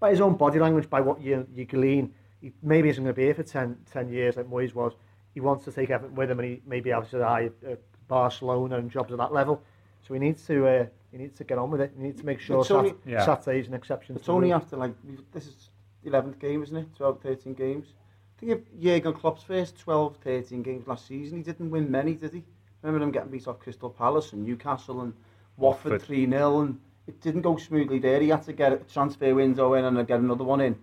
by 0.00 0.10
his 0.10 0.20
own 0.20 0.36
body 0.36 0.58
language, 0.58 0.90
by 0.90 1.00
what 1.00 1.20
you 1.20 1.46
you 1.54 1.64
glean. 1.64 2.12
He 2.40 2.52
maybe 2.62 2.88
isn't 2.88 3.02
going 3.02 3.14
to 3.14 3.16
be 3.16 3.24
here 3.24 3.34
for 3.34 3.42
10, 3.42 3.74
10 3.90 4.10
years 4.10 4.36
like 4.36 4.50
Moyes 4.50 4.74
was. 4.74 4.92
He 5.34 5.40
wants 5.40 5.64
to 5.64 5.72
take 5.72 5.90
Everton 5.90 6.14
with 6.14 6.30
him, 6.30 6.38
and 6.38 6.48
he 6.48 6.62
maybe 6.66 6.90
has 6.90 7.10
his 7.10 7.20
eye 7.20 7.44
at 7.64 7.68
at 7.70 7.80
Barcelona 8.08 8.78
and 8.78 8.90
jobs 8.90 9.12
at 9.12 9.18
that 9.18 9.32
level. 9.32 9.60
So 10.06 10.14
he 10.14 10.20
needs 10.20 10.46
to 10.46 10.66
uh, 10.66 10.86
he 11.10 11.18
needs 11.18 11.36
to 11.38 11.44
get 11.44 11.58
on 11.58 11.70
with 11.70 11.80
it. 11.80 11.92
He 11.96 12.02
needs 12.02 12.20
to 12.20 12.26
make 12.26 12.40
sure 12.40 12.60
It's 12.60 12.70
only- 12.70 12.90
Sat- 12.90 12.98
Yeah. 13.06 13.24
Saturday 13.24 13.60
is 13.60 13.68
an 13.68 13.74
exception. 13.74 14.16
It's 14.16 14.26
to 14.26 14.32
only 14.32 14.52
after, 14.52 14.76
like, 14.76 14.92
this 15.32 15.46
is 15.46 15.70
the 16.02 16.10
11th 16.10 16.38
game, 16.40 16.62
isn't 16.62 16.76
it? 16.76 16.88
12, 16.96 17.20
13 17.22 17.54
games. 17.54 17.94
I 18.36 18.40
think 18.40 18.52
if 18.52 18.80
Jurgen 18.82 19.12
Klopp's 19.14 19.42
first 19.44 19.78
12, 19.78 20.16
13 20.24 20.62
games 20.62 20.86
last 20.88 21.06
season, 21.06 21.38
he 21.38 21.44
didn't 21.44 21.70
win 21.70 21.88
many, 21.90 22.14
did 22.14 22.32
he? 22.34 22.42
Remember 22.82 23.04
him 23.04 23.12
getting 23.12 23.30
beat 23.30 23.46
off 23.46 23.60
Crystal 23.60 23.88
Palace 23.90 24.32
and 24.32 24.44
Newcastle 24.44 25.00
and 25.02 25.14
Watford 25.56 25.92
Watford. 25.92 26.06
3 26.06 26.28
0, 26.28 26.60
and 26.62 26.80
it 27.06 27.20
didn't 27.20 27.42
go 27.42 27.56
smoothly 27.56 28.00
there. 28.00 28.20
He 28.20 28.28
had 28.28 28.42
to 28.42 28.52
get 28.52 28.72
a 28.72 28.76
transfer 28.78 29.34
window 29.34 29.74
in 29.74 29.84
and 29.84 30.06
get 30.06 30.18
another 30.18 30.44
one 30.44 30.60
in 30.60 30.76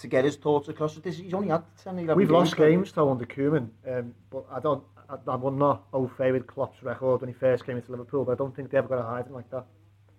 to 0.00 0.08
get 0.08 0.24
his 0.24 0.36
thoughts 0.36 0.68
across. 0.68 0.96
This, 0.96 1.18
he's 1.18 1.34
only 1.34 1.48
had 1.48 1.62
10, 1.82 1.98
11 1.98 2.16
We've 2.16 2.28
games, 2.28 2.32
lost 2.32 2.56
games 2.56 2.92
though 2.92 3.10
under 3.10 3.26
Koeman, 3.26 3.68
um, 3.88 4.14
but 4.30 4.44
I 4.50 4.60
don't. 4.60 4.82
I, 5.08 5.16
I 5.30 5.36
will 5.36 5.50
not 5.50 5.84
au 5.92 6.06
fait 6.06 6.32
with 6.32 6.46
Klopp's 6.46 6.82
record 6.82 7.20
when 7.20 7.28
he 7.28 7.34
first 7.34 7.66
came 7.66 7.76
into 7.76 7.90
Liverpool, 7.90 8.24
but 8.24 8.32
I 8.32 8.34
don't 8.36 8.54
think 8.54 8.70
they 8.70 8.78
ever 8.78 8.88
got 8.88 8.98
a 8.98 9.02
hiding 9.02 9.32
like 9.32 9.50
that. 9.50 9.66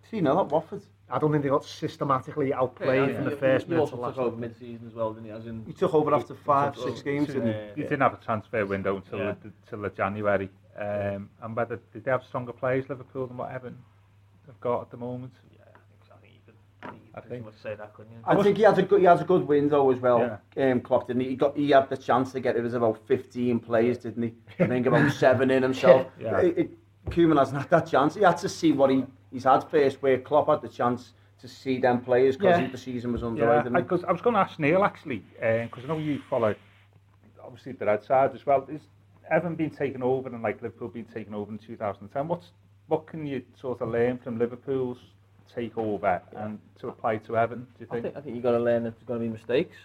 See, 0.10 0.20
no, 0.20 0.36
that 0.36 0.52
Watford. 0.52 0.84
I 1.10 1.20
don't 1.20 1.32
think 1.32 1.44
they 1.44 1.50
got 1.50 1.65
systematically 1.65 2.54
outplayed 2.54 3.02
yeah, 3.02 3.08
yeah, 3.08 3.15
from 3.15 3.24
the 3.26 3.32
first 3.32 3.39
first 3.39 3.70
minute 3.70 3.89
to 3.89 3.96
last. 3.96 4.15
He 4.15 4.22
took 4.22 4.28
over 4.28 4.38
mid-season 4.38 4.88
as 4.88 4.94
well, 4.94 5.13
didn't 5.13 5.26
he? 5.26 5.32
As 5.32 5.46
in, 5.46 5.63
he 5.65 5.74
took 5.74 5.94
over 5.94 6.13
after 6.13 6.36
five, 6.36 6.78
six 6.78 7.02
games, 7.02 7.28
didn't 7.28 7.48
he? 7.48 7.82
He 7.82 7.84
didn't 7.84 8.02
have 8.02 8.13
a 8.13 8.24
transfer 8.24 8.65
window 8.65 8.98
until, 8.98 9.20
yeah. 9.20 9.36
the, 9.44 9.52
till 9.70 9.82
the 9.82 9.89
January. 9.89 10.50
Um, 10.78 11.30
and 11.41 11.56
whether 11.56 11.80
did 11.91 12.06
they 12.06 12.12
have 12.12 12.24
stronger 12.24 12.54
players, 12.54 12.88
Liverpool, 12.88 13.28
than 13.28 13.38
what 13.38 13.52
Everton 13.52 13.78
have 14.48 14.60
got 14.62 14.82
at 14.82 14.91
the 14.91 14.98
moment? 14.98 15.34
I 16.84 16.88
think 16.89 17.02
you 17.04 17.12
I 17.13 17.20
could 17.20 17.30
pretty 17.30 17.30
think- 17.44 17.46
much 17.46 17.62
say 17.62 17.76
that, 17.76 17.94
couldn't 17.94 18.12
you? 18.13 18.20
I 18.26 18.41
think 18.44 18.58
he 18.58 18.63
has 18.63 18.78
a 18.78 18.84
good 18.84 19.00
he 19.00 19.06
has 19.06 19.22
a 19.22 19.26
good 19.26 19.48
window 19.48 19.91
as 19.91 20.00
well. 20.00 20.39
Yeah. 20.56 20.72
Um, 20.72 20.82
Klopp 20.82 21.08
didn't 21.08 21.22
he? 21.24 21.30
He 21.30 21.36
got 21.36 21.56
he 21.58 21.70
had 21.72 21.89
the 21.89 21.98
chance 21.98 22.32
to 22.34 22.39
get 22.39 22.56
it 22.56 22.62
was 22.63 22.74
about 22.74 23.06
fifteen 23.08 23.60
players, 23.60 23.98
didn't 24.00 24.24
he? 24.24 24.34
I 24.63 24.67
think 24.67 24.86
about 24.86 25.12
seven 25.13 25.52
in 25.52 25.63
himself. 25.63 26.08
Yeah. 26.20 26.38
It, 26.39 26.58
it, 26.58 26.72
Koeman 27.10 27.38
hasn't 27.39 27.60
had 27.60 27.70
that 27.72 27.88
chance. 27.88 28.15
He 28.15 28.22
had 28.22 28.38
to 28.38 28.50
see 28.50 28.72
what 28.72 28.89
he 28.89 29.06
he's 29.32 29.44
had 29.44 29.62
first. 29.70 30.02
Where 30.02 30.17
Klopp 30.20 30.48
had 30.50 30.62
the 30.62 30.70
chance 30.70 31.13
to 31.39 31.48
see 31.48 31.80
them 31.80 32.02
players 32.02 32.38
because 32.38 32.60
Yeah. 32.60 32.67
the 32.67 32.78
season 32.78 33.12
was 33.12 33.24
underway. 33.24 33.56
Yeah, 33.65 33.70
because 33.82 34.04
I, 34.04 34.12
was 34.12 34.22
going 34.22 34.36
to 34.36 34.41
ask 34.41 34.60
Neil 34.60 34.84
actually, 34.84 35.24
because 35.39 35.84
I 35.84 35.88
know 35.88 35.98
you 35.98 36.22
follow 36.30 36.54
obviously 37.44 37.72
the 37.72 37.86
red 37.86 38.04
side 38.04 38.36
as 38.36 38.46
well. 38.46 38.65
Is 38.72 38.82
Everton 39.32 39.56
been 39.56 39.72
taken 39.72 40.04
over 40.04 40.30
and 40.30 40.44
like 40.44 40.62
Liverpool 40.62 40.89
been 40.89 41.06
taken 41.06 41.34
over 41.34 41.52
in 41.52 41.58
2010? 41.58 42.28
What's 42.28 42.52
what 42.88 43.08
can 43.08 43.26
you 43.26 43.41
sort 43.60 43.82
of 43.82 43.89
learn 43.89 44.17
from 44.20 44.38
Liverpool's 44.38 45.00
takeover 45.56 46.21
and 46.36 46.60
to 46.80 46.88
apply 46.89 47.17
to 47.17 47.38
Everton? 47.38 47.67
Do 47.77 47.86
you 47.86 47.88
I 47.89 47.93
think? 47.93 48.04
think 48.04 48.17
I 48.17 48.21
think 48.21 48.36
you 48.36 48.41
got 48.41 48.51
to 48.51 48.60
learn 48.60 48.84
that 48.84 48.91
there's 48.95 49.08
going 49.08 49.19
to 49.21 49.25
be 49.25 49.32
mistakes. 49.32 49.75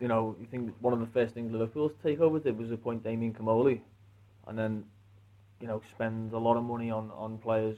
You 0.00 0.08
know, 0.08 0.36
you 0.40 0.46
think 0.50 0.70
one 0.80 0.92
of 0.92 1.00
the 1.00 1.06
first 1.06 1.34
things 1.34 1.50
Liverpool's 1.52 1.92
takeover 2.04 2.42
did 2.42 2.56
was 2.58 2.70
appoint 2.70 3.02
Damien 3.02 3.32
Comolli, 3.32 3.80
and 4.46 4.58
then, 4.58 4.84
you 5.60 5.66
know, 5.66 5.80
spend 5.94 6.32
a 6.32 6.38
lot 6.38 6.56
of 6.56 6.62
money 6.64 6.90
on 6.90 7.10
on 7.12 7.38
players, 7.38 7.76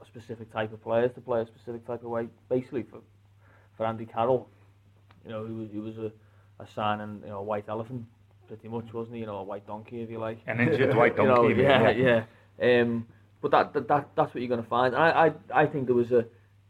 a 0.00 0.06
specific 0.06 0.52
type 0.52 0.72
of 0.72 0.82
players 0.82 1.10
to 1.14 1.20
play 1.20 1.40
a 1.42 1.46
specific 1.46 1.86
type 1.86 2.02
of 2.02 2.10
way. 2.10 2.28
Basically, 2.48 2.82
for 2.82 3.00
for 3.76 3.86
Andy 3.86 4.06
Carroll, 4.06 4.48
you 5.24 5.30
know, 5.30 5.46
he 5.46 5.52
was 5.52 5.68
he 5.70 5.78
was 5.78 5.96
a 5.98 6.10
a 6.60 6.66
and 6.76 7.22
you 7.22 7.28
know, 7.28 7.38
a 7.38 7.42
white 7.42 7.68
elephant, 7.68 8.04
pretty 8.48 8.68
much, 8.68 8.92
wasn't 8.92 9.14
he? 9.14 9.20
You 9.20 9.26
know, 9.26 9.36
a 9.36 9.42
white 9.44 9.66
donkey, 9.66 10.02
if 10.02 10.10
you 10.10 10.18
like. 10.18 10.38
An 10.46 10.60
injured 10.60 10.96
white 10.96 11.16
You 11.18 11.24
know, 11.24 11.36
donkey. 11.36 11.62
yeah, 11.62 11.90
yeah. 11.90 12.24
Um, 12.82 13.06
but 13.40 13.50
that, 13.52 13.72
that 13.74 13.88
that 13.88 14.08
that's 14.16 14.34
what 14.34 14.40
you're 14.42 14.48
going 14.48 14.62
to 14.62 14.68
find. 14.68 14.94
And 14.94 15.02
I, 15.02 15.32
I 15.54 15.62
I 15.62 15.66
think 15.66 15.86
there 15.86 15.94
was 15.94 16.10
a 16.12 16.26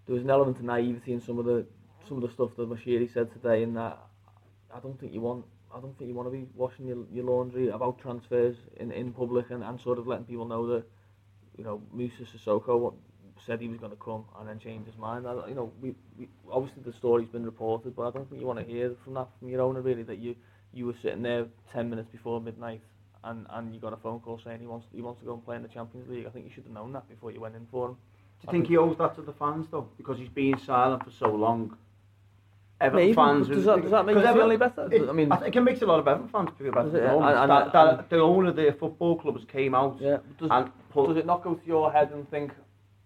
there 0.06 0.14
was 0.14 0.22
an 0.22 0.30
element 0.30 0.58
of 0.58 0.64
naivety 0.64 1.12
in 1.12 1.20
some 1.20 1.38
of 1.38 1.44
the 1.44 1.66
some 2.08 2.16
of 2.18 2.22
the 2.22 2.32
stuff 2.34 2.50
that 2.56 2.68
Moshiri 2.68 3.12
said 3.12 3.32
today. 3.32 3.62
In 3.62 3.74
that, 3.74 3.98
I 4.74 4.80
don't 4.80 4.98
think 4.98 5.12
you 5.12 5.20
want 5.20 5.44
I 5.74 5.80
don't 5.80 5.96
think 5.98 6.08
you 6.08 6.14
want 6.14 6.28
to 6.28 6.32
be 6.32 6.46
washing 6.54 6.86
your, 6.86 7.04
your 7.12 7.24
laundry 7.24 7.68
about 7.68 8.00
transfers 8.00 8.56
in, 8.78 8.90
in 8.92 9.12
public 9.12 9.50
and, 9.50 9.62
and 9.62 9.80
sort 9.80 9.98
of 9.98 10.06
letting 10.06 10.24
people 10.24 10.46
know 10.46 10.66
that 10.68 10.84
you 11.56 11.64
know 11.64 11.82
Musa 11.92 12.24
Sissoko 12.24 12.78
what, 12.78 12.94
said 13.46 13.60
he 13.60 13.68
was 13.68 13.78
going 13.78 13.92
to 13.92 13.98
come 13.98 14.24
and 14.38 14.48
then 14.48 14.58
change 14.58 14.86
his 14.86 14.96
mind. 14.96 15.26
I, 15.26 15.48
you 15.48 15.54
know, 15.54 15.72
we, 15.80 15.94
we 16.18 16.28
obviously 16.50 16.82
the 16.84 16.92
story's 16.92 17.28
been 17.28 17.44
reported, 17.44 17.94
but 17.94 18.08
I 18.08 18.10
don't 18.10 18.28
think 18.28 18.40
you 18.40 18.46
want 18.46 18.58
to 18.58 18.64
hear 18.64 18.94
from 19.04 19.14
that 19.14 19.28
from 19.38 19.48
your 19.48 19.62
owner 19.62 19.80
really 19.80 20.02
that 20.04 20.18
you 20.18 20.34
you 20.72 20.86
were 20.86 20.94
sitting 21.02 21.22
there 21.22 21.46
ten 21.72 21.88
minutes 21.88 22.08
before 22.10 22.40
midnight 22.40 22.82
and, 23.24 23.46
and 23.50 23.74
you 23.74 23.80
got 23.80 23.92
a 23.92 23.96
phone 23.96 24.20
call 24.20 24.38
saying 24.44 24.60
he 24.60 24.66
wants 24.66 24.86
he 24.92 25.02
wants 25.02 25.20
to 25.20 25.26
go 25.26 25.34
and 25.34 25.44
play 25.44 25.56
in 25.56 25.62
the 25.62 25.68
Champions 25.68 26.08
League. 26.08 26.26
I 26.26 26.30
think 26.30 26.44
you 26.46 26.50
should 26.52 26.64
have 26.64 26.72
known 26.72 26.92
that 26.92 27.08
before 27.08 27.30
you 27.30 27.40
went 27.40 27.54
in 27.56 27.66
for 27.70 27.88
him. 27.88 27.92
Do 28.40 28.46
you 28.46 28.52
think 28.52 28.68
he 28.68 28.76
owes 28.76 28.96
that 28.98 29.14
to 29.16 29.22
the 29.22 29.32
fans 29.32 29.66
though? 29.70 29.88
Because 29.96 30.18
he's 30.18 30.28
been 30.28 30.58
silent 30.58 31.04
for 31.04 31.10
so 31.10 31.28
long. 31.34 31.76
Everton 32.80 33.06
Maybe. 33.06 33.14
fans. 33.14 33.48
Does 33.48 33.64
that- 33.64 33.82
does 33.82 33.90
that 33.90 34.06
make 34.06 34.14
you 34.14 34.22
'cause 34.22 34.34
feel 34.36 34.44
any 34.46 34.56
better? 34.56 34.88
It, 34.92 35.08
I 35.08 35.12
mean- 35.12 35.32
I 35.32 35.36
think 35.38 35.56
it 35.56 35.60
makes 35.62 35.82
a 35.82 35.86
lot 35.86 35.98
of 35.98 36.06
Everton 36.06 36.28
fans 36.28 36.50
feel 36.56 36.70
better. 36.70 36.84
Does 36.84 36.94
it? 36.94 37.02
at 37.02 37.10
the 37.10 37.12
moment. 37.18 37.30
And- 37.32 37.38
and- 37.40 37.50
that, 37.50 37.72
that 37.72 37.98
and- 37.98 38.08
the 38.08 38.20
owner 38.20 38.48
of 38.50 38.56
the 38.56 38.72
football 38.78 39.16
clubs 39.18 39.44
came 39.46 39.74
out 39.74 39.96
Yeah. 40.00 40.18
Does, 40.38 40.48
and 40.52 40.70
put. 40.90 41.08
does 41.08 41.16
it 41.16 41.26
not 41.26 41.42
go 41.42 41.54
to 41.54 41.66
your 41.66 41.90
head 41.90 42.12
and 42.12 42.30
think, 42.30 42.52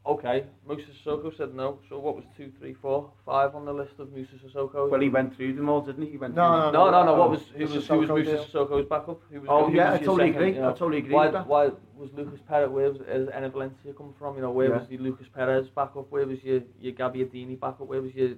okay, 0.05 0.45
Musa 0.67 0.87
Sissoko 1.05 1.37
said 1.37 1.55
no, 1.55 1.79
so 1.89 1.99
what 1.99 2.17
was 2.17 2.25
two, 2.37 2.53
three, 2.59 2.75
four, 2.75 3.11
five 3.25 3.55
on 3.55 3.65
the 3.65 3.73
list 3.73 3.93
of 3.99 4.13
Musa 4.13 4.33
Sissoko? 4.37 4.91
Well, 4.91 5.01
he 5.01 5.09
went 5.09 5.37
through 5.37 5.55
them 5.55 5.69
all, 5.69 5.81
didn't 5.81 6.05
he? 6.05 6.11
he 6.13 6.17
went 6.17 6.35
No, 6.35 6.71
through 6.71 6.73
no, 6.73 6.91
no, 6.91 7.05
no. 7.05 7.15
Uh, 7.15 7.19
What 7.19 7.31
was 7.31 7.41
the 7.53 7.59
who 7.67 7.75
was 7.75 7.87
who 7.87 7.99
was 7.99 8.11
Musa. 8.11 8.45
Sissoko's 8.45 8.87
backup? 8.89 9.21
Who 9.31 9.41
was, 9.41 9.49
Oh, 9.51 9.67
who 9.71 9.77
yeah, 9.77 9.93
was 9.93 10.01
I 10.01 10.05
totally 10.05 10.29
second, 10.29 10.37
agree. 10.43 10.55
you 10.55 10.61
know? 10.61 10.69
I 10.69 10.73
totally 10.73 10.99
agree 10.99 11.15
Why, 11.15 11.25
with 11.27 11.33
that. 11.35 11.47
why 11.47 11.71
was 11.97 12.11
Lucas 12.15 12.41
Perez? 12.49 12.71
Where 12.71 12.91
was 12.91 13.01
is 13.01 13.29
Enner 13.29 13.53
Valencia 13.53 13.93
come 13.97 14.15
from? 14.19 14.37
You 14.37 14.43
know, 14.43 14.51
where 14.51 14.69
Yeah. 14.71 14.79
was 14.79 14.89
the 14.89 14.99
Lucas 14.99 15.29
Perez 15.35 15.69
backup? 15.69 16.11
Where 16.11 16.27
was 16.27 16.43
your 16.43 16.63
your 16.81 16.93
Gabbiadini 16.95 17.59
backup? 17.59 17.87
Where 17.87 18.03
was 18.03 18.15
your 18.15 18.31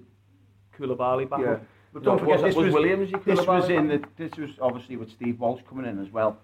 Koulibaly 0.79 1.29
backup? 1.29 1.47
Yeah. 1.47 1.59
But 1.93 2.03
don't 2.03 2.19
forget, 2.19 2.43
was, 2.43 2.43
this 2.43 2.57
was 2.57 2.65
was, 2.67 2.75
Williams 2.75 3.13
this 3.25 3.47
was 3.47 3.69
in 3.71 3.87
the, 3.87 4.03
this 4.17 4.37
was 4.37 4.51
obviously 4.61 4.97
with 4.97 5.11
Steve 5.13 5.39
Walsh 5.39 5.61
coming 5.69 5.87
in 5.87 6.01
as 6.05 6.11
well. 6.11 6.39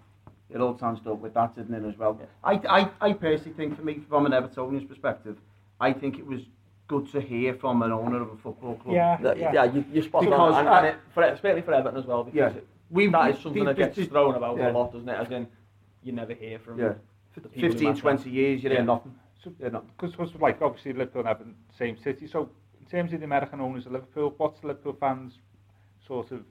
It 0.53 0.59
all 0.59 0.75
chanced 0.75 1.07
up 1.07 1.19
with 1.19 1.33
that, 1.33 1.55
didn't 1.55 1.73
it, 1.73 1.87
as 1.87 1.97
well? 1.97 2.17
Yeah. 2.19 2.25
I, 2.43 2.81
I, 3.01 3.09
I 3.09 3.13
personally 3.13 3.53
think, 3.53 3.75
for 3.77 3.83
me, 3.83 4.01
from 4.09 4.25
an 4.25 4.33
Evertonian's 4.33 4.83
perspective, 4.85 5.37
I 5.79 5.93
think 5.93 6.19
it 6.19 6.25
was 6.25 6.41
good 6.87 7.09
to 7.13 7.21
hear 7.21 7.53
from 7.53 7.81
an 7.83 7.91
owner 7.93 8.21
of 8.21 8.29
a 8.29 8.37
football 8.37 8.75
club. 8.75 8.93
Yeah, 8.95 9.17
That- 9.21 9.37
yeah. 9.37 9.53
yeah, 9.53 9.63
you, 9.65 9.85
you're 9.93 10.03
spot 10.03 10.23
Because 10.23 10.53
on, 10.53 10.59
and, 10.59 10.69
I- 10.69 10.77
and 10.79 10.87
it, 10.87 10.95
for, 11.13 11.23
especially 11.23 11.61
for 11.61 11.73
Everton 11.73 11.97
as 11.99 12.05
well, 12.05 12.23
because 12.25 12.37
Yeah. 12.37 12.57
it, 12.59 12.67
We, 12.89 13.07
that 13.07 13.31
is 13.35 13.41
something 13.41 13.63
the- 13.63 13.73
that 13.73 13.77
gets 13.77 13.95
the- 13.95 14.05
thrown 14.07 14.35
about 14.35 14.57
yeah. 14.57 14.71
a 14.71 14.73
lot, 14.73 14.91
doesn't 14.91 15.07
it? 15.07 15.13
As 15.17 15.31
in, 15.31 15.47
you 16.03 16.11
never 16.11 16.33
hear 16.33 16.59
from 16.59 16.79
Yeah. 16.79 16.93
the 17.35 17.47
15, 17.47 17.89
matter. 17.89 18.01
20 18.01 18.29
years, 18.29 18.61
you're 18.63 18.73
Yeah. 18.73 18.79
in 18.81 18.85
nothing. 18.87 19.15
So, 19.41 19.51
You're 19.59 19.71
not. 19.71 19.85
because 19.97 20.35
like 20.39 20.61
obviously 20.61 20.93
Liverpool 20.93 21.21
and 21.21 21.29
Everton, 21.29 21.55
same 21.75 21.97
city. 21.97 22.27
So 22.27 22.49
in 22.79 22.85
terms 22.87 23.13
of 23.13 23.19
the 23.21 23.25
American 23.25 23.59
owners 23.61 23.85
of 23.87 23.93
Liverpool, 23.93 24.33
what's 24.37 24.59
the 24.59 24.67
Liverpool 24.67 24.93
fans' 24.99 25.39
sort 26.05 26.31
of 26.31 26.43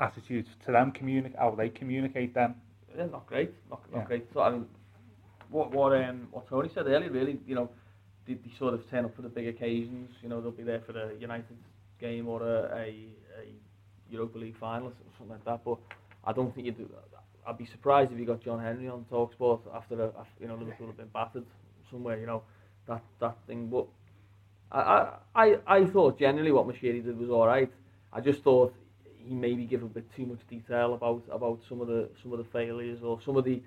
attitude 0.00 0.46
to 0.66 0.72
them? 0.72 0.92
Communicate 0.92 1.38
how 1.38 1.50
they 1.52 1.68
communicate 1.68 2.34
them. 2.34 2.54
Yeah, 2.96 3.06
not 3.06 3.26
great, 3.26 3.52
not, 3.70 3.80
not 3.92 4.00
Yeah. 4.00 4.04
great. 4.04 4.26
So 4.32 4.40
I 4.42 4.50
mean, 4.50 4.66
what 5.50 5.70
what 5.72 5.92
um 5.94 6.28
what 6.30 6.48
Tony 6.48 6.68
said 6.74 6.86
earlier, 6.86 7.10
really, 7.10 7.38
you 7.46 7.54
know, 7.54 7.70
they, 8.26 8.34
they 8.34 8.50
sort 8.58 8.74
of 8.74 8.88
turn 8.90 9.04
up 9.04 9.14
for 9.16 9.22
the 9.22 9.28
big 9.28 9.48
occasions. 9.48 10.10
You 10.22 10.28
know, 10.28 10.40
they'll 10.40 10.50
be 10.50 10.62
there 10.62 10.80
for 10.80 10.92
the 10.92 11.16
United 11.18 11.56
game 12.00 12.28
or 12.28 12.42
a, 12.42 12.62
a, 12.74 12.84
a 13.40 13.44
Europa 14.10 14.38
League 14.38 14.56
final 14.58 14.88
or 14.88 14.92
something 15.18 15.28
like 15.36 15.44
that. 15.44 15.64
But 15.64 15.78
I 16.24 16.32
don't 16.32 16.54
think 16.54 16.66
you 16.66 16.72
do. 16.72 16.88
I'd 17.46 17.58
be 17.58 17.66
surprised 17.66 18.12
if 18.12 18.18
you 18.18 18.26
got 18.26 18.40
John 18.42 18.60
Henry 18.60 18.88
on 18.88 19.04
Talksport 19.10 19.60
after, 19.74 20.00
a, 20.00 20.06
after 20.08 20.40
you 20.40 20.48
know 20.48 20.54
Liverpool 20.56 20.86
have 20.88 20.96
been 20.96 21.08
battered 21.08 21.44
somewhere. 21.90 22.18
You 22.18 22.26
know, 22.26 22.42
that 22.86 23.02
that 23.20 23.36
thing. 23.46 23.68
But 23.68 23.86
I 24.70 25.16
I 25.34 25.58
I, 25.66 25.86
thought 25.86 26.18
generally 26.18 26.52
what 26.52 26.66
Moshiri 26.66 27.04
did 27.04 27.18
was 27.18 27.30
all 27.30 27.46
right. 27.46 27.70
I 28.12 28.20
just 28.20 28.42
thought 28.42 28.74
he 29.26 29.34
maybe 29.34 29.64
give 29.64 29.82
a 29.82 29.86
bit 29.86 30.04
too 30.16 30.26
much 30.26 30.40
detail 30.48 30.94
about 30.94 31.22
about 31.30 31.60
some 31.68 31.80
of 31.80 31.88
the 31.88 32.08
some 32.22 32.32
of 32.32 32.38
the 32.38 32.44
failures 32.44 33.02
or 33.02 33.20
some 33.20 33.36
of 33.36 33.44
the 33.44 33.62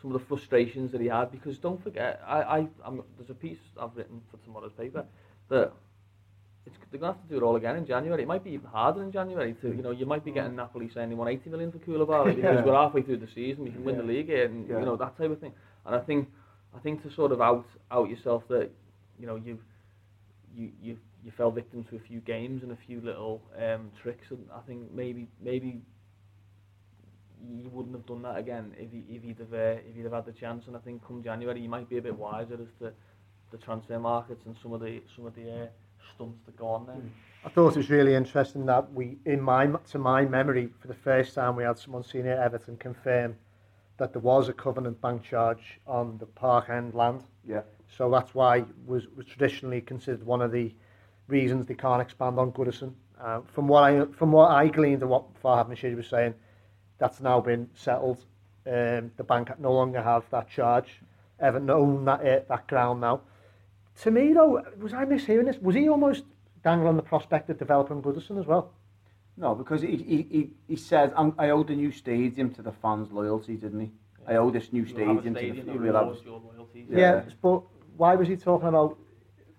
some 0.00 0.12
of 0.14 0.20
the 0.20 0.26
frustrations 0.26 0.92
that 0.92 1.00
he 1.00 1.08
had 1.08 1.30
because 1.30 1.58
don't 1.58 1.82
forget 1.82 2.20
I 2.26 2.42
I 2.42 2.58
I'm, 2.84 3.02
there's 3.16 3.30
a 3.30 3.34
piece 3.34 3.58
I've 3.80 3.96
written 3.96 4.20
for 4.30 4.36
tomorrow's 4.44 4.72
paper 4.72 5.04
that 5.48 5.72
it's, 6.66 6.76
they're 6.90 7.00
gonna 7.00 7.14
have 7.14 7.22
to 7.22 7.28
do 7.28 7.36
it 7.36 7.42
all 7.42 7.56
again 7.56 7.76
in 7.76 7.86
January. 7.86 8.22
It 8.22 8.28
might 8.28 8.44
be 8.44 8.50
even 8.50 8.68
harder 8.68 9.02
in 9.02 9.10
January 9.10 9.54
to 9.62 9.68
you 9.68 9.82
know 9.82 9.90
you 9.90 10.06
might 10.06 10.24
be 10.24 10.30
getting 10.30 10.52
mm. 10.52 10.56
Napoli 10.56 10.90
saying 10.92 11.08
they 11.08 11.14
want 11.14 11.30
80 11.30 11.50
million 11.50 11.72
for 11.72 11.78
Koulibaly 11.78 12.36
because 12.36 12.56
Yeah. 12.56 12.64
we're 12.64 12.74
halfway 12.74 13.02
through 13.02 13.18
the 13.18 13.28
season 13.34 13.64
we 13.64 13.70
can 13.70 13.84
win 13.84 13.96
the 13.96 14.02
league 14.02 14.30
and 14.30 14.68
Yeah. 14.68 14.78
you 14.80 14.84
know 14.84 14.96
that 14.96 15.16
type 15.16 15.30
of 15.30 15.40
thing. 15.40 15.52
And 15.86 15.94
I 15.94 16.00
think 16.00 16.28
I 16.76 16.78
think 16.80 17.02
to 17.02 17.10
sort 17.10 17.32
of 17.32 17.40
out 17.40 17.66
out 17.90 18.08
yourself 18.10 18.46
that 18.48 18.70
you 19.18 19.26
know 19.26 19.36
you 19.36 19.58
you 20.54 20.70
you 20.82 20.98
you 21.24 21.30
fell 21.30 21.50
victim 21.50 21.84
to 21.84 21.96
a 21.96 21.98
few 21.98 22.20
games 22.20 22.62
and 22.62 22.72
a 22.72 22.78
few 22.86 23.00
little 23.00 23.42
um, 23.58 23.90
tricks, 24.00 24.30
and 24.30 24.46
I 24.54 24.60
think 24.66 24.92
maybe 24.92 25.28
maybe 25.42 25.80
you 27.46 27.68
wouldn't 27.70 27.94
have 27.94 28.06
done 28.06 28.22
that 28.22 28.36
again 28.36 28.74
if 28.78 28.90
he 28.90 29.04
if 29.08 29.22
he'd 29.22 29.38
have 29.38 29.52
uh, 29.52 29.80
if 29.88 29.94
he'd 29.94 30.04
have 30.04 30.12
had 30.12 30.26
the 30.26 30.32
chance. 30.32 30.66
And 30.66 30.76
I 30.76 30.80
think 30.80 31.06
come 31.06 31.22
January 31.22 31.60
you 31.60 31.68
might 31.68 31.88
be 31.88 31.98
a 31.98 32.02
bit 32.02 32.16
wiser 32.16 32.54
as 32.54 32.68
to 32.80 32.92
the 33.50 33.58
transfer 33.58 33.98
markets 33.98 34.44
and 34.46 34.56
some 34.62 34.72
of 34.72 34.80
the 34.80 35.02
some 35.14 35.26
of 35.26 35.34
the 35.34 35.50
uh, 35.50 35.66
stunts 36.14 36.40
that 36.46 36.56
go 36.56 36.68
on 36.68 36.86
there. 36.86 36.96
I 37.44 37.48
thought 37.48 37.68
it 37.70 37.76
was 37.76 37.90
really 37.90 38.14
interesting 38.14 38.66
that 38.66 38.92
we, 38.92 39.16
in 39.24 39.40
my 39.40 39.66
to 39.66 39.98
my 39.98 40.24
memory, 40.24 40.68
for 40.80 40.88
the 40.88 40.94
first 40.94 41.34
time 41.34 41.56
we 41.56 41.64
had 41.64 41.78
someone 41.78 42.02
senior 42.02 42.32
at 42.32 42.38
Everton 42.38 42.76
confirm 42.76 43.36
that 43.96 44.12
there 44.12 44.22
was 44.22 44.48
a 44.48 44.52
covenant 44.52 45.00
bank 45.00 45.22
charge 45.22 45.80
on 45.86 46.18
the 46.18 46.26
Park 46.26 46.68
End 46.68 46.94
land. 46.94 47.22
Yeah. 47.46 47.62
So 47.96 48.10
that's 48.10 48.34
why 48.34 48.64
was 48.86 49.06
was 49.16 49.26
traditionally 49.26 49.80
considered 49.80 50.24
one 50.24 50.42
of 50.42 50.52
the 50.52 50.74
reasons 51.28 51.66
they 51.66 51.74
can't 51.74 52.02
expand 52.02 52.38
on 52.38 52.52
Goodison. 52.52 52.92
Uh, 53.20 53.40
from 53.52 53.68
what 53.68 53.84
I 53.84 54.04
from 54.06 54.32
what 54.32 54.50
I 54.50 54.68
gleaned 54.68 55.02
and 55.02 55.10
what 55.10 55.24
Farhad 55.42 55.68
Moshiri 55.68 55.96
was 55.96 56.08
saying, 56.08 56.34
that's 56.98 57.20
now 57.20 57.40
been 57.40 57.68
settled. 57.74 58.18
Um, 58.66 59.10
the 59.16 59.24
bank 59.24 59.50
no 59.58 59.72
longer 59.72 60.02
have 60.02 60.24
that 60.30 60.48
charge. 60.50 61.00
Everton 61.40 61.70
own 61.70 62.04
that 62.06 62.20
uh, 62.26 62.40
that 62.48 62.66
ground 62.66 63.00
now. 63.00 63.20
To 64.02 64.10
me 64.10 64.32
though, 64.32 64.62
was 64.80 64.92
I 64.92 65.04
mishearing 65.04 65.46
this? 65.46 65.58
Was 65.58 65.74
he 65.74 65.88
almost 65.88 66.24
dangling 66.62 66.96
the 66.96 67.02
prospect 67.02 67.50
of 67.50 67.58
developing 67.58 68.02
Goodison 68.02 68.38
as 68.38 68.46
well? 68.46 68.72
No, 69.36 69.54
because 69.54 69.82
he, 69.82 69.96
he, 69.96 70.22
he, 70.30 70.50
he 70.66 70.74
said, 70.76 71.12
I'm, 71.16 71.32
I 71.38 71.50
owe 71.50 71.62
the 71.62 71.74
new 71.76 71.92
stadium 71.92 72.52
to 72.54 72.62
the 72.62 72.72
fans' 72.72 73.12
loyalty, 73.12 73.54
didn't 73.54 73.78
he? 73.80 73.90
I 74.26 74.34
owe 74.34 74.50
this 74.50 74.72
new 74.72 74.82
You'll 74.82 74.98
have 75.06 75.18
a 75.18 75.20
stadium, 75.20 75.34
stadium 75.36 75.56
to 75.56 75.62
that 75.62 75.72
the 75.72 75.78
we'll 75.78 75.92
have- 75.94 76.02
rewards 76.02 76.24
your 76.24 76.40
loyalties. 76.40 76.86
Yeah. 76.90 76.98
Yeah. 76.98 77.22
but 77.40 77.62
why 77.96 78.14
was 78.16 78.26
he 78.28 78.36
talking 78.36 78.68
about? 78.68 78.98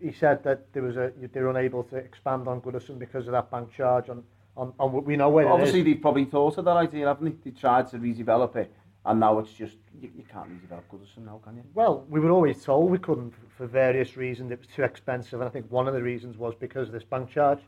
He 0.02 0.12
said 0.14 0.44
that 0.44 0.72
there 0.74 0.84
was 0.84 0.96
a 0.98 1.12
they 1.34 1.42
were 1.42 1.50
unable 1.50 1.84
to 1.86 1.98
expand 1.98 2.48
on 2.48 2.62
Goodison 2.62 2.98
because 2.98 3.28
of 3.28 3.34
that 3.34 3.52
bank 3.52 3.72
charge 3.74 4.10
on 4.10 4.24
on, 4.56 4.74
on 4.80 5.04
we 5.04 5.16
know 5.16 5.30
where 5.30 5.48
Obviously, 5.48 5.82
it 5.82 5.88
is. 5.88 5.94
they 5.96 6.00
probably 6.00 6.26
thought 6.26 6.58
of 6.58 6.66
that 6.66 6.78
idea, 6.78 7.08
haven't 7.08 7.44
they? 7.44 7.52
They 7.52 7.58
tried 7.58 7.88
to 7.90 7.98
redevelop 7.98 8.56
it, 8.56 8.74
and 9.06 9.20
now 9.20 9.40
it's 9.40 9.52
just, 9.54 9.78
you, 10.02 10.10
you 10.16 10.24
can't 10.32 10.50
redevelop 10.50 10.84
Goodison 10.92 11.26
now, 11.26 11.40
can 11.44 11.56
you? 11.58 11.64
Well, 11.74 12.06
we 12.10 12.20
were 12.20 12.32
always 12.32 12.64
told 12.64 12.92
we 12.92 12.98
couldn't 12.98 13.34
for 13.58 13.68
various 13.68 14.18
reasons. 14.18 14.52
It 14.52 14.60
was 14.60 14.68
too 14.68 14.84
expensive, 14.84 15.40
and 15.40 15.48
I 15.48 15.52
think 15.52 15.72
one 15.72 15.88
of 15.88 15.94
the 15.94 16.04
reasons 16.04 16.38
was 16.38 16.56
because 16.56 16.88
of 16.88 16.94
this 16.94 17.04
bank 17.04 17.30
charge, 17.30 17.60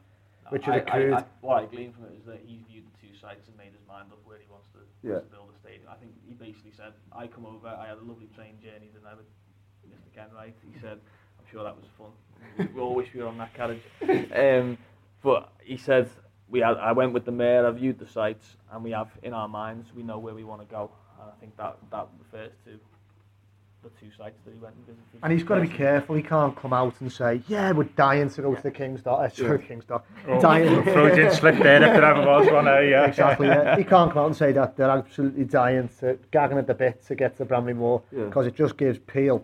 which 0.49 0.65
had 0.65 0.75
I, 0.75 0.77
accrued. 0.77 1.13
I, 1.13 1.17
I, 1.19 1.23
what 1.41 1.63
I 1.63 1.65
glean 1.65 1.93
from 1.93 2.05
it 2.05 2.17
is 2.19 2.25
that 2.25 2.41
he's 2.45 2.61
viewed 2.67 2.85
the 2.85 3.07
two 3.07 3.13
sites 3.15 3.47
and 3.47 3.55
made 3.57 3.71
his 3.71 3.87
mind 3.87 4.11
up 4.11 4.19
where 4.25 4.37
he 4.39 4.47
wants 4.51 4.67
to, 4.73 4.79
Yeah. 5.07 5.19
to 5.19 5.25
build 5.31 5.49
a 5.55 5.59
stadium. 5.59 5.87
I 5.89 5.95
think 5.95 6.11
he 6.27 6.33
basically 6.33 6.71
said, 6.75 6.91
I 7.15 7.27
come 7.27 7.45
over, 7.45 7.67
I 7.67 7.87
had 7.87 7.99
a 7.99 8.03
lovely 8.03 8.27
train 8.35 8.59
journey 8.59 8.89
the 8.93 8.99
night 8.99 9.15
with 9.15 9.27
Mr. 9.87 10.11
Kenwright. 10.15 10.55
He 10.73 10.79
said, 10.79 10.99
I'm 10.99 10.99
sure 11.51 11.63
that 11.63 11.75
was 11.75 11.85
fun. 11.97 12.07
We, 12.57 12.65
we 12.75 12.81
all 12.81 12.95
wish 12.95 13.09
we 13.13 13.21
were 13.21 13.27
on 13.27 13.37
that 13.37 13.53
carriage. 13.53 13.81
Um, 14.35 14.77
but 15.23 15.51
he 15.63 15.77
said, 15.77 16.09
we 16.49 16.59
had, 16.61 16.77
I 16.77 16.91
went 16.93 17.13
with 17.13 17.25
the 17.25 17.31
mayor, 17.31 17.67
I 17.67 17.71
viewed 17.71 17.99
the 17.99 18.07
sites, 18.07 18.55
and 18.71 18.83
we 18.83 18.91
have 18.91 19.09
in 19.21 19.33
our 19.33 19.47
minds, 19.47 19.89
we 19.95 20.01
know 20.03 20.17
where 20.17 20.33
we 20.33 20.43
want 20.43 20.61
to 20.61 20.67
go. 20.67 20.89
And 21.21 21.29
I 21.29 21.39
think 21.39 21.55
that, 21.57 21.77
that 21.91 22.07
refers 22.19 22.51
to 22.65 22.71
the 23.83 23.89
two 23.99 24.11
sites 24.17 24.39
that 24.45 24.51
he 24.53 24.59
went 24.59 24.75
and 24.75 24.85
visited. 24.85 25.19
and 25.23 25.31
he's 25.33 25.43
got 25.43 25.55
to 25.55 25.61
be 25.61 25.67
careful. 25.67 26.15
He 26.15 26.21
can't 26.21 26.55
come 26.55 26.71
out 26.73 26.93
and 27.01 27.11
say, 27.11 27.41
"Yeah, 27.47 27.71
we're 27.71 27.83
dying 27.85 28.29
to 28.29 28.41
go 28.41 28.53
to 28.53 28.61
the 28.61 28.69
King's 28.71 29.01
Dock." 29.01 29.19
Uh, 29.19 29.29
sorry, 29.29 29.63
King's 29.63 29.85
Dock. 29.85 30.05
Dying. 30.41 30.83
Freudian 30.83 31.31
slip 31.31 31.57
there 31.57 31.77
if 31.77 31.93
there 31.93 32.05
ever 32.05 32.25
was 32.25 32.47
one. 32.51 32.67
Uh, 32.67 32.79
yeah. 32.79 33.05
exactly. 33.05 33.47
Yeah. 33.47 33.77
He 33.77 33.83
can't 33.83 34.11
come 34.11 34.23
out 34.23 34.27
and 34.27 34.35
say 34.35 34.51
that 34.51 34.77
they're 34.77 34.89
absolutely 34.89 35.45
dying 35.45 35.89
to 35.99 36.17
gagging 36.31 36.57
at 36.59 36.67
the 36.67 36.75
bit 36.75 37.03
to 37.07 37.15
get 37.15 37.37
to 37.37 37.45
Bramley-Moore 37.45 38.03
Yeah. 38.11 38.25
because 38.25 38.45
it 38.45 38.55
just 38.55 38.77
gives 38.77 38.99
Peel 38.99 39.43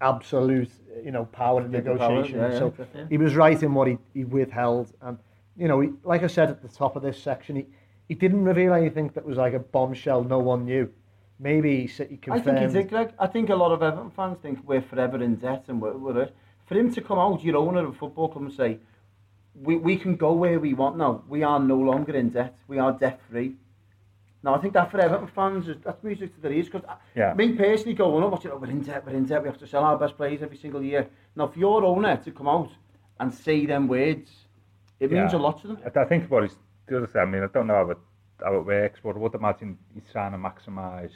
absolute, 0.00 0.70
you 1.04 1.10
know, 1.10 1.24
power 1.26 1.60
in 1.62 1.70
Big 1.70 1.84
power, 1.84 1.94
negotiation. 1.94 2.38
yeah, 2.38 2.52
yeah, 2.52 2.58
so 2.58 2.66
exactly. 2.68 3.06
he 3.10 3.16
was 3.18 3.34
right 3.34 3.62
in 3.62 3.74
what 3.74 3.88
he, 3.88 3.98
he 4.14 4.24
withheld, 4.24 4.92
and 5.02 5.18
you 5.56 5.68
know, 5.68 5.80
he, 5.80 5.90
like 6.04 6.22
I 6.22 6.26
said 6.26 6.48
at 6.50 6.62
the 6.62 6.68
top 6.68 6.96
of 6.96 7.02
this 7.02 7.22
section, 7.22 7.56
he 7.56 7.66
he 8.08 8.14
didn't 8.14 8.44
reveal 8.44 8.74
anything 8.74 9.08
that 9.14 9.24
was 9.24 9.36
like 9.36 9.54
a 9.54 9.60
bombshell 9.60 10.24
no 10.24 10.40
one 10.40 10.64
knew. 10.64 10.90
Maybe 11.38 11.80
he, 11.82 11.86
said- 11.86 12.10
he 12.10 12.18
I 12.30 12.40
think 12.40 12.58
he 12.58 12.66
did, 12.66 12.88
Greg. 12.90 13.12
I 13.18 13.26
think 13.28 13.48
a 13.50 13.54
lot 13.54 13.72
of 13.72 13.82
Everton 13.82 14.10
fans 14.10 14.38
think 14.42 14.58
we're 14.66 14.82
forever 14.82 15.22
in 15.22 15.36
debt 15.36 15.64
and 15.68 15.80
we're, 15.80 15.96
we're 15.96 16.22
it. 16.22 16.36
For 16.66 16.74
him 16.74 16.92
to 16.92 17.00
come 17.00 17.18
out, 17.18 17.42
your 17.42 17.56
owner 17.56 17.84
of 17.86 17.94
a 17.94 17.98
football 17.98 18.28
club, 18.28 18.44
and 18.44 18.52
say, 18.52 18.78
we, 19.54 19.76
we 19.76 19.96
can 19.96 20.16
go 20.16 20.32
where 20.32 20.58
we 20.60 20.74
want 20.74 20.96
now. 20.98 21.22
We 21.28 21.42
are 21.42 21.58
no 21.58 21.76
longer 21.76 22.14
in 22.14 22.30
debt. 22.30 22.56
We 22.68 22.78
are 22.78 22.92
debt 22.92 23.20
free. 23.30 23.54
Now, 24.42 24.54
I 24.54 24.58
think 24.58 24.72
that 24.74 24.90
for 24.90 24.98
Everton 24.98 25.26
fans, 25.28 25.68
is, 25.68 25.76
that's 25.84 26.02
music 26.02 26.34
to 26.34 26.40
their 26.40 26.52
ears. 26.52 26.68
Because 26.68 26.88
Yeah. 27.14 27.34
me 27.34 27.52
personally 27.52 27.94
going, 27.94 28.24
oh, 28.24 28.38
you 28.42 28.50
know, 28.50 28.56
we're 28.56 28.70
in 28.70 28.80
debt, 28.80 29.04
we're 29.06 29.12
in 29.12 29.26
debt, 29.26 29.42
we 29.42 29.48
have 29.48 29.58
to 29.58 29.66
sell 29.66 29.84
our 29.84 29.98
best 29.98 30.16
players 30.16 30.42
every 30.42 30.56
single 30.56 30.82
year. 30.82 31.08
Now, 31.36 31.48
for 31.48 31.58
your 31.58 31.84
owner 31.84 32.16
to 32.16 32.30
come 32.32 32.48
out 32.48 32.70
and 33.18 33.32
say 33.32 33.66
them 33.66 33.86
words, 33.86 34.30
it 34.98 35.12
means 35.12 35.34
a 35.34 35.38
lot 35.38 35.60
to 35.62 35.68
them. 35.68 35.78
I, 35.84 36.00
I 36.00 36.04
think 36.06 36.30
what 36.30 36.42
he's 36.44 36.56
the 36.86 36.96
other 36.98 37.06
thing. 37.06 37.22
I 37.22 37.24
mean, 37.26 37.42
I 37.42 37.46
don't 37.48 37.66
know 37.66 37.74
how 37.74 37.90
it, 37.90 37.98
how 38.42 38.54
it 38.56 38.66
works, 38.66 39.00
but 39.02 39.14
I 39.16 39.18
would 39.18 39.34
imagine 39.34 39.78
he's 39.94 40.10
trying 40.10 40.32
to 40.32 40.38
maximise, 40.38 41.12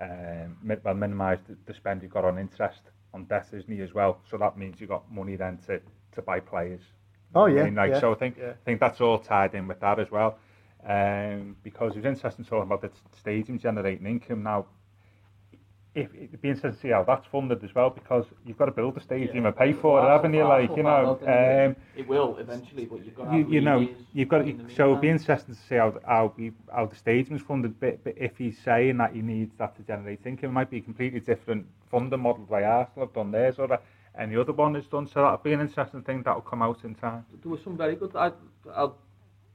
um, 0.00 0.56
well, 0.82 0.94
minimise 0.94 1.38
the, 1.48 1.56
the 1.66 1.74
spend 1.74 2.02
you've 2.02 2.12
got 2.12 2.24
on 2.24 2.38
interest 2.38 2.80
on 3.14 3.24
debt, 3.26 3.48
isn't 3.52 3.72
he, 3.72 3.80
as 3.82 3.94
well? 3.94 4.18
So 4.28 4.36
that 4.38 4.58
means 4.58 4.80
you've 4.80 4.90
got 4.90 5.10
money 5.12 5.36
then 5.36 5.58
to, 5.66 5.80
to 6.12 6.22
buy 6.22 6.40
players. 6.40 6.80
Oh, 7.34 7.46
yeah. 7.46 7.54
I 7.54 7.56
yeah, 7.58 7.64
mean, 7.64 7.74
like, 7.76 7.90
yeah, 7.92 8.00
so 8.00 8.12
I 8.12 8.16
think 8.16 8.36
yeah. 8.38 8.50
I 8.50 8.64
think 8.64 8.80
that's 8.80 9.00
all 9.00 9.18
tied 9.18 9.54
in 9.54 9.66
with 9.66 9.80
that 9.80 9.98
as 9.98 10.10
well. 10.10 10.38
Um, 10.84 11.56
because 11.62 11.92
it 11.92 11.98
was 11.98 12.06
interesting 12.06 12.44
talking 12.44 12.64
about 12.64 12.82
the 12.82 12.88
t- 12.88 12.94
stadium 13.20 13.58
generating 13.58 14.06
income. 14.06 14.42
Now, 14.42 14.66
if 15.94 16.12
it'd 16.14 16.40
be 16.40 16.48
interesting 16.48 16.72
to 16.72 16.78
see 16.78 16.88
how 16.88 17.04
that's 17.04 17.26
funded 17.26 17.62
as 17.62 17.74
well 17.74 17.90
because 17.90 18.24
you've 18.46 18.56
got 18.56 18.64
to 18.64 18.72
build 18.72 18.96
a 18.96 19.00
stadium 19.00 19.44
Yeah. 19.44 19.48
and 19.48 19.56
pay 19.56 19.72
for 19.74 20.00
it, 20.00 20.08
haven't 20.08 20.32
you? 20.32 20.44
Like 20.44 20.74
you 20.74 20.82
know, 20.82 21.18
um, 21.22 21.76
It 21.94 22.08
will 22.08 22.38
eventually, 22.38 22.86
but 22.86 23.04
you've 23.04 23.14
got 23.14 23.30
to 23.30 23.36
you, 23.36 23.44
have 23.44 23.52
you 23.52 23.60
know, 23.60 23.88
you've 24.14 24.28
got 24.28 24.38
to, 24.38 24.74
so 24.74 24.90
it'd 24.90 25.02
be 25.02 25.10
interesting 25.10 25.54
to 25.54 25.60
see 25.60 25.76
how 25.76 25.94
how, 26.06 26.32
we, 26.36 26.52
how 26.74 26.86
the 26.86 26.96
stadium's 26.96 27.42
funded. 27.42 27.78
But, 27.78 28.02
but 28.04 28.14
if 28.16 28.38
he's 28.38 28.58
saying 28.58 28.96
that 28.98 29.12
he 29.12 29.20
needs 29.20 29.54
that 29.58 29.76
to 29.76 29.82
generate 29.82 30.24
income, 30.24 30.50
it 30.50 30.52
might 30.52 30.70
be 30.70 30.78
a 30.78 30.80
completely 30.80 31.20
different 31.20 31.66
funding 31.90 32.20
model 32.20 32.46
the 32.46 32.52
way 32.52 32.64
Arsenal 32.64 33.06
have 33.06 33.14
done 33.14 33.30
theirs 33.30 33.56
or 33.58 33.78
any 34.18 34.36
other 34.36 34.52
one 34.52 34.74
has 34.74 34.86
done. 34.86 35.06
So 35.06 35.22
that'll 35.22 35.36
be 35.38 35.52
an 35.52 35.60
interesting 35.60 36.02
thing 36.02 36.22
that'll 36.22 36.40
come 36.40 36.62
out 36.62 36.84
in 36.84 36.94
time. 36.94 37.24
there 37.42 37.50
was 37.50 37.62
some 37.62 37.76
very 37.76 37.96
good. 37.96 38.16
I, 38.16 38.32
I'll 38.74 38.96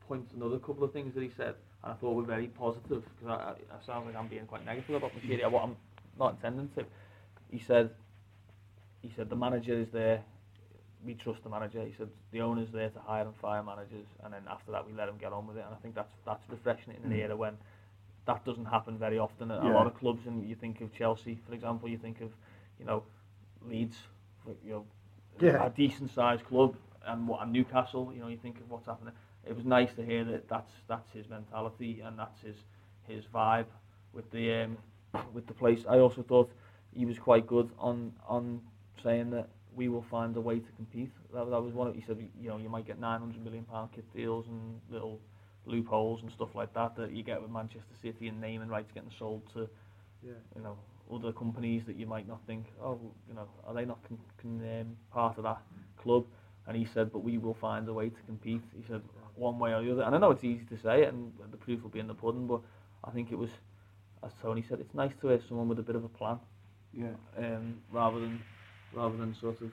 point 0.07 0.29
to 0.29 0.35
another 0.35 0.59
couple 0.59 0.83
of 0.83 0.93
things 0.93 1.13
that 1.15 1.23
he 1.23 1.29
said, 1.35 1.55
and 1.83 1.93
I 1.93 1.95
thought 1.95 2.13
were 2.13 2.23
very 2.23 2.47
positive 2.47 3.03
because 3.19 3.27
I, 3.27 3.33
I, 3.33 3.51
I 3.51 3.85
sound 3.85 4.05
like 4.07 4.15
I'm 4.15 4.27
being 4.27 4.45
quite 4.45 4.65
negative 4.65 4.95
about 4.95 5.11
Machiria, 5.15 5.49
what 5.51 5.63
I'm 5.63 5.75
not 6.17 6.31
intending 6.35 6.69
to. 6.77 6.85
He 7.51 7.59
said, 7.59 7.91
he 9.01 9.11
said 9.15 9.29
the 9.29 9.35
manager 9.35 9.73
is 9.73 9.89
there. 9.91 10.21
We 11.05 11.13
trust 11.13 11.43
the 11.43 11.49
manager. 11.49 11.83
He 11.85 11.93
said 11.97 12.09
the 12.31 12.41
owner's 12.41 12.71
there 12.71 12.89
to 12.89 12.99
hire 12.99 13.23
and 13.23 13.35
fire 13.35 13.63
managers, 13.63 14.07
and 14.23 14.33
then 14.33 14.41
after 14.49 14.71
that 14.71 14.85
we 14.85 14.93
let 14.93 15.07
him 15.07 15.17
get 15.17 15.31
on 15.31 15.47
with 15.47 15.57
it. 15.57 15.63
And 15.65 15.73
I 15.73 15.77
think 15.77 15.95
that's 15.95 16.13
that's 16.25 16.43
refreshing 16.49 16.95
in 16.95 17.11
an 17.11 17.17
mm. 17.17 17.21
era 17.21 17.35
when 17.35 17.53
that 18.25 18.43
doesn't 18.43 18.65
happen 18.65 18.97
very 18.97 19.19
often 19.19 19.51
at 19.51 19.63
a 19.63 19.69
lot 19.69 19.87
of 19.87 19.97
clubs. 19.97 20.25
And 20.25 20.47
you 20.47 20.55
think 20.55 20.81
of 20.81 20.93
Chelsea, 20.93 21.39
for 21.47 21.53
example. 21.53 21.87
You 21.87 21.97
think 21.97 22.19
of, 22.21 22.31
you 22.79 22.85
know, 22.85 23.03
Leeds, 23.65 23.97
you 24.65 24.71
know, 24.71 24.85
Yeah. 25.39 25.65
a 25.65 25.69
decent 25.69 26.11
sized 26.11 26.43
club, 26.45 26.75
and 27.05 27.27
what 27.27 27.41
and 27.41 27.53
Newcastle. 27.53 28.11
You 28.13 28.21
know, 28.21 28.27
you 28.27 28.37
think 28.37 28.59
of 28.59 28.69
what's 28.69 28.87
happening. 28.87 29.13
It 29.45 29.55
was 29.55 29.65
nice 29.65 29.93
to 29.95 30.03
hear 30.05 30.23
that 30.25 30.47
that's 30.49 30.71
that's 30.87 31.11
his 31.13 31.29
mentality 31.29 32.01
and 32.01 32.17
that's 32.19 32.41
his 32.41 32.55
his 33.07 33.25
vibe 33.33 33.65
with 34.13 34.29
the 34.31 34.51
um, 34.63 34.77
with 35.33 35.47
the 35.47 35.53
place. 35.53 35.85
I 35.87 35.99
also 35.99 36.21
thought 36.23 36.51
he 36.93 37.05
was 37.05 37.17
quite 37.17 37.47
good 37.47 37.69
on 37.79 38.13
on 38.27 38.61
saying 39.03 39.29
that 39.31 39.47
we 39.75 39.87
will 39.87 40.01
find 40.09 40.35
a 40.35 40.41
way 40.41 40.59
to 40.59 40.71
compete. 40.75 41.11
That, 41.33 41.49
that 41.49 41.61
was 41.61 41.73
one. 41.73 41.87
Of, 41.87 41.95
he 41.95 42.01
said, 42.01 42.17
you 42.41 42.49
know, 42.49 42.57
you 42.57 42.69
might 42.69 42.85
get 42.85 42.99
900 42.99 43.43
million 43.43 43.63
pound 43.63 43.91
kit 43.93 44.05
deals 44.15 44.47
and 44.47 44.81
little 44.89 45.19
loopholes 45.65 46.21
and 46.23 46.31
stuff 46.31 46.55
like 46.55 46.73
that 46.73 46.95
that 46.95 47.11
you 47.11 47.23
get 47.23 47.41
with 47.41 47.51
Manchester 47.51 47.93
City 48.01 48.27
and 48.27 48.41
naming 48.41 48.69
rights 48.69 48.91
getting 48.93 49.11
sold 49.19 49.43
to, 49.53 49.69
Yeah. 50.25 50.31
you 50.55 50.61
know, 50.63 50.77
other 51.13 51.31
companies 51.31 51.85
that 51.85 51.95
you 51.95 52.07
might 52.07 52.27
not 52.27 52.39
think, 52.47 52.65
oh, 52.81 52.99
you 53.27 53.35
know, 53.35 53.47
are 53.65 53.73
they 53.73 53.85
not 53.85 53.99
con- 54.07 54.19
con- 54.41 54.79
um, 54.81 54.97
part 55.11 55.37
of 55.37 55.43
that 55.43 55.61
club? 56.01 56.25
And 56.67 56.75
he 56.75 56.85
said, 56.85 57.11
but 57.11 57.19
we 57.19 57.37
will 57.37 57.53
find 57.53 57.87
a 57.87 57.93
way 57.93 58.09
to 58.09 58.21
compete. 58.25 58.61
He 58.75 58.83
said, 58.87 59.01
one 59.37 59.59
way 59.59 59.73
or 59.73 59.83
the 59.83 59.91
other. 59.91 60.03
And 60.03 60.15
I 60.15 60.17
know 60.17 60.31
it's 60.31 60.43
easy 60.43 60.65
to 60.65 60.77
say 60.81 61.03
it, 61.03 61.09
and 61.13 61.31
the 61.51 61.57
proof 61.57 61.81
will 61.83 61.89
be 61.89 61.99
in 61.99 62.07
the 62.07 62.13
pudding. 62.13 62.47
But 62.47 62.61
I 63.03 63.11
think 63.11 63.31
it 63.31 63.37
was, 63.37 63.49
as 64.23 64.31
Tony 64.41 64.63
said, 64.67 64.79
it's 64.79 64.93
nice 64.93 65.11
to 65.21 65.27
have 65.27 65.41
someone 65.47 65.67
with 65.69 65.79
a 65.79 65.83
bit 65.83 65.95
of 65.95 66.03
a 66.03 66.09
plan, 66.09 66.39
Yeah. 66.93 67.13
um, 67.37 67.77
rather 67.91 68.19
than, 68.19 68.41
rather 68.93 69.17
than 69.17 69.35
sort 69.35 69.61
of 69.61 69.71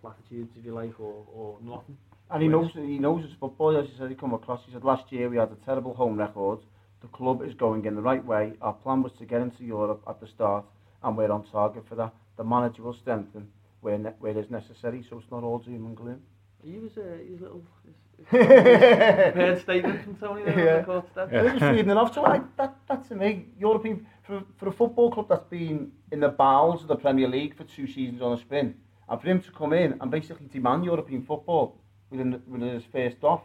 platitudes, 0.00 0.50
if 0.58 0.64
you 0.64 0.72
like, 0.72 0.98
or, 1.00 1.24
or 1.34 1.58
nothing. 1.62 1.96
And 2.30 2.42
he 2.42 2.48
knows 2.48 2.70
he 2.74 2.98
knows 2.98 3.24
his 3.24 3.32
football. 3.40 3.76
As 3.76 3.86
he 3.88 3.96
said, 3.98 4.08
he 4.08 4.14
come 4.14 4.34
across. 4.34 4.60
He 4.64 4.72
said 4.72 4.84
last 4.84 5.10
year 5.10 5.28
we 5.28 5.36
had 5.36 5.50
a 5.50 5.56
terrible 5.64 5.94
home 5.94 6.16
record. 6.16 6.60
The 7.02 7.08
club 7.08 7.42
is 7.42 7.54
going 7.54 7.86
in 7.86 7.96
the 7.96 8.02
right 8.02 8.24
way. 8.24 8.52
Our 8.60 8.74
plan 8.74 9.02
was 9.02 9.12
to 9.18 9.24
get 9.24 9.40
into 9.40 9.64
Europe 9.64 10.02
at 10.06 10.20
the 10.20 10.28
start, 10.28 10.64
and 11.02 11.16
we're 11.16 11.32
on 11.32 11.44
target 11.50 11.84
for 11.88 11.96
that. 11.96 12.14
The 12.36 12.44
manager 12.44 12.82
will 12.82 12.94
strengthen 12.94 13.48
where 13.80 13.98
ne- 13.98 14.14
where 14.20 14.38
is 14.38 14.48
necessary, 14.50 15.04
so 15.10 15.18
it's 15.18 15.30
not 15.30 15.42
all 15.42 15.58
doom 15.58 15.86
and 15.86 15.96
gloom. 15.96 16.22
He 16.62 16.78
was 16.78 16.92
uh, 16.96 17.18
his 17.28 17.40
little 17.40 17.62
his, 17.84 17.94
his 18.09 18.09
prepared 18.26 19.60
statement 19.60 20.02
from 20.02 20.16
Tony 20.16 20.44
there 20.44 20.64
yeah. 20.64 20.72
on 20.72 20.78
the 20.78 20.84
court 20.84 21.10
steps. 21.10 21.32
Yeah. 21.32 21.42
Just 21.42 21.62
reading 21.62 21.90
it 21.90 21.96
off, 21.96 22.14
so 22.14 22.24
I, 22.24 22.40
that, 22.56 22.76
that's 22.88 23.08
to 23.08 23.14
me, 23.14 23.46
European, 23.58 24.06
for, 24.22 24.42
for 24.56 24.68
a 24.68 24.72
football 24.72 25.10
club 25.10 25.28
that's 25.28 25.44
been 25.44 25.92
in 26.12 26.20
the 26.20 26.28
bowels 26.28 26.82
of 26.82 26.88
the 26.88 26.96
Premier 26.96 27.28
League 27.28 27.56
for 27.56 27.64
two 27.64 27.86
seasons 27.86 28.22
on 28.22 28.32
a 28.32 28.36
spin, 28.38 28.74
and 29.08 29.20
for 29.20 29.26
him 29.26 29.40
to 29.42 29.50
come 29.52 29.72
in 29.72 29.96
and 30.00 30.10
basically 30.10 30.46
demand 30.46 30.84
European 30.84 31.22
football 31.22 31.76
within, 32.10 32.42
within 32.46 32.68
his 32.68 32.84
first 32.84 33.22
off, 33.22 33.42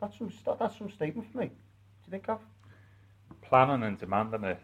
that's 0.00 0.18
some, 0.18 0.32
that's 0.58 0.76
some 0.76 0.90
statement 0.90 1.30
for 1.32 1.38
me. 1.38 1.46
Do 1.46 1.52
you 2.06 2.10
think, 2.10 2.26
Gav? 2.26 2.40
Planning 3.42 3.84
and 3.84 3.98
demanding 3.98 4.44
it 4.44 4.58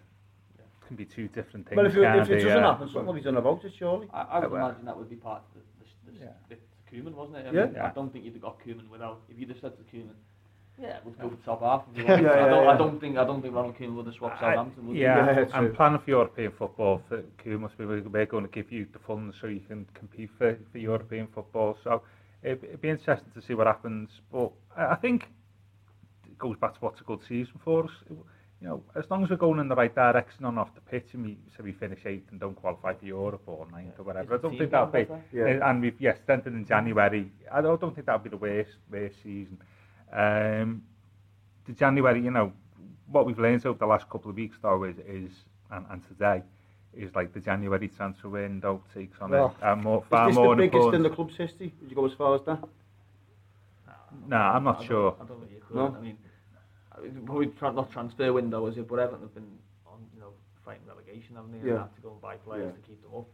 eh? 0.58 0.62
can 0.86 0.96
be 0.96 1.04
two 1.04 1.28
different 1.28 1.68
things. 1.68 1.76
Well, 1.76 1.86
if, 1.86 1.96
it, 1.96 2.02
if 2.02 2.30
it 2.30 2.34
doesn't 2.42 2.48
yeah. 2.48 2.70
happen, 2.70 2.88
something 2.88 3.06
will 3.06 3.14
be 3.14 3.20
done 3.20 3.36
about 3.36 3.64
it, 3.64 3.72
surely. 3.76 4.08
I, 4.12 4.22
I 4.22 4.38
would 4.40 4.50
well. 4.50 4.66
imagine 4.66 4.84
that 4.86 4.96
would 4.98 5.08
be 5.08 5.16
part 5.16 5.42
of 5.54 5.54
the, 5.54 6.12
the, 6.12 6.18
the, 6.18 6.24
yeah. 6.24 6.32
the 6.48 6.56
Cumin, 6.92 7.16
wasn't 7.16 7.38
it? 7.38 7.46
I, 7.48 7.52
yeah. 7.52 7.64
Mean, 7.64 7.74
yeah. 7.74 7.86
I 7.86 7.90
don't 7.90 8.12
think 8.12 8.24
you'd 8.24 8.34
have 8.34 8.42
got 8.42 8.62
Cumin 8.62 8.90
without. 8.90 9.22
If 9.28 9.38
you'd 9.38 9.48
have 9.48 9.58
said 9.60 9.78
to 9.78 9.84
Cumin, 9.84 10.14
yeah, 10.80 10.98
we'll 11.04 11.14
go 11.14 11.28
with 11.28 11.44
top 11.44 11.62
half. 11.62 11.82
yeah, 11.94 12.02
yeah, 12.02 12.14
I, 12.14 12.48
don't, 12.48 12.64
yeah. 12.64 12.70
I 12.70 12.76
don't 12.76 13.00
think 13.00 13.16
I 13.16 13.24
don't 13.24 13.42
think 13.42 13.54
Ronald 13.54 13.76
Koeman 13.78 13.94
would 13.96 14.06
have 14.06 14.14
swapped 14.14 14.40
Southampton. 14.40 14.88
Would 14.88 14.96
yeah, 14.96 15.44
yeah 15.46 15.58
and 15.58 15.74
planning 15.74 16.00
for 16.04 16.10
European 16.10 16.52
football, 16.58 17.02
for 17.08 17.22
Koeman 17.44 17.60
must 17.60 17.78
be 17.78 17.84
they're 17.84 18.26
going 18.26 18.44
to 18.44 18.50
give 18.50 18.72
you 18.72 18.86
the 18.92 18.98
funds 18.98 19.36
so 19.40 19.46
you 19.46 19.60
can 19.60 19.86
compete 19.94 20.30
for, 20.38 20.58
for 20.70 20.78
European 20.78 21.28
football. 21.34 21.76
So 21.84 22.02
it, 22.42 22.60
it'd 22.64 22.80
be 22.80 22.88
interesting 22.88 23.30
to 23.34 23.46
see 23.46 23.54
what 23.54 23.66
happens. 23.66 24.10
But 24.32 24.50
I, 24.76 24.92
I 24.92 24.96
think 24.96 25.28
it 26.26 26.38
goes 26.38 26.56
back 26.60 26.74
to 26.74 26.80
what's 26.80 27.00
a 27.00 27.04
good 27.04 27.20
season 27.28 27.54
for 27.64 27.84
us. 27.84 27.90
It, 28.10 28.16
You 28.62 28.68
know, 28.68 28.82
as 28.94 29.10
long 29.10 29.24
as 29.24 29.30
we're 29.30 29.36
going 29.36 29.58
in 29.58 29.66
the 29.66 29.74
right 29.74 29.92
direction 29.92 30.44
on 30.44 30.56
off 30.56 30.72
the 30.76 30.80
pitch, 30.82 31.08
and 31.14 31.24
we 31.24 31.36
so 31.56 31.64
we 31.64 31.72
finish 31.72 31.98
eighth 32.06 32.30
and 32.30 32.38
don't 32.38 32.54
qualify 32.54 32.94
for 32.94 33.04
Europe 33.04 33.42
or 33.46 33.66
ninth 33.72 33.98
or 33.98 34.04
whatever, 34.04 34.36
I 34.36 34.38
don't 34.38 34.56
think 34.56 34.70
that'll 34.70 34.86
be. 34.86 35.04
Yeah. 35.32 35.68
And 35.68 35.82
we've 35.82 36.00
yeah 36.00 36.14
strengthened 36.22 36.54
in 36.54 36.64
January. 36.64 37.28
I 37.50 37.60
don't, 37.60 37.80
don't 37.80 37.92
think 37.92 38.06
that'll 38.06 38.20
be 38.22 38.30
the 38.30 38.36
worst 38.36 38.70
worst 38.88 39.16
season. 39.24 39.58
Um, 40.12 40.84
the 41.66 41.72
January, 41.72 42.22
you 42.22 42.30
know, 42.30 42.52
what 43.10 43.26
we've 43.26 43.38
learned 43.38 43.66
over 43.66 43.76
the 43.80 43.86
last 43.86 44.08
couple 44.08 44.30
of 44.30 44.36
weeks 44.36 44.56
though 44.62 44.84
is, 44.84 44.96
is 45.08 45.32
and, 45.72 45.84
and 45.90 46.06
today 46.06 46.42
is 46.94 47.12
like 47.16 47.34
the 47.34 47.40
January 47.40 47.88
transfer 47.88 48.28
window 48.28 48.80
takes 48.94 49.18
on 49.20 49.30
Well, 49.30 49.56
a, 49.60 49.72
a 49.72 49.76
more 49.76 50.04
far 50.08 50.28
is 50.28 50.36
this 50.36 50.40
more 50.40 50.54
the 50.54 50.62
biggest 50.68 50.94
in 50.94 51.02
the 51.02 51.10
club's 51.10 51.36
history? 51.36 51.74
Would 51.80 51.90
you 51.90 51.96
go 51.96 52.06
as 52.06 52.12
far 52.12 52.36
as 52.36 52.42
that? 52.46 52.62
No, 54.28 54.36
I'm 54.36 54.62
not 54.62 54.76
I 54.76 54.78
don't- 54.78 54.86
sure. 54.86 55.16
I 55.20 55.24
don't 55.24 55.40
think 55.40 55.50
you 55.50 55.62
could. 55.66 55.76
No? 55.76 55.96
I 55.98 56.00
mean, 56.00 56.16
probably 57.24 57.46
tra- 57.48 57.72
not 57.72 57.90
transfer 57.90 58.32
window 58.32 58.66
as 58.66 58.76
it, 58.78 58.88
but 58.88 58.98
Everton 58.98 59.22
have 59.22 59.34
been 59.34 59.48
on, 59.86 59.98
you 60.14 60.20
know, 60.20 60.32
fighting 60.64 60.82
relegation, 60.86 61.36
haven't 61.36 61.52
they? 61.52 61.58
And 61.58 61.66
Yeah. 61.68 61.78
have 61.78 61.94
to 61.96 62.00
go 62.02 62.10
and 62.12 62.20
buy 62.20 62.36
players 62.36 62.66
Yeah. 62.74 62.80
to 62.82 62.88
keep 62.88 63.02
them 63.02 63.12
up. 63.18 63.26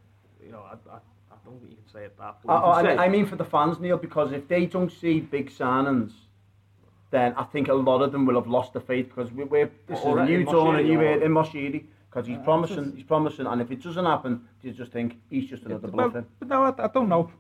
You 0.45 0.53
know, 0.53 0.61
I, 0.61 0.75
I, 0.91 0.97
I 1.31 1.37
don't 1.45 1.59
think 1.59 1.71
you 1.73 1.77
can 1.77 1.89
say 1.93 2.05
it 2.05 2.17
that. 2.19 2.37
But 2.45 2.53
I, 2.53 2.57
you 2.57 2.63
can 2.63 2.87
I, 2.87 2.97
say, 2.97 3.03
I 3.07 3.09
mean 3.09 3.27
for 3.27 3.37
the 3.37 3.45
fans, 3.45 3.79
Neil, 3.81 3.97
because 3.99 4.33
if 4.33 4.47
they 4.49 4.67
don't 4.67 4.91
see 4.93 5.21
big 5.21 5.51
signings, 5.51 6.13
then 7.11 7.33
I 7.37 7.45
think 7.45 7.69
a 7.69 7.75
lot 7.75 8.03
of 8.03 8.13
them 8.13 8.27
will 8.27 8.35
have 8.35 8.47
lost 8.49 8.73
the 8.75 8.81
faith 8.81 9.09
because 9.09 9.33
we, 9.33 9.45
we're 9.45 9.71
this 9.87 9.99
is 9.99 10.05
a 10.05 10.09
Already 10.09 10.37
new 10.39 10.45
dawn 10.45 10.77
and 10.77 10.87
Moshiri 10.87 10.91
you 10.93 11.01
or- 11.01 11.23
in 11.25 11.33
Moshiri 11.33 11.85
because 12.11 12.27
he's 12.27 12.39
Uh, 12.39 12.43
promising, 12.43 12.85
just- 12.85 12.95
he's 12.97 13.05
promising, 13.05 13.47
and 13.47 13.61
if 13.61 13.71
it 13.71 13.83
doesn't 13.83 14.05
happen, 14.05 14.41
you 14.63 14.73
just 14.73 14.93
think 14.93 15.19
he's 15.29 15.47
just 15.49 15.65
another 15.65 15.89
Well, 15.89 16.11
but 16.11 16.49
no, 16.49 16.63
I, 16.65 16.75
I 16.85 16.89
don't 16.89 17.09
know. 17.09 17.31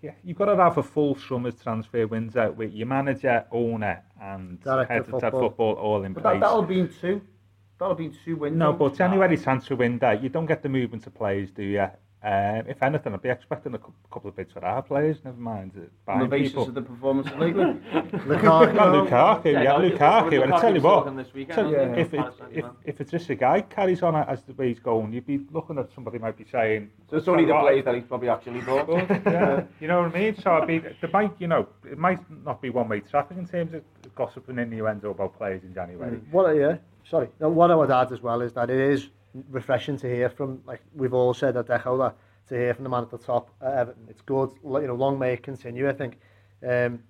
Yeah, 0.00 0.12
you've 0.22 0.38
got 0.38 0.46
to 0.46 0.56
have 0.56 0.78
a 0.78 0.82
full 0.82 1.16
summer's 1.16 1.60
transfer 1.60 2.06
window 2.06 2.52
with 2.52 2.72
your 2.72 2.86
manager, 2.86 3.44
owner, 3.50 4.02
and 4.20 4.60
Director 4.62 4.92
head 4.92 5.00
of 5.02 5.08
football. 5.08 5.40
football 5.40 5.72
all 5.74 6.04
in 6.04 6.12
But 6.12 6.22
place. 6.22 6.34
that, 6.34 6.40
that'll 6.40 6.62
be 6.62 6.80
in 6.80 6.88
two. 7.00 7.20
That'll 7.78 7.96
be 7.96 8.06
in 8.06 8.16
two 8.24 8.36
windows. 8.36 8.58
No, 8.58 8.72
but 8.72 8.94
January 8.96 9.36
transfer 9.36 9.74
window, 9.74 10.12
you 10.12 10.28
don't 10.28 10.46
get 10.46 10.62
the 10.62 10.68
movement 10.68 11.04
of 11.08 11.14
players, 11.14 11.50
do 11.50 11.64
you? 11.64 11.86
Um, 12.24 12.66
if 12.68 12.80
anything, 12.84 13.12
I'd 13.14 13.20
be 13.22 13.30
expecting 13.30 13.74
a 13.74 13.78
couple 14.12 14.28
of 14.30 14.36
bids 14.36 14.52
for 14.52 14.64
our 14.64 14.80
players, 14.80 15.16
never 15.24 15.40
mind 15.40 15.72
uh, 16.06 16.12
on 16.12 16.20
the 16.20 16.26
basis 16.26 16.50
people. 16.52 16.68
of 16.68 16.74
the 16.74 16.82
performances 16.82 17.32
lately. 17.36 17.64
Lukaku. 17.64 18.74
Not 18.74 18.94
Lukaku, 19.08 19.44
yeah, 19.52 19.62
no, 19.64 19.78
Lukaku, 19.90 20.40
and 20.44 20.54
I 20.54 20.60
tell 20.60 20.72
you 20.72 20.80
what, 20.82 21.16
This 21.16 21.34
weekend, 21.34 21.56
tell 21.56 21.70
you, 21.70 21.78
if, 21.78 22.14
it, 22.14 22.24
if, 22.52 22.64
if 22.84 23.00
it's 23.00 23.10
just 23.10 23.28
a 23.30 23.34
guy 23.34 23.62
carries 23.62 24.02
on 24.04 24.14
as 24.14 24.42
the 24.44 24.52
way 24.52 24.68
he's 24.68 24.78
going, 24.78 25.12
you'd 25.12 25.26
be 25.26 25.40
looking 25.50 25.78
at 25.78 25.90
somebody 25.92 26.18
might 26.18 26.36
be 26.38 26.44
saying, 26.44 26.90
so 27.10 27.16
it's 27.16 27.26
only 27.26 27.44
the 27.44 27.52
Right. 27.54 27.62
players 27.62 27.84
that 27.86 27.94
he's 27.96 28.04
probably 28.04 28.28
actually 28.28 28.60
bought. 28.60 28.88
yeah, 28.88 29.64
you 29.80 29.88
know 29.88 30.02
what 30.02 30.14
I 30.14 30.18
mean? 30.18 30.36
So 30.40 30.52
I'd 30.52 30.68
be, 30.68 30.78
there 30.78 31.10
might, 31.12 31.32
you 31.40 31.48
know, 31.48 31.66
it 31.84 31.98
might 31.98 32.20
not 32.44 32.62
be 32.62 32.70
one-way 32.70 33.00
traffic 33.00 33.36
in 33.36 33.48
terms 33.48 33.74
of 33.74 33.82
gossiping 34.14 34.60
innuendo 34.60 35.10
about 35.10 35.36
players 35.36 35.64
in 35.64 35.74
January. 35.74 36.20
What? 36.30 36.46
I- 36.46 36.52
Yeah, 36.52 36.76
sorry. 37.02 37.30
No, 37.40 37.48
what 37.48 37.72
I 37.72 37.74
would 37.74 37.90
add 37.90 38.12
as 38.12 38.22
well 38.22 38.42
is 38.42 38.52
that 38.52 38.70
it 38.70 38.78
is 38.78 39.08
refreshing 39.50 39.96
to 39.98 40.06
hear 40.06 40.28
from, 40.28 40.60
like 40.66 40.80
we've 40.94 41.14
all 41.14 41.34
said 41.34 41.56
at 41.56 41.66
Deco, 41.66 41.98
that 41.98 42.16
to 42.48 42.56
hear 42.56 42.74
from 42.74 42.84
the 42.84 42.90
man 42.90 43.02
at 43.02 43.10
the 43.10 43.18
top 43.18 43.50
at 43.60 43.72
Everton. 43.74 44.06
It's 44.08 44.22
good. 44.22 44.50
You 44.64 44.86
know, 44.86 44.94
long 44.94 45.18
may 45.18 45.34
it 45.34 45.42
continue. 45.42 45.88
I 45.88 45.92
think. 45.92 46.18
Um, 46.66 47.00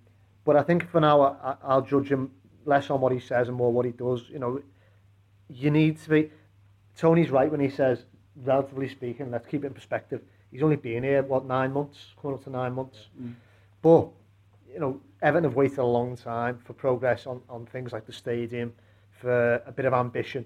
but 0.44 0.56
I 0.56 0.62
think 0.62 0.90
for 0.90 1.00
now, 1.00 1.22
I, 1.22 1.56
I'll 1.62 1.82
judge 1.82 2.08
him 2.08 2.30
less 2.64 2.90
on 2.90 3.00
what 3.00 3.12
he 3.12 3.20
says 3.20 3.48
and 3.48 3.56
more 3.56 3.72
what 3.72 3.86
he 3.86 3.92
does. 3.92 4.28
You 4.28 4.38
know, 4.38 4.62
you 5.48 5.70
need 5.70 6.00
to 6.02 6.10
be. 6.10 6.30
Tony's 6.96 7.30
right 7.30 7.50
when 7.50 7.60
he 7.60 7.70
says, 7.70 8.04
relatively 8.44 8.88
speaking, 8.88 9.30
let's 9.30 9.46
keep 9.46 9.64
it 9.64 9.68
in 9.68 9.74
perspective. 9.74 10.20
He's 10.50 10.62
only 10.62 10.76
been 10.76 11.02
here 11.02 11.22
what 11.22 11.46
nine 11.46 11.72
months, 11.72 11.98
coming 12.20 12.36
up 12.36 12.44
to 12.44 12.50
nine 12.50 12.74
months. 12.74 13.08
But 13.80 14.08
you 14.72 14.80
know, 14.80 15.00
Everton 15.22 15.44
have 15.44 15.54
waited 15.54 15.78
a 15.78 15.84
long 15.84 16.16
time 16.16 16.58
for 16.64 16.72
progress 16.72 17.26
on, 17.26 17.40
on 17.48 17.66
things 17.66 17.92
like 17.92 18.06
the 18.06 18.12
stadium, 18.12 18.72
for 19.10 19.62
a 19.66 19.72
bit 19.72 19.84
of 19.84 19.92
ambition, 19.92 20.44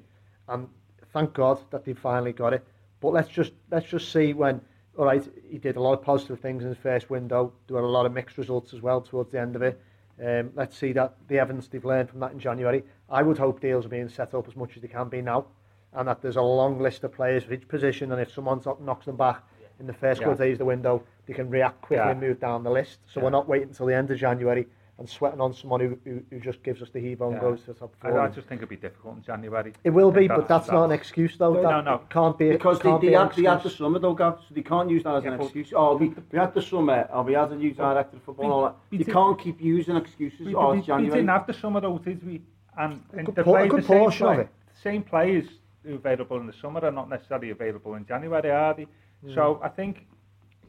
and 0.49 0.69
thank 1.17 1.33
God 1.33 1.59
that 1.71 1.85
they 1.85 1.95
finally 1.95 2.33
got 2.33 2.53
it. 2.53 2.63
But 3.01 3.13
let's 3.15 3.29
just 3.29 3.53
let's 3.71 3.87
just 3.87 4.13
see 4.13 4.33
when. 4.35 4.61
All 4.99 5.05
right, 5.05 5.23
he 5.51 5.59
did 5.59 5.77
a 5.77 5.81
lot 5.81 5.93
of 5.93 6.03
positive 6.03 6.41
things 6.41 6.63
in 6.63 6.71
his 6.71 6.79
first 6.79 7.11
window. 7.11 7.53
There 7.67 7.77
were 7.77 7.83
a 7.83 7.91
lot 7.91 8.07
of 8.07 8.13
mixed 8.13 8.39
results 8.39 8.73
as 8.73 8.81
well 8.81 9.03
towards 9.03 9.31
the 9.31 9.39
end 9.39 9.55
of 9.55 9.61
it. 9.61 9.79
Um, 10.25 10.51
let's 10.55 10.75
see 10.77 10.93
that 10.93 11.15
the 11.29 11.39
evidence 11.39 11.69
they've 11.69 11.85
learned 11.85 12.09
from 12.09 12.21
that 12.21 12.33
in 12.33 12.39
January. 12.39 12.83
I 13.11 13.23
would 13.23 13.37
hope 13.37 13.61
deals 13.61 13.85
are 13.85 13.91
being 13.91 14.09
set 14.09 14.33
up 14.33 14.49
as 14.49 14.57
much 14.57 14.77
as 14.77 14.81
they 14.83 14.89
can 14.89 15.11
be 15.11 15.21
now, 15.21 15.47
and 15.93 16.09
that 16.09 16.23
there's 16.23 16.37
a 16.37 16.43
long 16.43 16.81
list 16.81 17.05
of 17.05 17.13
players 17.13 17.45
for 17.45 17.53
each 17.53 17.69
position, 17.69 18.13
and 18.13 18.21
if 18.21 18.33
someone 18.33 18.63
knocks 18.81 19.05
them 19.05 19.17
back 19.17 19.43
in 19.81 19.87
the 19.87 19.93
first 19.93 20.21
Yeah. 20.21 20.25
couple 20.25 20.33
of 20.33 20.39
days 20.39 20.55
of 20.55 20.59
the 20.61 20.65
window, 20.65 21.03
they 21.27 21.35
can 21.35 21.51
react 21.51 21.83
quickly 21.83 22.05
Yeah. 22.07 22.13
and 22.13 22.21
move 22.21 22.41
down 22.41 22.63
the 22.63 22.71
list. 22.71 23.01
So 23.07 23.21
we're 23.21 23.29
not 23.29 23.47
waiting 23.47 23.69
until 23.69 23.85
the 23.87 23.95
end 23.95 24.11
of 24.11 24.17
January 24.17 24.67
and 24.99 25.09
sweating 25.09 25.41
on 25.43 25.53
someone 25.53 25.81
who, 25.81 25.99
who, 26.05 26.23
who 26.31 26.41
just 26.41 26.63
gives 26.63 26.81
us 26.81 26.89
the 26.91 26.99
heave 27.01 27.21
and 27.21 27.33
Yeah. 27.33 27.41
goes 27.41 27.61
to 27.63 27.67
the 27.67 27.75
top 27.75 27.95
I, 28.03 28.09
four. 28.09 28.21
I 28.21 28.29
just 28.29 28.49
think 28.49 28.61
it'd 28.61 28.69
be 28.71 28.77
difficult 28.77 29.17
in 29.17 29.23
January. 29.23 29.75
it 29.85 29.91
will 29.91 30.11
I 30.11 30.15
think 30.15 30.31
be, 30.31 30.37
but 30.37 30.49
that's 30.49 30.69
not 30.69 30.85
an 30.87 30.93
excuse 30.93 31.37
though. 31.37 31.53
No, 31.53 31.63
that 31.63 31.85
no. 31.85 32.01
can't 32.09 32.39
be. 32.39 32.49
Because 32.51 32.79
they, 32.79 32.89
can't 32.89 33.01
they, 33.03 33.09
be 33.09 33.15
an 33.15 33.27
had, 33.27 33.37
they 33.37 33.43
had 33.43 33.63
the 33.63 33.71
summer 33.71 33.99
though, 33.99 34.15
Gav, 34.15 34.39
so 34.49 34.55
they 34.55 34.63
can't 34.63 34.89
use 34.89 35.03
that 35.05 35.17
as 35.17 35.25
Yeah, 35.25 35.33
an 35.33 35.37
but- 35.39 35.45
excuse. 35.45 35.73
Oh, 35.77 35.97
we, 35.97 36.15
we 36.33 36.39
had 36.39 36.55
the 36.55 36.63
summer, 36.63 37.09
or 37.13 37.23
we 37.25 37.35
had 37.35 37.51
a 37.51 37.57
new 37.57 37.73
director 37.73 38.17
of 38.17 38.23
football 38.23 38.45
and 38.45 38.53
all 38.53 38.63
that. 38.65 38.77
we 38.91 38.99
You 38.99 39.05
did- 39.05 39.13
can't 39.13 39.39
keep 39.39 39.61
using 39.61 39.97
excuses. 39.97 40.47
We, 40.47 40.55
oh, 40.55 40.73
we, 40.73 40.79
it's 40.79 40.87
we 40.89 40.93
January. 40.93 41.17
didn't 41.19 41.29
have 41.29 41.47
the 41.47 41.55
summer 41.55 41.81
though, 41.81 41.99
did 41.99 42.27
we? 42.27 42.41
And, 42.79 43.03
and 43.13 43.27
good 43.27 43.35
they 43.37 43.43
a 43.43 43.67
good 43.69 43.83
the 43.83 43.87
same 43.87 43.99
portion 43.99 44.27
of 44.27 44.35
play- 44.35 44.45
it. 44.45 44.49
The 44.75 44.81
same 44.81 45.03
players 45.03 45.45
who 45.85 45.93
are 45.93 45.97
available 45.97 46.39
in 46.41 46.47
the 46.47 46.53
summer 46.55 46.81
are 46.81 46.91
not 46.91 47.09
necessarily 47.11 47.51
available 47.51 47.95
in 47.97 48.07
January, 48.07 48.51
are 48.51 48.75
they? 48.75 48.87
Mm. 49.27 49.35
So 49.35 49.61
I 49.63 49.69
think 49.69 50.07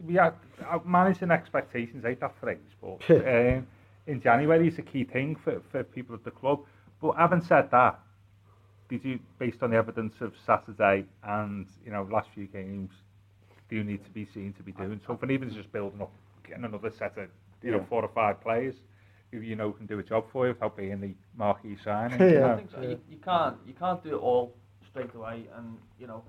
we 0.06 0.16
had 0.16 0.34
uh, 0.70 0.80
managing 0.86 1.32
expectations, 1.32 2.04
ain't 2.06 2.20
that 2.20 2.36
phrase, 2.40 2.58
but 2.82 3.10
um, 3.10 3.68
in 4.08 4.22
January 4.22 4.68
is 4.68 4.80
a 4.80 4.84
key 4.84 5.04
thing 5.06 5.36
for, 5.36 5.62
for 5.72 5.84
people 5.84 6.16
at 6.16 6.24
the 6.24 6.32
club. 6.32 6.62
But 7.02 7.14
having 7.18 7.42
said 7.42 7.72
that, 7.72 8.00
did 8.90 9.04
you, 9.06 9.20
based 9.40 9.64
on 9.64 9.72
the 9.72 9.78
evidence 9.78 10.22
of 10.22 10.34
Saturday 10.46 11.06
and 11.24 11.68
you 11.86 11.92
know 11.92 12.08
last 12.12 12.30
few 12.32 12.48
games, 12.48 12.92
do 13.70 13.76
you 13.78 13.84
need 13.84 14.04
to 14.04 14.10
be 14.12 14.26
seen 14.26 14.54
to 14.54 14.64
be 14.64 14.72
doing 14.74 15.00
something? 15.06 15.30
Even 15.32 15.50
just 15.52 15.72
building 15.72 16.02
up, 16.02 16.12
getting 16.48 16.66
another 16.66 16.90
set 16.92 17.18
of 17.18 17.30
you 17.64 17.72
know 17.72 17.80
Yeah. 17.80 17.86
four 17.90 18.04
or 18.04 18.10
five 18.10 18.42
players 18.42 18.76
who 19.32 19.40
you 19.40 19.56
know 19.56 19.72
can 19.72 19.86
do 19.86 20.00
a 20.00 20.04
job 20.04 20.26
for 20.32 20.48
you 20.48 20.54
without 20.54 20.76
being 20.78 21.00
the 21.02 21.16
marquee 21.36 21.78
signing. 21.84 22.20
Yeah. 22.20 22.34
you 22.34 22.40
I 22.46 22.50
know? 22.50 22.56
think 22.56 22.70
so. 22.72 22.82
You, 22.82 23.00
you 23.10 23.18
can't 23.18 23.58
you 23.66 23.74
can't 23.74 24.02
do 24.04 24.16
it 24.16 24.20
all 24.20 24.56
straight 24.88 25.14
away, 25.14 25.48
and 25.56 25.78
you 26.00 26.08
know, 26.08 26.24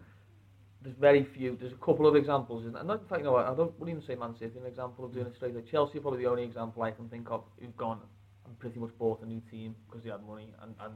there's 0.83 0.97
very 0.97 1.25
few. 1.37 1.57
There's 1.61 1.73
a 1.73 1.85
couple 1.85 2.07
of 2.07 2.15
examples, 2.15 2.65
and 2.65 2.77
in 2.77 2.99
fact, 3.09 3.19
you 3.19 3.25
know 3.25 3.33
what? 3.33 3.47
I 3.47 3.55
don't 3.55 3.79
wouldn't 3.79 3.99
even 3.99 4.07
say 4.07 4.15
Man 4.15 4.35
City 4.39 4.59
an 4.59 4.67
example 4.67 5.05
of 5.05 5.13
doing 5.13 5.27
mm. 5.27 5.31
it 5.31 5.37
straight 5.37 5.55
away. 5.55 5.65
Chelsea 5.71 5.99
are 5.99 6.01
probably 6.01 6.23
the 6.23 6.31
only 6.31 6.45
example 6.45 6.83
I 6.83 6.93
can 6.93 7.09
think 7.09 7.31
of 7.31 7.43
who've 7.61 7.77
gone 7.77 8.01
and 8.47 8.59
pretty 8.59 8.79
much 8.79 8.91
bought 8.99 9.21
a 9.23 9.27
new 9.27 9.43
team 9.51 9.75
because 9.89 10.05
they 10.05 10.11
had 10.11 10.25
money 10.27 10.55
and, 10.63 10.75
and 10.81 10.95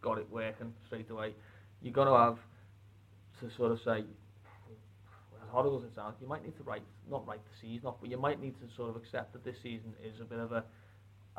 got 0.00 0.18
it 0.18 0.26
working 0.30 0.72
straight 0.86 1.10
away. 1.10 1.34
You're 1.82 1.92
going 1.92 2.08
to 2.08 2.16
have 2.16 2.38
to 3.40 3.56
sort 3.56 3.72
of 3.72 3.78
say, 3.84 4.04
as 5.42 5.48
horrible 5.50 5.78
as 5.78 5.84
it 5.84 5.94
sounds, 5.94 6.16
you 6.20 6.26
might 6.26 6.44
need 6.44 6.56
to 6.56 6.62
write, 6.62 6.82
not 7.10 7.26
write 7.26 7.40
the 7.44 7.68
season 7.68 7.88
off, 7.88 7.96
but 8.00 8.10
you 8.10 8.18
might 8.18 8.40
need 8.40 8.54
to 8.60 8.74
sort 8.76 8.90
of 8.90 8.96
accept 8.96 9.32
that 9.32 9.44
this 9.44 9.56
season 9.62 9.92
is 10.02 10.20
a 10.20 10.24
bit 10.24 10.38
of 10.38 10.52
a 10.52 10.64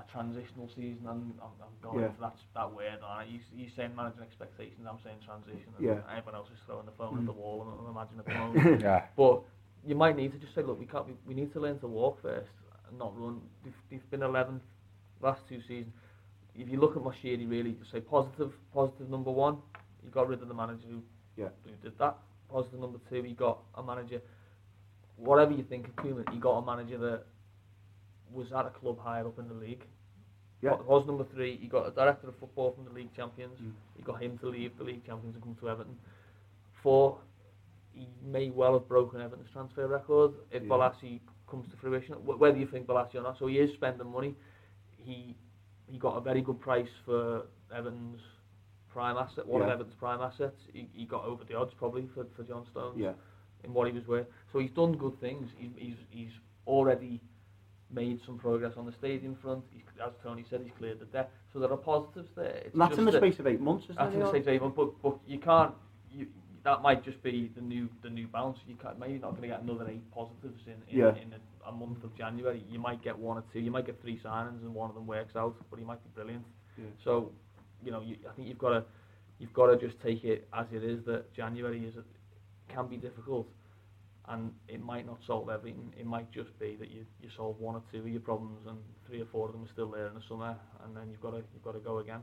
a 0.01 0.11
transitional 0.11 0.67
season, 0.75 1.05
and 1.07 1.33
I'm, 1.41 1.53
I'm 1.61 1.75
going 1.81 2.03
Yeah. 2.03 2.11
for 2.17 2.21
that, 2.21 2.35
that 2.55 2.69
word. 2.73 2.99
And 3.01 3.29
you, 3.31 3.39
you 3.55 3.69
saying 3.75 3.95
managing 3.95 4.21
expectations, 4.23 4.81
I'm 4.89 4.99
saying 5.03 5.17
transition, 5.25 5.69
and 5.77 5.85
Yeah. 5.85 6.01
everyone 6.17 6.35
else 6.35 6.49
is 6.49 6.59
throwing 6.65 6.85
the 6.85 6.91
phone 6.97 7.19
at 7.19 7.25
the 7.25 7.33
mm. 7.33 7.37
wall, 7.37 7.61
and 7.61 7.79
I'm 7.79 7.89
imagining 7.93 8.19
at 8.19 8.25
the 8.25 8.33
moment. 8.43 8.81
Yeah. 8.81 9.05
but 9.15 9.41
you 9.85 9.95
might 9.95 10.15
need 10.15 10.31
to 10.33 10.39
just 10.39 10.53
say, 10.55 10.61
look, 10.63 10.79
we 10.79 10.85
can't, 10.85 11.05
we, 11.07 11.13
we 11.25 11.33
need 11.33 11.51
to 11.53 11.59
learn 11.59 11.79
to 11.79 11.87
walk 11.87 12.21
first 12.21 12.51
and 12.89 12.97
not 12.97 13.17
run. 13.17 13.41
They've, 13.63 13.73
they've 13.89 14.09
been 14.11 14.21
11th 14.21 14.61
last 15.21 15.41
two 15.47 15.61
seasons. 15.61 15.93
If 16.55 16.67
you 16.67 16.79
look 16.79 16.95
at 16.97 17.01
Moshiri, 17.03 17.49
really, 17.49 17.71
you 17.71 17.85
say 17.91 18.01
positive, 18.01 18.51
positive 18.73 19.09
number 19.09 19.31
one, 19.31 19.57
you 20.03 20.09
got 20.11 20.27
rid 20.27 20.41
of 20.41 20.47
the 20.47 20.53
manager 20.53 20.87
who, 20.89 21.01
Yeah. 21.37 21.49
who 21.63 21.71
did 21.83 21.97
that. 21.99 22.17
Positive 22.49 22.79
number 22.79 22.99
two, 23.09 23.23
you 23.23 23.35
got 23.35 23.59
a 23.75 23.83
manager. 23.83 24.21
Whatever 25.15 25.53
you 25.53 25.63
think 25.63 25.87
of 25.87 25.95
Koeman, 25.95 26.33
you 26.33 26.39
got 26.39 26.57
a 26.57 26.65
manager 26.65 26.97
that 26.97 27.23
was 28.33 28.51
at 28.51 28.65
a 28.65 28.69
club 28.69 28.99
higher 28.99 29.25
up 29.27 29.37
in 29.39 29.47
the 29.47 29.53
league. 29.53 29.83
Yeah. 30.61 30.75
Was 30.85 31.05
number 31.07 31.25
three, 31.33 31.57
He 31.57 31.67
got 31.67 31.87
a 31.87 31.91
director 31.91 32.27
of 32.29 32.35
football 32.39 32.71
from 32.73 32.85
the 32.85 32.91
league 32.91 33.13
champions. 33.15 33.57
Mm. 33.59 33.71
You 33.97 34.03
got 34.03 34.21
him 34.21 34.37
to 34.39 34.47
leave 34.49 34.77
the 34.77 34.83
league 34.83 35.05
champions 35.05 35.35
and 35.35 35.43
come 35.43 35.55
to 35.59 35.69
Everton. 35.69 35.97
Four, 36.83 37.17
he 37.93 38.07
may 38.23 38.49
well 38.51 38.73
have 38.73 38.87
broken 38.87 39.21
Everton's 39.21 39.49
transfer 39.51 39.87
record 39.87 40.33
if 40.51 40.61
Yeah. 40.63 40.69
Bolasie 40.69 41.19
comes 41.49 41.69
to 41.71 41.77
fruition. 41.77 42.13
Whether 42.25 42.57
you 42.57 42.67
think 42.67 42.85
Bolasie 42.87 43.15
or 43.15 43.23
not, 43.23 43.37
so 43.39 43.47
he 43.47 43.57
is 43.59 43.73
spending 43.73 44.07
money. 44.11 44.35
He 44.97 45.35
he 45.87 45.97
got 45.97 46.15
a 46.15 46.21
very 46.21 46.41
good 46.41 46.59
price 46.59 46.87
for 47.05 47.47
Everton's 47.75 48.21
prime 48.89 49.17
asset, 49.17 49.45
one 49.45 49.61
of 49.61 49.67
Yeah. 49.67 49.73
Everton's 49.73 49.95
prime 49.99 50.21
assets. 50.21 50.59
He, 50.73 50.87
he 50.93 51.05
got 51.05 51.25
over 51.25 51.43
the 51.43 51.55
odds 51.55 51.73
probably 51.77 52.07
for, 52.13 52.25
for 52.35 52.43
John 52.43 52.65
Stones 52.71 52.97
Yeah. 52.99 53.13
in 53.63 53.73
what 53.73 53.87
he 53.87 53.93
was 53.93 54.05
worth. 54.07 54.27
So 54.53 54.59
he's 54.59 54.71
done 54.71 54.93
good 54.95 55.19
things. 55.19 55.49
He's 55.57 55.71
he's, 55.75 55.97
he's 56.09 56.31
already 56.67 57.19
made 57.93 58.19
some 58.25 58.37
progress 58.37 58.73
on 58.77 58.85
the 58.85 58.91
stadium 58.93 59.35
front. 59.41 59.63
He's, 59.71 59.83
as 60.05 60.11
Tony 60.23 60.45
said, 60.49 60.61
he's 60.63 60.71
cleared 60.77 60.99
the 60.99 61.05
debt. 61.05 61.31
So 61.53 61.59
there 61.59 61.71
are 61.71 61.77
positives 61.77 62.29
there. 62.35 62.61
It's 62.65 62.77
that's 62.77 62.97
in 62.97 63.05
the 63.05 63.11
space 63.11 63.39
of 63.39 63.47
eight 63.47 63.59
months, 63.61 63.85
isn't 63.85 63.95
that's 63.97 64.11
it? 64.11 64.13
in 64.15 64.19
the 64.19 64.25
Leon? 64.31 64.43
stage 64.43 64.55
even, 64.55 64.69
but 64.71 65.01
but 65.01 65.17
you 65.27 65.39
can't. 65.39 65.73
You, 66.11 66.27
that 66.63 66.81
might 66.83 67.03
just 67.03 67.21
be 67.23 67.51
the 67.55 67.61
new 67.61 67.89
the 68.03 68.09
new 68.09 68.27
bounce. 68.27 68.57
You 68.67 68.75
can't 68.75 68.99
maybe 68.99 69.19
not 69.19 69.31
going 69.31 69.43
to 69.43 69.47
get 69.47 69.61
another 69.61 69.87
eight 69.89 70.09
positives 70.11 70.61
in 70.67 70.73
in, 70.89 70.99
Yeah. 70.99 71.15
in 71.15 71.33
a, 71.33 71.69
a 71.69 71.71
month 71.71 72.03
of 72.03 72.15
January. 72.17 72.63
You 72.69 72.79
might 72.79 73.03
get 73.03 73.17
one 73.17 73.37
or 73.37 73.43
two. 73.51 73.59
You 73.59 73.71
might 73.71 73.85
get 73.85 73.99
three 74.01 74.19
signings 74.23 74.61
and 74.61 74.73
one 74.73 74.89
of 74.89 74.95
them 74.95 75.07
works 75.07 75.35
out, 75.35 75.55
but 75.69 75.79
he 75.79 75.85
might 75.85 76.03
be 76.03 76.09
brilliant. 76.13 76.45
Yeah. 76.77 76.85
So, 77.03 77.31
you 77.83 77.91
know, 77.91 78.01
you, 78.01 78.15
I 78.29 78.33
think 78.35 78.47
you've 78.47 78.57
got 78.59 78.69
to 78.69 78.83
you've 79.39 79.53
got 79.53 79.67
to 79.67 79.77
just 79.77 79.99
take 80.01 80.23
it 80.23 80.47
as 80.53 80.67
it 80.71 80.83
is 80.83 81.03
that 81.05 81.33
January 81.33 81.83
is 81.85 81.95
a, 81.97 82.03
can 82.73 82.87
be 82.87 82.95
difficult, 82.97 83.47
and 84.27 84.53
it 84.67 84.83
might 84.83 85.05
not 85.05 85.23
solve 85.25 85.49
everything. 85.49 85.93
It 85.97 86.05
might 86.05 86.31
just 86.31 86.57
be 86.59 86.75
that 86.77 86.91
you, 86.91 87.05
you 87.21 87.29
solve 87.35 87.59
one 87.59 87.75
or 87.75 87.83
two 87.91 87.99
of 87.99 88.07
your 88.07 88.21
problems, 88.21 88.65
and 88.67 88.77
three 89.07 89.21
or 89.21 89.25
four 89.25 89.47
of 89.47 89.53
them 89.53 89.63
are 89.63 89.71
still 89.71 89.89
there 89.89 90.07
in 90.07 90.13
the 90.13 90.21
summer, 90.21 90.55
and 90.83 90.95
then 90.95 91.09
you've 91.09 91.21
got 91.21 91.31
to 91.31 91.43
you've 91.53 91.63
got 91.63 91.73
to 91.73 91.79
go 91.79 91.99
again. 91.99 92.21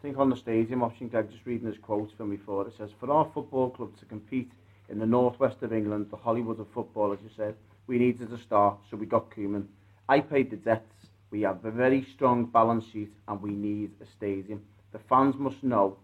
I 0.00 0.02
think 0.02 0.16
on 0.16 0.30
the 0.30 0.36
stadium 0.36 0.82
option, 0.82 1.08
Greg, 1.08 1.30
just 1.30 1.44
reading 1.44 1.66
his 1.66 1.76
quote 1.76 2.10
from 2.16 2.30
before, 2.30 2.66
it 2.66 2.72
says, 2.78 2.88
For 2.98 3.10
our 3.10 3.30
football 3.34 3.68
club 3.68 3.98
to 3.98 4.06
compete 4.06 4.50
in 4.88 4.98
the 4.98 5.04
northwest 5.04 5.62
of 5.62 5.74
England, 5.74 6.06
the 6.10 6.16
Hollywood 6.16 6.58
of 6.58 6.68
football, 6.70 7.12
as 7.12 7.18
you 7.22 7.28
said, 7.36 7.54
we 7.86 7.98
needed 7.98 8.32
a 8.32 8.38
start, 8.38 8.78
so 8.90 8.96
we 8.96 9.04
got 9.04 9.30
Koeman. 9.30 9.66
I 10.08 10.20
paid 10.20 10.50
the 10.50 10.56
debts, 10.56 10.94
we 11.30 11.42
have 11.42 11.62
a 11.66 11.70
very 11.70 12.02
strong 12.02 12.46
balance 12.46 12.86
sheet, 12.90 13.12
and 13.28 13.42
we 13.42 13.50
need 13.50 13.90
a 14.00 14.06
stadium. 14.06 14.62
The 14.92 14.98
fans 15.00 15.36
must 15.36 15.62
know 15.62 15.98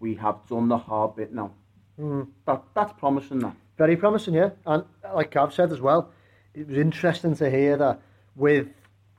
we 0.00 0.16
have 0.16 0.44
done 0.48 0.68
the 0.68 0.78
hard 0.78 1.14
bit 1.14 1.32
now. 1.32 1.52
Mm. 1.98 2.26
That, 2.44 2.64
that's 2.74 2.92
promising, 2.98 3.38
that. 3.38 3.54
Very 3.78 3.96
promising, 3.96 4.34
yeah. 4.34 4.50
And 4.66 4.84
uh, 5.04 5.14
like 5.14 5.30
Gav 5.30 5.54
said 5.54 5.70
as 5.72 5.80
well, 5.80 6.10
it 6.52 6.66
was 6.68 6.76
interesting 6.76 7.34
to 7.36 7.48
hear 7.48 7.76
that 7.76 8.00
with 8.34 8.66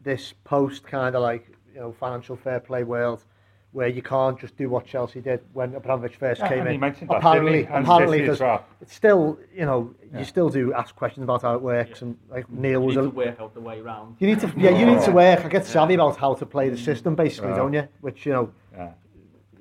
this 0.03 0.33
post 0.43 0.83
kind 0.85 1.15
of 1.15 1.21
like 1.21 1.47
you 1.73 1.79
know 1.79 1.93
financial 1.93 2.35
fair 2.35 2.59
play 2.59 2.83
world, 2.83 3.23
where 3.71 3.87
you 3.87 4.01
can't 4.01 4.37
just 4.37 4.57
do 4.57 4.67
what 4.69 4.85
Chelsea 4.85 5.21
did 5.21 5.39
when 5.53 5.73
Abramovich 5.75 6.17
first 6.17 6.41
Yeah, 6.41 6.49
came 6.49 6.59
and 6.59 6.67
in. 6.67 6.73
he 6.73 6.77
mentioned 6.77 7.09
that, 7.09 7.17
apparently. 7.19 7.65
And 7.67 7.85
apparently, 7.85 8.19
because 8.19 8.41
well. 8.41 8.65
it's 8.81 8.93
still 8.93 9.39
you 9.55 9.65
know 9.65 9.95
Yeah. 10.11 10.19
you 10.19 10.25
still 10.25 10.49
do 10.49 10.73
ask 10.73 10.93
questions 10.93 11.23
about 11.23 11.41
how 11.43 11.55
it 11.55 11.61
works, 11.61 12.01
Yeah. 12.01 12.07
and 12.09 12.17
like 12.29 12.45
You 12.49 12.57
Neil 12.59 12.81
was 12.81 12.95
need 12.97 13.01
a, 13.05 13.05
to 13.05 13.15
work 13.15 13.39
out 13.39 13.53
the 13.53 13.61
way 13.61 13.79
round. 13.79 14.17
you 14.19 14.27
need 14.27 14.41
to 14.41 14.51
yeah 14.57 14.71
you 14.71 14.85
need 14.85 15.01
to 15.03 15.11
work. 15.11 15.45
I 15.45 15.47
get 15.47 15.65
savvy 15.65 15.93
about 15.93 16.17
how 16.17 16.33
to 16.33 16.45
play 16.45 16.67
the 16.67 16.77
system 16.77 17.15
basically, 17.15 17.51
Yeah. 17.51 17.55
don't 17.55 17.73
you? 17.73 17.87
Which 18.01 18.25
you 18.25 18.33
know 18.33 18.51
Yeah. 18.73 18.91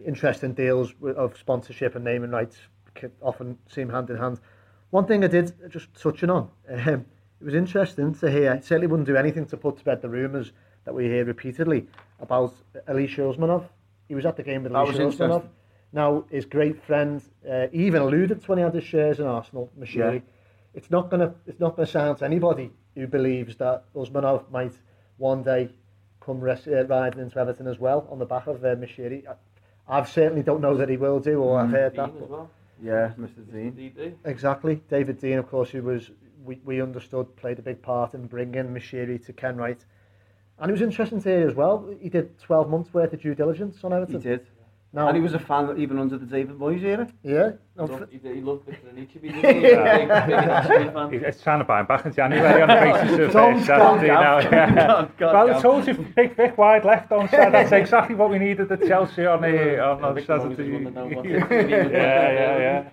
interesting 0.05 0.55
deals 0.55 0.93
of 1.17 1.37
sponsorship 1.39 1.95
and 1.95 2.05
naming 2.05 2.31
rights 2.31 2.57
c- 3.01 3.07
often 3.23 3.59
seem 3.69 3.91
hand 3.91 4.11
in 4.11 4.17
hand. 4.17 4.41
One 4.91 5.07
thing 5.07 5.23
I 5.25 5.27
did 5.27 5.53
just 5.71 5.89
touching 5.95 6.31
on, 6.31 6.49
um, 6.71 7.05
it 7.41 7.45
was 7.45 7.55
interesting 7.55 8.15
to 8.17 8.31
hear. 8.31 8.53
I 8.53 8.61
certainly 8.61 8.87
wouldn't 8.87 9.07
do 9.07 9.17
anything 9.17 9.47
to 9.47 9.57
put 9.57 9.79
to 9.79 9.85
bed 9.85 10.01
the 10.03 10.09
rumours 10.09 10.53
that 10.85 10.95
we 10.95 11.05
hear 11.05 11.25
repeatedly 11.25 11.87
about 12.21 12.55
Alisher 12.89 13.35
Usmanov. 13.35 13.65
He 14.09 14.15
was 14.15 14.25
at 14.25 14.37
the 14.37 14.43
game 14.43 14.63
with 14.63 14.73
Alisher 14.73 15.13
Usmanov. 15.13 15.47
Now 15.93 16.25
his 16.31 16.45
great 16.47 16.83
friend 16.83 17.23
uh, 17.51 17.67
even 17.73 18.03
alluded 18.03 18.43
to 18.43 18.47
when 18.47 18.59
he 18.59 18.65
had 18.65 18.75
his 18.75 18.85
shares 18.85 19.21
in 19.21 19.27
Arsenal, 19.27 19.71
Moshiri. 19.79 20.15
Yeah. 20.15 20.21
It's 20.75 20.91
not 20.91 21.11
gonna 21.11 21.35
it's 21.47 21.61
not 21.61 21.77
gonna 21.77 21.87
sound 21.87 22.19
to 22.19 22.25
anybody 22.25 22.71
who 22.95 23.07
believes 23.07 23.57
that 23.57 23.85
Usmanov 23.95 24.51
might 24.51 24.73
one 25.19 25.43
day 25.43 25.71
come 26.21 26.43
uh, 26.43 26.85
riding 26.85 27.21
into 27.21 27.39
Everton 27.39 27.67
as 27.67 27.79
well 27.79 28.07
on 28.11 28.19
the 28.19 28.27
back 28.27 28.47
of 28.47 28.65
uh, 28.65 28.69
Moshiri. 28.77 29.27
I, 29.27 29.35
I 30.01 30.05
certainly 30.05 30.43
don't 30.43 30.61
know 30.61 30.77
that 30.77 30.89
he 30.89 30.97
will 30.99 31.21
do, 31.21 31.41
or 31.41 31.61
I've 31.61 31.71
heard 31.71 31.95
Dean 31.95 32.05
that. 32.05 32.21
but- 32.21 32.31
well. 32.31 32.51
Yeah, 32.83 33.13
Mr. 33.19 33.51
Dean. 33.51 33.73
DD. 33.73 34.15
Exactly. 34.25 34.81
David 34.89 35.21
Dean, 35.21 35.39
of 35.39 35.49
course, 35.49 35.71
who 35.71 35.83
was 35.83 36.11
we, 36.45 36.61
we 36.65 36.81
understood 36.81 37.35
played 37.37 37.59
a 37.59 37.63
big 37.63 37.83
part 37.83 38.15
in 38.15 38.27
bringing 38.27 38.65
Moshiri 38.69 39.25
to 39.27 39.33
Kenwright. 39.33 39.85
And 40.59 40.71
it 40.71 40.73
was 40.73 40.83
interesting 40.83 41.21
to 41.23 41.29
hear 41.29 41.49
as 41.49 41.55
well. 41.55 41.89
He 42.01 42.09
did 42.09 42.39
12 42.41 42.69
months 42.69 42.93
worth 42.93 43.13
of 43.13 43.21
due 43.21 43.35
diligence 43.35 43.85
on 43.85 43.93
Everton. 43.93 44.21
He 44.21 44.29
did. 44.29 44.47
Now, 44.91 45.09
And 45.09 45.17
he 45.19 45.23
was 45.23 45.35
a 45.35 45.39
fan 45.39 45.77
even 45.79 45.99
under 45.99 46.17
the 46.17 46.25
David 46.25 46.59
Moyes 46.59 46.83
era. 46.83 47.07
yeah. 47.23 47.51
He 47.77 47.81
loved, 47.83 48.11
he, 48.11 48.17
did- 48.19 48.37
he 48.37 48.41
loved 48.41 48.65
Victor 48.65 48.89
Anichebe, 48.89 49.21
didn't 49.21 49.35
he? 49.63 49.69
Yeah. 49.69 49.99
Big, 49.99 50.09
big 50.09 50.37
Anichebe 50.39 50.93
fan. 50.95 51.13
He's 51.13 51.23
he's 51.35 51.43
trying 51.43 51.59
to 51.59 51.65
buy 51.67 51.81
him 51.81 51.87
back 51.87 52.07
in 52.07 52.15
January 52.15 52.63
on 52.63 52.69
the 52.69 52.75
basis 53.09 53.27
of 53.27 53.33
Don't 53.33 53.57
uh, 53.59 53.65
Saturday 53.67 54.07
go, 54.07 54.15
now. 54.15 54.39
Yeah. 54.39 54.75
God, 54.75 55.13
God, 55.19 55.33
well, 55.35 55.49
I 55.49 55.53
Gav. 55.53 55.63
told 55.63 55.87
you, 55.89 55.95
Big 56.17 56.35
Vic 56.37 56.57
wide 56.57 56.85
left 56.87 57.13
on 57.13 57.29
Saturday. 57.29 57.51
That's 57.51 57.73
exactly 57.83 58.15
what 58.15 58.31
we 58.31 58.39
needed 58.39 58.73
at 58.73 58.81
Chelsea 58.89 59.27
on, 59.27 59.45
uh, 59.45 59.47
on, 59.47 59.55
Yeah, 59.55 59.83
on 60.07 60.15
Victor 60.15 60.37
Moses 60.39 60.57
Saturday. 60.57 60.71
wouldn't 60.73 60.85
have 60.87 60.95
known 60.95 61.15
what 61.17 61.25
yeah, 61.29 61.47
yeah, 61.51 62.59
yeah. 62.59 62.89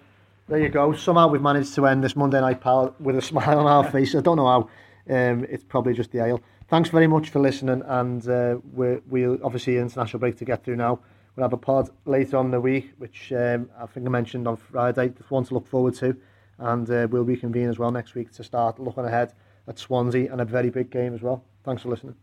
There 0.48 0.60
you 0.60 0.70
go. 0.70 0.93
Somehow 0.93 1.30
we've 1.30 1.41
managed 1.41 1.74
to 1.76 1.88
end 1.88 2.04
this 2.04 2.16
Monday 2.16 2.39
night 2.41 2.60
pal 2.62 2.93
with 3.00 3.16
a 3.18 3.22
smile 3.22 3.58
on 3.60 3.66
our 3.68 3.89
face. 3.91 4.14
I 4.16 4.20
don't 4.22 4.36
know 4.38 4.48
how. 4.48 4.70
Um, 5.08 5.46
it's 5.50 5.64
probably 5.64 5.93
just 5.93 6.12
the 6.12 6.24
ale. 6.24 6.41
Thanks 6.68 6.89
very 6.89 7.08
much 7.08 7.30
for 7.30 7.39
listening, 7.39 7.84
and 7.86 8.28
uh, 8.28 8.58
we're, 8.74 9.00
we'll 9.08 9.39
obviously 9.43 9.78
international 9.78 10.20
break 10.20 10.36
to 10.39 10.46
get 10.46 10.64
through 10.66 10.76
now. 10.76 11.00
We'll 11.36 11.44
have 11.44 11.54
a 11.54 11.58
pod 11.58 11.90
later 12.06 12.38
on 12.38 12.46
in 12.46 12.52
the 12.52 12.62
week, 12.62 12.94
which 12.98 13.34
um, 13.34 13.70
I 13.78 13.86
think 13.88 14.06
I 14.06 14.10
mentioned 14.10 14.48
on 14.48 14.56
Friday. 14.56 15.10
Just 15.10 15.32
one 15.32 15.44
to 15.46 15.54
look 15.54 15.68
forward 15.68 15.96
to, 15.96 16.16
and 16.60 16.90
uh, 16.90 17.08
we'll 17.10 17.24
reconvene 17.24 17.70
as 17.70 17.78
well 17.78 17.92
next 17.92 18.16
week 18.16 18.32
to 18.34 18.44
start 18.44 18.80
looking 18.80 19.06
ahead 19.06 19.34
at 19.68 19.78
Swansea 19.78 20.32
and 20.32 20.40
a 20.40 20.46
very 20.46 20.70
big 20.70 20.90
game 20.90 21.14
as 21.14 21.22
well. 21.22 21.44
Thanks 21.64 21.82
for 21.82 21.90
listening. 21.90 22.16